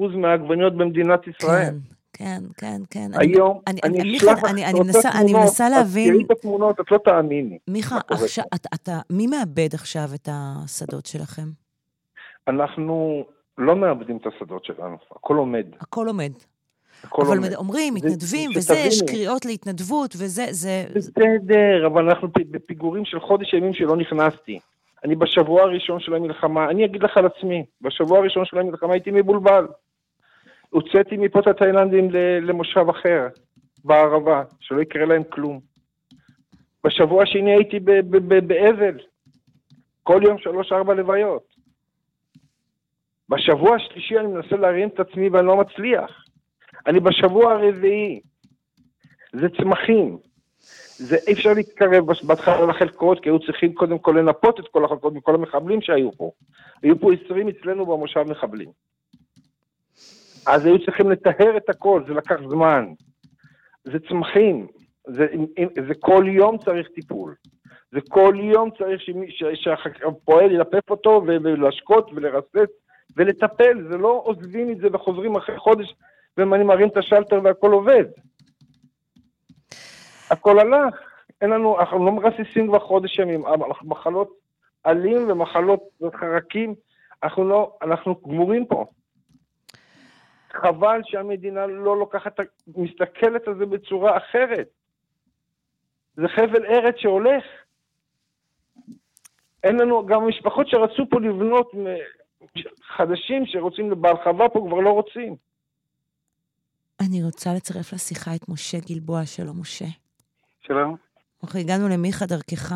75% 0.04 0.18
מהעגבניות 0.18 0.78
במדינת 0.78 1.28
ישראל. 1.28 1.64
כן. 1.66 1.96
כן, 2.18 2.42
כן, 2.58 2.82
כן. 2.90 3.10
היום, 3.20 3.62
אני, 3.68 3.80
אני, 3.84 4.02
אני 4.02 4.18
אשלח 4.18 4.38
לך, 4.38 4.44
אני, 4.44 4.66
אני, 4.66 4.80
מנסה, 4.80 5.10
אני 5.22 5.34
מנסה 5.34 5.70
להבין... 5.70 6.14
תראי 6.14 6.24
את 6.24 6.32
התמונות, 6.32 6.80
את 6.80 6.92
לא 6.92 6.98
תאמיני. 6.98 7.58
מיכה, 7.68 8.00
עכשיו, 8.10 8.44
אתה, 8.56 8.70
אתה, 8.74 9.00
מי 9.10 9.28
מאבד 9.28 9.74
עכשיו 9.74 10.04
את 10.16 10.30
השדות 10.32 11.06
שלכם? 11.06 11.48
אנחנו 12.48 13.26
לא 13.58 13.76
מאבדים 13.76 14.18
את 14.18 14.28
השדות 14.28 14.66
שלנו, 14.66 14.98
הכל 15.12 15.36
עומד. 15.36 15.66
הכל 15.80 16.08
עומד. 16.08 16.32
הכל 17.04 17.22
אבל 17.22 17.38
עומד. 17.38 17.54
אומרים, 17.54 17.94
מתנדבים, 17.94 18.52
וזה, 18.56 18.74
יש 18.74 19.02
קריאות 19.02 19.46
להתנדבות, 19.46 20.16
וזה, 20.20 20.46
זה... 20.52 20.86
בסדר, 20.96 21.88
אבל 21.88 22.10
אנחנו 22.10 22.28
בפיגורים 22.52 23.06
של 23.06 23.20
חודש 23.20 23.54
ימים 23.54 23.74
שלא 23.74 23.98
נכנסתי. 23.98 24.60
אני 25.04 25.16
בשבוע 25.16 25.62
הראשון 25.62 26.00
של 26.00 26.14
המלחמה, 26.14 26.70
אני 26.70 26.86
אגיד 26.86 27.04
לך 27.04 27.18
על 27.18 27.26
עצמי, 27.26 27.66
בשבוע 27.82 28.20
הראשון 28.20 28.46
של 28.46 28.58
המלחמה 28.58 28.94
הייתי 28.94 29.12
מבולבל. 29.12 29.68
הוצאתי 30.70 31.18
מפה 31.18 31.40
את 31.40 31.48
התאילנדים 31.48 32.10
למושב 32.42 32.86
אחר, 32.90 33.28
בערבה, 33.84 34.44
שלא 34.60 34.82
יקרה 34.82 35.06
להם 35.06 35.24
כלום. 35.30 35.60
בשבוע 36.84 37.24
השני 37.24 37.52
הייתי 37.52 37.80
באבל, 38.48 39.00
כל 40.04 40.22
יום 40.24 40.38
שלוש-ארבע 40.38 40.94
לוויות. 40.94 41.55
בשבוע 43.30 43.76
השלישי 43.76 44.20
אני 44.20 44.28
מנסה 44.28 44.56
להרים 44.56 44.90
את 44.90 45.00
עצמי 45.00 45.30
ואני 45.30 45.48
לא 45.48 45.58
מצליח. 45.58 46.26
אני 46.88 47.00
בשבוע 47.00 47.54
הרביעי. 47.54 48.22
זה 49.34 49.48
צמחים. 49.50 50.18
זה 50.98 51.18
אי 51.28 51.34
אפשר 51.34 51.54
להתקרב 51.54 52.06
בהתחלה 52.28 52.66
לחלקות, 52.66 53.20
כי 53.20 53.30
היו 53.30 53.40
צריכים 53.40 53.74
קודם 53.74 54.00
כל 54.00 54.16
לנפות 54.20 54.60
את 54.60 54.68
כל 54.68 54.86
החלקות 54.86 55.14
מכל 55.14 55.36
המחבלים 55.36 55.82
שהיו 55.82 56.12
פה. 56.12 56.32
היו 56.84 57.00
פה 57.00 57.12
20 57.26 57.50
אצלנו 57.50 57.86
במושב 57.86 58.24
מחבלים. 58.24 58.70
אז 60.48 60.66
היו 60.66 60.86
צריכים 60.86 61.12
לטהר 61.12 61.58
את 61.58 61.70
הכל, 61.70 62.04
זה 62.08 62.14
לקח 62.14 62.36
זמן. 62.50 62.86
זה 63.84 64.00
צמחים, 64.10 64.68
זה, 65.08 65.28
זה 65.88 65.94
כל 66.00 66.26
יום 66.28 66.58
צריך 66.58 66.88
טיפול. 66.96 67.36
זה 67.92 68.00
כל 68.10 68.36
יום 68.40 68.70
צריך 68.78 69.02
שהפועל 69.54 70.52
ילפף 70.52 70.90
אותו 70.90 71.22
ולהשקות 71.26 72.12
ולרסס 72.16 72.70
ולטפל, 73.18 73.88
זה 73.92 73.98
לא 73.98 74.22
עוזבים 74.26 74.72
את 74.72 74.78
זה 74.78 74.88
וחוזרים 74.94 75.36
אחרי 75.36 75.58
חודש 75.58 75.96
ואני 76.38 76.64
מרים 76.64 76.88
את 76.88 76.98
השלטר 76.98 77.40
והכל 77.44 77.72
עובד. 77.72 78.06
הכל 80.30 80.60
הלך, 80.60 80.96
אין 81.42 81.50
לנו, 81.50 81.80
אנחנו 81.80 82.06
לא 82.06 82.12
מרססים 82.12 82.68
כבר 82.68 82.80
חודש 82.80 83.20
ימים, 83.20 83.46
אנחנו 83.46 83.90
מחלות 83.90 84.30
עלים 84.84 85.30
ומחלות 85.30 85.82
חרקים, 86.16 86.76
אנחנו 87.24 87.50
לא, 87.50 87.78
אנחנו 87.82 88.16
גמורים 88.28 88.66
פה. 88.66 88.86
חבל 90.52 91.02
שהמדינה 91.04 91.66
לא 91.68 91.98
לוקחת, 91.98 92.40
מסתכלת 92.78 93.48
על 93.48 93.58
זה 93.58 93.66
בצורה 93.66 94.18
אחרת. 94.18 94.68
זה 96.16 96.28
חבל 96.28 96.66
ארץ 96.66 96.96
שהולך. 96.98 97.44
אין 99.64 99.80
לנו, 99.80 100.06
גם 100.06 100.28
משפחות 100.28 100.68
שרצו 100.68 101.10
פה 101.10 101.20
לבנות, 101.20 101.72
חדשים 102.98 103.46
שרוצים 103.46 104.02
בהרחבה 104.02 104.50
פה 104.50 104.66
כבר 104.68 104.80
לא 104.80 104.90
רוצים. 104.90 105.36
אני 107.02 107.24
רוצה 107.24 107.50
לצרף 107.54 107.94
לשיחה 107.94 108.36
את 108.36 108.50
משה 108.50 108.78
גלבוע. 108.90 109.26
שלום, 109.26 109.62
משה. 109.62 109.86
שלום. 110.62 110.96
אנחנו 111.44 111.60
הגענו 111.60 111.90
למיכה 111.90 112.26
דרכך. 112.26 112.74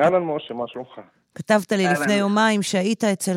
אהלן 0.00 0.22
משה, 0.22 0.54
מה 0.54 0.64
שלומך? 0.68 1.00
כתבת 1.34 1.72
לי. 1.72 1.84
לפני 1.92 2.12
יומיים 2.12 2.62
שהיית 2.62 3.04
אצל 3.04 3.36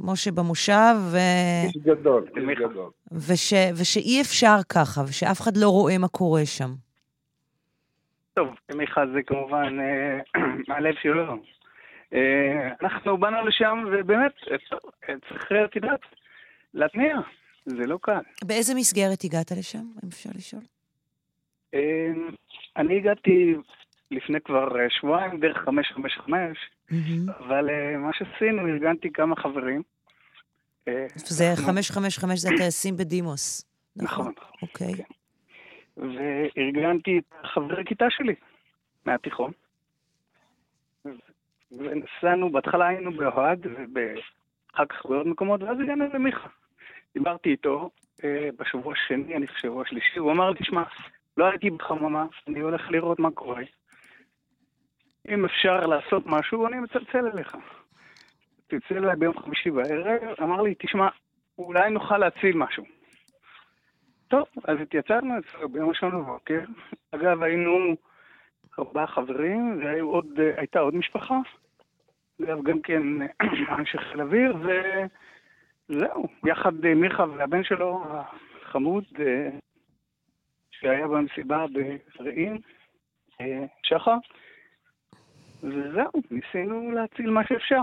משה 0.00 0.32
במושב, 0.32 0.94
ו... 1.12 1.16
איש 1.64 1.76
גדול, 1.76 2.28
איש 2.36 2.58
גדול. 2.58 2.90
וש... 3.12 3.52
ושאי 3.80 4.20
אפשר 4.20 4.56
ככה, 4.68 5.00
ושאף 5.08 5.40
אחד 5.40 5.56
לא 5.56 5.68
רואה 5.68 5.98
מה 5.98 6.08
קורה 6.08 6.46
שם. 6.46 6.70
טוב, 8.34 8.48
מיכה 8.74 9.00
זה 9.14 9.22
כמובן 9.26 9.78
אה, 9.80 10.40
מהלב 10.68 10.94
שלו. 11.02 11.36
אה, 12.14 12.68
אנחנו 12.82 13.16
באנו 13.18 13.46
לשם, 13.46 13.84
ובאמת, 13.92 14.32
אה, 14.50 14.56
צריך, 15.28 15.52
את 15.64 15.76
יודעת, 15.76 16.00
להתניע. 16.74 17.16
זה 17.66 17.86
לא 17.86 17.98
קל. 18.02 18.20
באיזה 18.44 18.74
מסגרת 18.74 19.24
הגעת 19.24 19.52
לשם, 19.52 19.78
אם 20.04 20.08
אפשר 20.08 20.30
לשאול? 20.34 20.62
אה, 21.74 22.10
אני 22.76 22.96
הגעתי 22.96 23.54
לפני 24.10 24.40
כבר 24.40 24.80
אה, 24.80 24.86
שבועיים 24.90 25.40
דרך 25.40 25.56
555, 25.58 26.58
אבל 27.38 27.70
אה, 27.70 27.96
מה 27.98 28.10
שעשינו, 28.12 28.66
ארגנתי 28.68 29.12
כמה 29.12 29.36
חברים. 29.36 29.82
אה, 30.88 31.06
זה 31.16 31.50
אנחנו- 31.50 31.66
555 31.66 32.38
זה 32.40 32.48
הטייסים 32.54 32.96
בדימוס. 32.96 33.64
נכון. 33.96 34.32
אוקיי. 34.62 34.92
וארגנתי 35.96 37.18
את 37.18 37.34
חברי 37.54 37.80
הכיתה 37.82 38.04
שלי 38.10 38.34
מהתיכון. 39.06 39.52
ונסענו, 41.78 42.50
בהתחלה 42.50 42.88
היינו 42.88 43.12
באוהד, 43.12 43.66
ואחר 43.94 44.86
כך 44.86 45.06
בעוד 45.06 45.26
מקומות, 45.26 45.62
ואז 45.62 45.80
הגענו 45.80 46.04
למיכה. 46.14 46.48
דיברתי 47.14 47.50
איתו 47.50 47.90
אה, 48.24 48.48
בשבוע 48.58 48.92
השני, 48.92 49.36
אני 49.36 49.46
חושב, 49.46 49.68
או 49.68 49.82
השלישי, 49.82 50.18
הוא 50.18 50.32
אמר 50.32 50.50
לי, 50.50 50.58
תשמע, 50.58 50.82
לא 51.36 51.44
הייתי 51.44 51.70
בחממה, 51.70 52.26
אני 52.48 52.60
הולך 52.60 52.90
לראות 52.90 53.18
מה 53.18 53.30
קורה. 53.30 53.62
אם 55.28 55.44
אפשר 55.44 55.86
לעשות 55.86 56.22
משהו, 56.26 56.66
אני 56.66 56.80
מצלצל 56.80 57.26
אליך. 57.34 57.56
צלצל 58.70 59.04
אליי 59.04 59.16
ביום 59.16 59.38
חמישי 59.38 59.70
בערב, 59.70 60.34
אמר 60.42 60.62
לי, 60.62 60.74
תשמע, 60.78 61.08
אולי 61.58 61.90
נוכל 61.90 62.18
להציל 62.18 62.56
משהו. 62.56 62.84
טוב, 64.28 64.44
אז 64.64 64.78
התייצבנו 64.80 65.34
אצלו 65.38 65.68
ביום 65.68 65.88
ראשון 65.88 66.10
בבוקר. 66.10 66.60
אגב, 67.10 67.42
היינו 67.42 67.96
ארבעה 68.78 69.06
חברים, 69.06 69.80
והייתה 70.36 70.80
עוד 70.80 70.94
משפחה. 70.94 71.38
אגב, 72.44 72.62
גם 72.62 72.80
כן 72.82 73.02
אנשי 73.78 73.98
חיל 73.98 74.20
אוויר, 74.20 74.56
וזהו. 75.88 76.26
יחד 76.46 76.72
מיכה 76.96 77.24
והבן 77.38 77.64
שלו, 77.64 78.04
החמוד, 78.10 79.04
אה, 79.20 79.48
שהיה 80.70 81.08
במסיבה 81.08 81.64
ברעים, 82.18 82.58
אה, 83.40 83.64
שחר. 83.82 84.16
וזהו, 85.62 86.10
ניסינו 86.30 86.90
להציל 86.90 87.30
מה 87.30 87.40
שאפשר. 87.48 87.82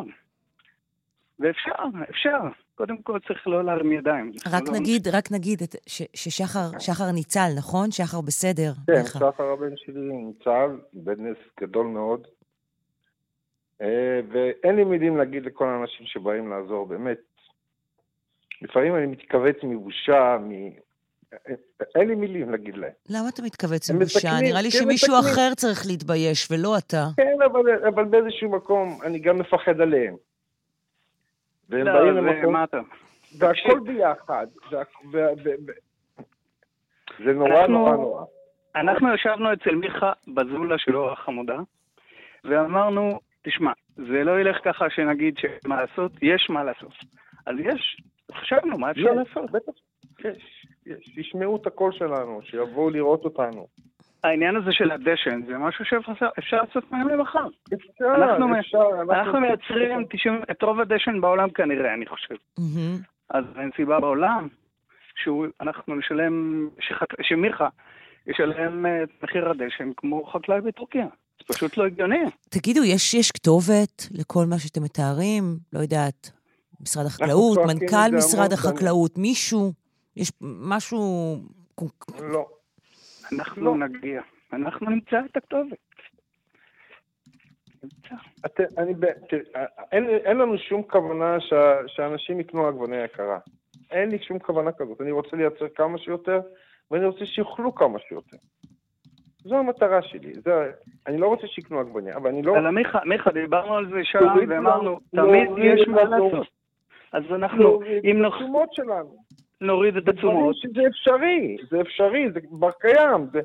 ואפשר, 1.39 1.72
אפשר. 2.10 2.38
קודם 2.76 3.01
כל 3.01 3.20
צריך 3.28 3.47
לא 3.47 3.64
להרים 3.66 3.91
ידיים. 3.91 4.32
רק 4.51 4.64
לא- 4.68 4.74
נגיד, 4.80 5.07
רק 5.07 5.32
נגיד 5.32 5.60
ש- 5.88 6.01
ששחר 6.16 6.80
שחר 6.80 7.12
ניצל, 7.16 7.49
נכון? 7.57 7.91
שחר 7.91 8.22
בסדר. 8.22 8.72
כן, 8.88 8.93
מיכה. 8.93 9.20
שחר 9.20 9.43
הבן 9.43 9.76
שלי 9.76 9.99
ניצל, 10.01 10.70
בנס 10.93 11.38
גדול 11.62 11.86
מאוד. 11.88 12.28
אה, 13.82 13.88
ואין 14.32 14.76
לי 14.76 14.84
מילים 14.84 15.18
להגיד 15.18 15.46
לכל 15.46 15.68
האנשים 15.68 16.06
שבאים 16.06 16.50
לעזור, 16.50 16.86
באמת. 16.88 17.18
לפעמים 18.62 18.96
אני 18.96 19.06
מתכווץ 19.06 19.56
מבושה, 19.64 20.38
מ... 20.42 20.52
אין 21.96 22.08
לי 22.08 22.16
מילים 22.16 22.50
להגיד 22.52 22.78
להם. 22.78 22.92
למה 23.10 23.30
אתה 23.30 23.42
מתכווץ 23.42 23.90
מבושה? 23.92 24.30
נראה 24.42 24.62
לי 24.62 24.72
שמישהו 24.72 25.14
מסכנים. 25.18 25.34
אחר 25.34 25.54
צריך 25.56 25.84
להתבייש, 25.88 26.52
ולא 26.52 26.78
אתה. 26.78 27.06
כן, 27.18 27.38
אבל, 27.46 27.86
אבל 27.88 28.06
באיזשהו 28.06 28.50
מקום 28.52 29.00
אני 29.04 29.20
גם 29.20 29.38
מפחד 29.40 29.82
עליהם. 29.82 30.16
והם 31.70 31.86
לא, 31.88 31.94
באים 31.94 32.14
למקום... 32.16 32.54
מה 32.54 32.64
אתה? 32.64 32.80
והכל 33.38 33.80
ביחד. 33.80 34.48
וה- 34.72 34.82
וה- 35.12 35.34
ו- 35.44 35.50
ו- 35.68 35.72
זה 37.26 37.34
נורא 37.34 37.50
אנחנו- 37.62 37.74
נורא 37.74 37.96
נורא. 37.96 38.24
אנחנו 38.76 39.14
ישבנו 39.14 39.54
אצל 39.54 39.76
מיכה 39.76 40.12
בזולה 40.28 40.78
שלו 40.78 41.12
החמודה, 41.14 41.58
ואמרנו, 42.44 43.20
תשמע, 43.42 43.72
זה 43.96 44.24
לא 44.24 44.42
ילך 44.42 44.58
ככה 44.64 44.90
שנגיד 44.90 45.36
שמה 45.38 45.82
לעשות, 45.82 46.12
יש 46.22 46.50
מה 46.50 46.64
לעשות. 46.64 46.94
אז 47.46 47.56
יש, 47.60 47.98
חשבנו, 48.34 48.78
מה 48.78 48.92
אפשר 48.92 49.02
יש, 49.02 49.28
לעשות? 49.28 49.52
בטח, 49.52 49.72
יש, 50.26 50.66
יש. 50.86 51.16
תשמעו 51.18 51.56
את 51.56 51.68
הקול 51.68 51.92
שלנו, 51.92 52.42
שיבואו 52.44 52.90
לראות 52.90 53.26
אותנו. 53.26 53.68
העניין 54.24 54.56
הזה 54.56 54.72
של 54.72 54.92
הדשן, 54.92 55.42
זה 55.46 55.58
משהו 55.58 55.86
שאפשר 55.86 56.62
לעשות 56.62 56.92
מהיום 56.92 57.10
למחר. 57.10 57.48
אפשר, 57.74 58.06
אנחנו, 58.16 58.60
אפשר, 58.60 58.78
אנחנו, 59.02 59.14
אנחנו- 59.14 59.40
מייצרים 59.40 60.06
90, 60.10 60.42
את 60.52 60.62
רוב 60.64 60.80
הדשן 60.80 61.22
בעולם 61.22 61.50
כנראה, 61.50 61.94
אני 61.94 62.06
חושב. 62.06 62.36
אז 63.30 63.44
אין 63.60 63.70
סיבה 63.76 64.00
בעולם 64.00 64.48
שאנחנו 65.16 65.96
נשלם, 65.96 66.68
שחק... 66.80 67.22
שמיכה 67.22 67.68
ישלם 68.28 68.86
אה, 68.86 69.04
את 69.04 69.10
מחיר 69.24 69.50
הדשן 69.50 69.92
כמו 69.98 70.26
חקלאי 70.26 70.62
בטורקיה. 70.62 71.08
זה 71.40 71.54
פשוט 71.54 71.78
לא 71.78 71.86
הגיוני. 71.86 72.20
תגידו, 72.50 72.84
יש, 72.84 73.14
יש 73.14 73.32
כתובת 73.32 74.08
לכל 74.12 74.46
מה 74.46 74.60
שאתם 74.60 74.84
מתארים? 74.84 75.44
לא 75.74 75.80
יודעת, 75.80 76.32
משרד 76.82 77.06
החקלאות, 77.06 77.58
מנכ"ל 77.58 78.16
משרד 78.18 78.40
המון 78.40 78.54
החקלאות, 78.54 79.18
מישהו? 79.18 79.72
יש 80.16 80.32
משהו... 80.42 81.36
לא. 82.20 82.48
אנחנו 83.32 83.76
נגיע, 83.76 84.22
אנחנו 84.54 84.90
נמצא 84.90 85.20
את 85.32 85.38
הכתובת. 85.38 85.78
את, 88.46 88.60
אני, 88.78 88.94
תראה, 89.30 89.66
אין, 89.92 90.10
אין 90.10 90.38
לנו 90.38 90.58
שום 90.58 90.84
כוונה 90.84 91.40
שה, 91.40 91.78
שאנשים 91.88 92.40
יקנו 92.40 92.68
עגבנייה 92.68 93.04
יקרה. 93.04 93.40
אין 93.92 94.10
לי 94.10 94.18
שום 94.24 94.40
כוונה 94.40 94.72
כזאת. 94.72 95.02
אני 95.02 95.12
רוצה 95.12 95.38
לייצר 95.38 95.66
כמה 95.76 95.98
שיותר, 95.98 96.42
ואני 96.92 97.06
רוצה 97.06 97.26
שיאכלו 97.26 97.76
כמה 97.76 98.00
שיותר. 98.08 98.38
זו 99.44 99.58
המטרה 99.58 100.02
שלי. 100.02 100.34
זה, 100.34 100.72
אני 101.08 101.18
לא 101.18 101.28
רוצה 101.28 101.48
שיקנו 101.48 101.80
עגבנייה, 101.80 102.18
אבל 102.18 102.30
אני 102.30 102.42
לא... 102.42 102.58
אלא 102.58 102.72
מיכה, 102.72 103.00
מיכה, 103.06 103.32
דיברנו 103.32 103.76
על 103.76 103.90
זה 103.90 104.00
שם, 104.04 104.28
ואמרנו, 104.50 105.00
תמיד 105.16 105.50
יש 105.58 105.88
מה 105.88 106.04
לעשות. 106.04 106.48
אז 107.12 107.24
אנחנו, 107.32 107.80
אם 108.04 108.16
את 108.18 108.22
נוח... 108.22 108.34
התשומות 108.34 108.74
שלנו. 108.74 109.16
נוריד 109.62 109.98
את 109.98 110.08
התשומות. 110.08 110.56
שזה 110.56 110.88
אפשרי, 110.88 111.58
זה 111.70 111.82
אפשרי, 111.82 112.32
זה 112.32 112.42
כבר 112.42 112.72
קיים, 112.72 113.28
זה, 113.32 113.40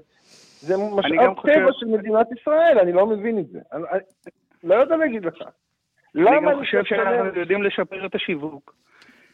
זה 0.60 0.74
משאב 0.76 1.34
טבע 1.42 1.72
של 1.72 1.86
מדינת 1.86 2.26
ישראל, 2.32 2.78
אני 2.78 2.92
לא 2.92 3.06
מבין 3.06 3.38
את 3.38 3.46
זה. 3.48 3.60
לא 4.64 4.74
יודע 4.74 4.96
להגיד 4.96 5.24
לך. 5.24 5.34
אני 6.16 6.24
גם 6.24 6.58
חושב 6.58 6.84
שאנחנו 6.84 7.40
יודעים 7.40 7.62
לשפר 7.62 8.06
את 8.06 8.14
השיווק. 8.14 8.74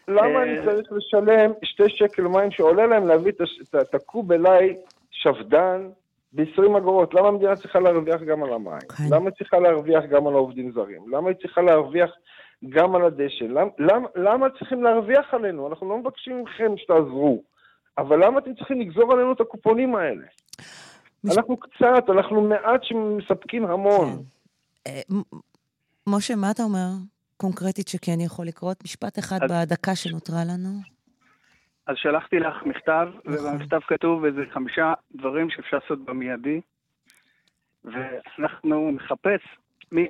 למה 0.09 0.43
אני 0.43 0.63
צריך 0.65 0.93
לשלם 0.93 1.51
שתי 1.63 1.89
שקל 1.89 2.23
מים 2.23 2.51
שעולה 2.51 2.87
להם 2.87 3.07
להביא 3.07 3.33
את 3.81 3.95
הקוב 3.95 4.33
אליי 4.33 4.77
שפדן 5.11 5.89
ב-20 6.33 6.79
אגורות? 6.79 7.15
למה 7.15 7.29
המדינה 7.29 7.57
צריכה 7.57 7.81
להרוויח 7.81 8.23
גם 8.23 8.43
על 8.43 8.53
המים? 8.53 8.89
כן. 8.97 9.05
למה 9.11 9.25
היא 9.25 9.35
צריכה 9.39 9.59
להרוויח 9.59 10.05
גם 10.11 10.27
על 10.27 10.35
העובדים 10.35 10.73
זרים? 10.73 11.13
למה 11.13 11.29
היא 11.29 11.37
צריכה 11.43 11.63
להרוויח 11.63 12.11
גם 12.69 12.95
על 12.95 13.05
הדשא? 13.05 13.45
למה, 13.45 13.71
למה, 13.79 14.09
למה 14.17 14.47
צריכים 14.59 14.83
להרוויח 14.83 15.35
עלינו? 15.35 15.69
אנחנו 15.69 15.89
לא 15.89 15.99
מבקשים 15.99 16.43
מכם 16.43 16.73
שתעזרו, 16.77 17.43
אבל 17.99 18.25
למה 18.25 18.39
אתם 18.39 18.55
צריכים 18.55 18.81
לגזור 18.81 19.13
עלינו 19.13 19.33
את 19.33 19.41
הקופונים 19.41 19.97
האלה? 19.97 20.27
מש... 21.25 21.37
אנחנו 21.37 21.57
קצת, 21.57 22.11
אנחנו 22.11 22.41
מעט 22.41 22.81
שמספקים 22.83 23.67
המון. 23.67 24.23
כן. 24.85 24.91
אה, 24.93 25.01
משה, 26.07 26.37
מה 26.37 26.51
אתה 26.51 26.63
אומר 26.63 26.89
קונקרטית 27.37 27.89
שכן 27.89 28.21
יכול 28.21 28.47
לקרות? 28.47 28.85
משפט 28.85 29.19
אחד. 29.19 29.39
בדקה 29.51 29.97
שנותרה 29.97 30.45
לנו. 30.45 31.00
אז 31.91 31.97
שלחתי 31.97 32.39
לך 32.39 32.63
מכתב, 32.63 33.09
נכון. 33.25 33.47
ובמכתב 33.47 33.81
כתוב 33.87 34.25
איזה 34.25 34.41
חמישה 34.53 34.93
דברים 35.15 35.51
שאפשר 35.51 35.79
לעשות 35.83 36.05
במיידי, 36.05 36.61
ואנחנו 37.85 38.91
נחפש 38.91 39.41
מי 39.93 40.07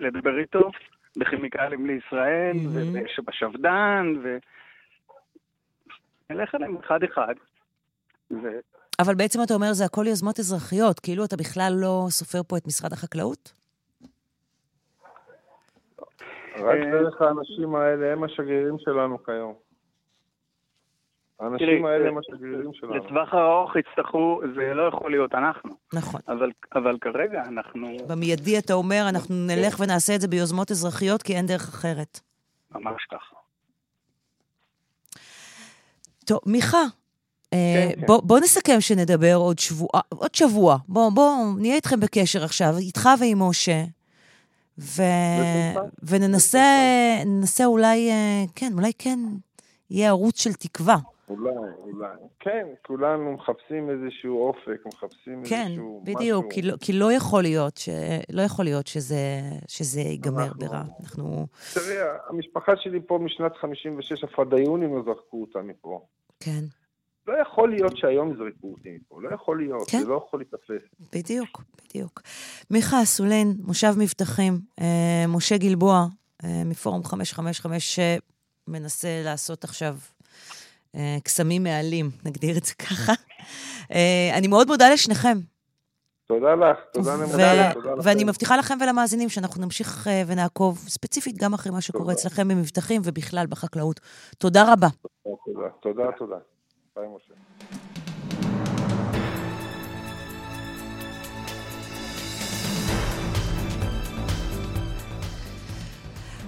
לדבר 0.00 0.38
איתו 0.38 0.70
בכימיקלים 1.16 1.86
לישראל, 1.86 2.56
mm-hmm. 2.56 3.18
ובשפד"ן, 3.18 4.14
ונלך 6.30 6.54
אליהם 6.54 6.76
אחד-אחד. 6.76 7.34
ו... 8.30 8.48
אבל 9.00 9.14
בעצם 9.14 9.38
אתה 9.42 9.54
אומר, 9.54 9.72
זה 9.72 9.84
הכל 9.84 10.04
יוזמות 10.06 10.38
אזרחיות, 10.38 11.00
כאילו 11.00 11.24
אתה 11.24 11.36
בכלל 11.36 11.72
לא 11.80 12.06
סופר 12.08 12.42
פה 12.42 12.56
את 12.56 12.66
משרד 12.66 12.92
החקלאות? 12.92 13.52
רק 16.56 16.78
אה, 16.78 16.90
דרך 16.90 17.22
האנשים 17.22 17.74
האלה, 17.74 18.12
הם 18.12 18.24
השגרירים 18.24 18.76
שלנו 18.78 19.24
כיום. 19.24 19.54
האנשים 21.40 21.84
האלה 21.84 22.08
הם 22.08 22.18
השגרירים 22.18 22.70
שלנו. 22.74 22.94
לטווח 22.94 23.34
הארוך 23.34 23.76
יצטרכו, 23.76 24.40
זה 24.54 24.74
לא 24.74 24.88
יכול 24.88 25.10
להיות 25.10 25.34
אנחנו. 25.34 25.70
נכון. 25.92 26.20
אבל, 26.28 26.50
אבל 26.74 26.98
כרגע 27.00 27.42
אנחנו... 27.48 27.96
במיידי 28.08 28.58
אתה 28.58 28.72
אומר, 28.72 29.06
אנחנו 29.08 29.34
נלך 29.34 29.80
ונעשה 29.80 30.14
את 30.14 30.20
זה 30.20 30.28
ביוזמות 30.28 30.70
אזרחיות, 30.70 31.22
כי 31.22 31.36
אין 31.36 31.46
דרך 31.46 31.68
אחרת. 31.68 32.20
ממש 32.74 33.06
ככה. 33.10 33.36
טוב, 36.24 36.40
מיכה, 36.46 36.82
אה, 37.52 37.88
כן, 37.94 38.00
כן. 38.00 38.06
בוא, 38.06 38.20
בוא 38.22 38.40
נסכם 38.40 38.80
שנדבר 38.80 39.34
עוד 39.34 39.58
שבוע, 39.58 39.88
עוד 40.08 40.34
שבוע. 40.34 40.76
בוא, 40.88 41.10
בוא, 41.12 41.36
נהיה 41.58 41.74
איתכם 41.74 42.00
בקשר 42.00 42.44
עכשיו, 42.44 42.74
איתך 42.78 43.08
ועם 43.20 43.42
משה. 43.42 43.84
ו... 44.78 45.02
וננסה 46.02 47.64
אולי, 47.64 48.10
אה, 48.10 48.44
כן, 48.54 48.72
אולי 48.74 48.92
כן 48.98 49.18
יהיה 49.90 50.08
ערוץ 50.08 50.42
של 50.42 50.52
תקווה. 50.52 50.96
אולי, 51.28 51.50
אולי. 51.78 52.08
כן, 52.40 52.66
כולנו 52.86 53.32
מחפשים 53.32 53.90
איזשהו 53.90 54.46
אופק, 54.46 54.86
מחפשים 54.86 55.42
כן, 55.48 55.66
איזשהו 55.66 56.00
בדיוק, 56.04 56.18
משהו. 56.18 56.20
כן, 56.20 56.24
בדיוק, 56.24 56.52
כי, 56.52 56.62
לא, 56.62 56.76
כי 56.80 56.92
לא 56.92 57.12
יכול 57.12 57.42
להיות, 57.42 57.76
ש... 57.76 57.88
לא 58.32 58.42
יכול 58.42 58.64
להיות 58.64 58.86
שזה, 58.86 59.40
שזה 59.68 60.00
ייגמר 60.00 60.44
אנחנו... 60.44 60.58
ברע. 60.58 60.82
אנחנו... 61.00 61.46
תראי, 61.74 61.96
המשפחה 62.28 62.72
שלי 62.76 63.00
פה 63.06 63.18
משנת 63.18 63.56
56, 63.56 64.24
הפדאיונים 64.24 64.94
לא 64.96 65.02
זרקו 65.02 65.40
אותה 65.40 65.58
מפה. 65.58 66.00
כן. 66.40 66.64
לא 67.26 67.34
יכול 67.42 67.70
להיות 67.70 67.96
שהיום 67.96 68.32
יזרקו 68.32 68.72
אותי 68.72 68.88
מפה, 68.90 69.22
לא 69.22 69.34
יכול 69.34 69.58
להיות, 69.58 69.90
כן? 69.90 69.98
זה 70.00 70.08
לא 70.08 70.22
יכול 70.26 70.40
להתאפס. 70.40 70.82
בדיוק, 71.12 71.62
בדיוק. 71.84 72.22
מיכה 72.70 73.02
אסולין, 73.02 73.54
מושב 73.58 73.92
מבטחים, 73.98 74.60
אה, 74.80 75.24
משה 75.28 75.58
גלבוע, 75.58 76.06
אה, 76.44 76.62
מפורום 76.64 77.04
555, 77.04 77.98
שמנסה 78.68 79.22
לעשות 79.24 79.64
עכשיו 79.64 79.96
קסמים 81.24 81.62
מעלים, 81.62 82.10
נגדיר 82.24 82.56
את 82.58 82.64
זה 82.64 82.74
ככה. 82.74 83.12
אה, 83.92 84.30
אני 84.38 84.46
מאוד 84.48 84.66
מודה 84.66 84.90
לשניכם. 84.92 85.38
תודה 86.26 86.54
לך, 86.54 86.78
תודה 86.92 87.16
לך. 87.16 87.76
ואני 88.02 88.24
מבטיחה 88.24 88.56
לכם 88.56 88.78
ולמאזינים 88.80 89.28
שאנחנו 89.28 89.64
נמשיך 89.64 90.08
אה, 90.08 90.22
ונעקוב 90.26 90.78
ספציפית 90.78 91.38
גם 91.38 91.54
אחרי 91.54 91.72
מה 91.72 91.80
שקורה 91.80 92.12
אצלכם 92.12 92.48
במבטחים 92.48 93.02
ובכלל 93.04 93.46
בחקלאות. 93.46 94.00
תודה 94.38 94.72
רבה. 94.72 94.88
תודה, 95.22 95.68
תודה, 95.80 96.04
תודה. 96.18 96.36
ביי, 96.96 97.06
משה. 97.16 98.13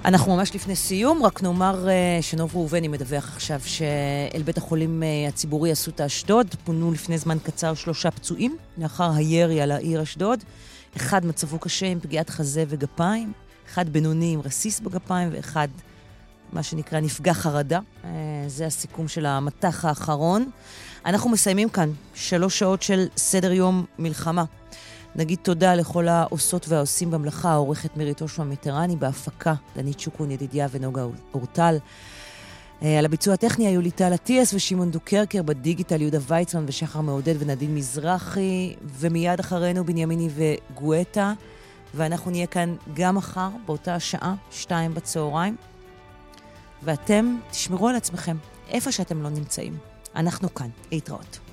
אנחנו 0.07 0.37
ממש 0.37 0.55
לפני 0.55 0.77
סיום, 0.77 1.23
רק 1.23 1.43
נאמר 1.43 1.87
uh, 1.87 2.23
שנוב 2.23 2.57
ראובני 2.57 2.89
מדווח 2.89 3.33
עכשיו 3.37 3.61
שאל 3.65 4.43
בית 4.45 4.59
החולים 4.59 5.03
uh, 5.03 5.29
הציבורי 5.29 5.73
אסותא 5.73 6.07
אשדוד 6.07 6.55
פונו 6.65 6.93
לפני 6.93 7.19
זמן 7.19 7.39
קצר 7.43 7.75
שלושה 7.75 8.11
פצועים 8.11 8.57
לאחר 8.79 9.11
הירי 9.11 9.61
על 9.61 9.73
העיר 9.73 10.03
אשדוד. 10.03 10.45
אחד 10.97 11.27
מצבו 11.27 11.59
קשה 11.59 11.87
עם 11.87 12.01
פגיעת 12.01 12.31
חזה 12.31 12.65
וגפיים, 12.69 13.33
אחד 13.69 13.89
בינוני 13.89 14.33
עם 14.33 14.41
רסיס 14.41 14.81
בגפיים 14.81 15.29
ואחד 15.33 15.69
מה 16.53 16.63
שנקרא 16.63 17.01
נפגע 17.01 17.35
חרדה. 17.35 17.81
Uh, 18.03 18.07
זה 18.47 18.67
הסיכום 18.67 19.09
של 19.09 19.27
המטח 19.27 19.85
האחרון. 19.85 20.51
אנחנו 21.07 21.31
מסיימים 21.31 21.69
כאן 21.69 21.91
שלוש 22.15 22.59
שעות 22.59 22.83
של 22.83 23.07
סדר 23.17 23.53
יום 23.53 23.85
מלחמה. 23.99 24.45
נגיד 25.17 25.39
תודה 25.43 25.75
לכל 25.75 26.09
העושות 26.09 26.69
והעושים 26.69 27.11
במלאכה, 27.11 27.51
העורכת 27.51 27.97
מירית 27.97 28.23
אושמה 28.23 28.45
מטרני, 28.45 28.97
בהפקה 28.97 29.55
דנית 29.77 30.01
שוקון, 30.01 30.31
ידידיה 30.31 30.67
ונוגה 30.71 31.05
אורטל. 31.35 31.79
אה, 32.83 32.99
על 32.99 33.05
הביצוע 33.05 33.35
הטכני 33.35 33.67
היו 33.67 33.81
ליטל 33.81 34.15
אטיאס 34.15 34.55
ושמעון 34.55 34.91
דוקרקר, 34.91 35.43
בדיגיטל 35.43 36.01
יהודה 36.01 36.19
ויצמן 36.27 36.65
ושחר 36.67 37.01
מעודד 37.01 37.35
ונדין 37.39 37.75
מזרחי, 37.75 38.75
ומיד 38.83 39.41
אחרינו 39.41 39.85
בנימיני 39.85 40.29
וגואטה. 40.35 41.33
ואנחנו 41.95 42.31
נהיה 42.31 42.47
כאן 42.47 42.77
גם 42.95 43.15
מחר, 43.15 43.49
באותה 43.67 44.01
שעה, 44.01 44.35
שתיים 44.51 44.95
בצהריים. 44.95 45.57
ואתם 46.83 47.37
תשמרו 47.51 47.89
על 47.89 47.97
עצמכם, 47.97 48.37
איפה 48.69 48.93
שאתם 48.93 49.23
לא 49.23 49.29
נמצאים. 49.29 49.79
אנחנו 50.17 50.55
כאן. 50.55 50.69
להתראות. 50.93 51.46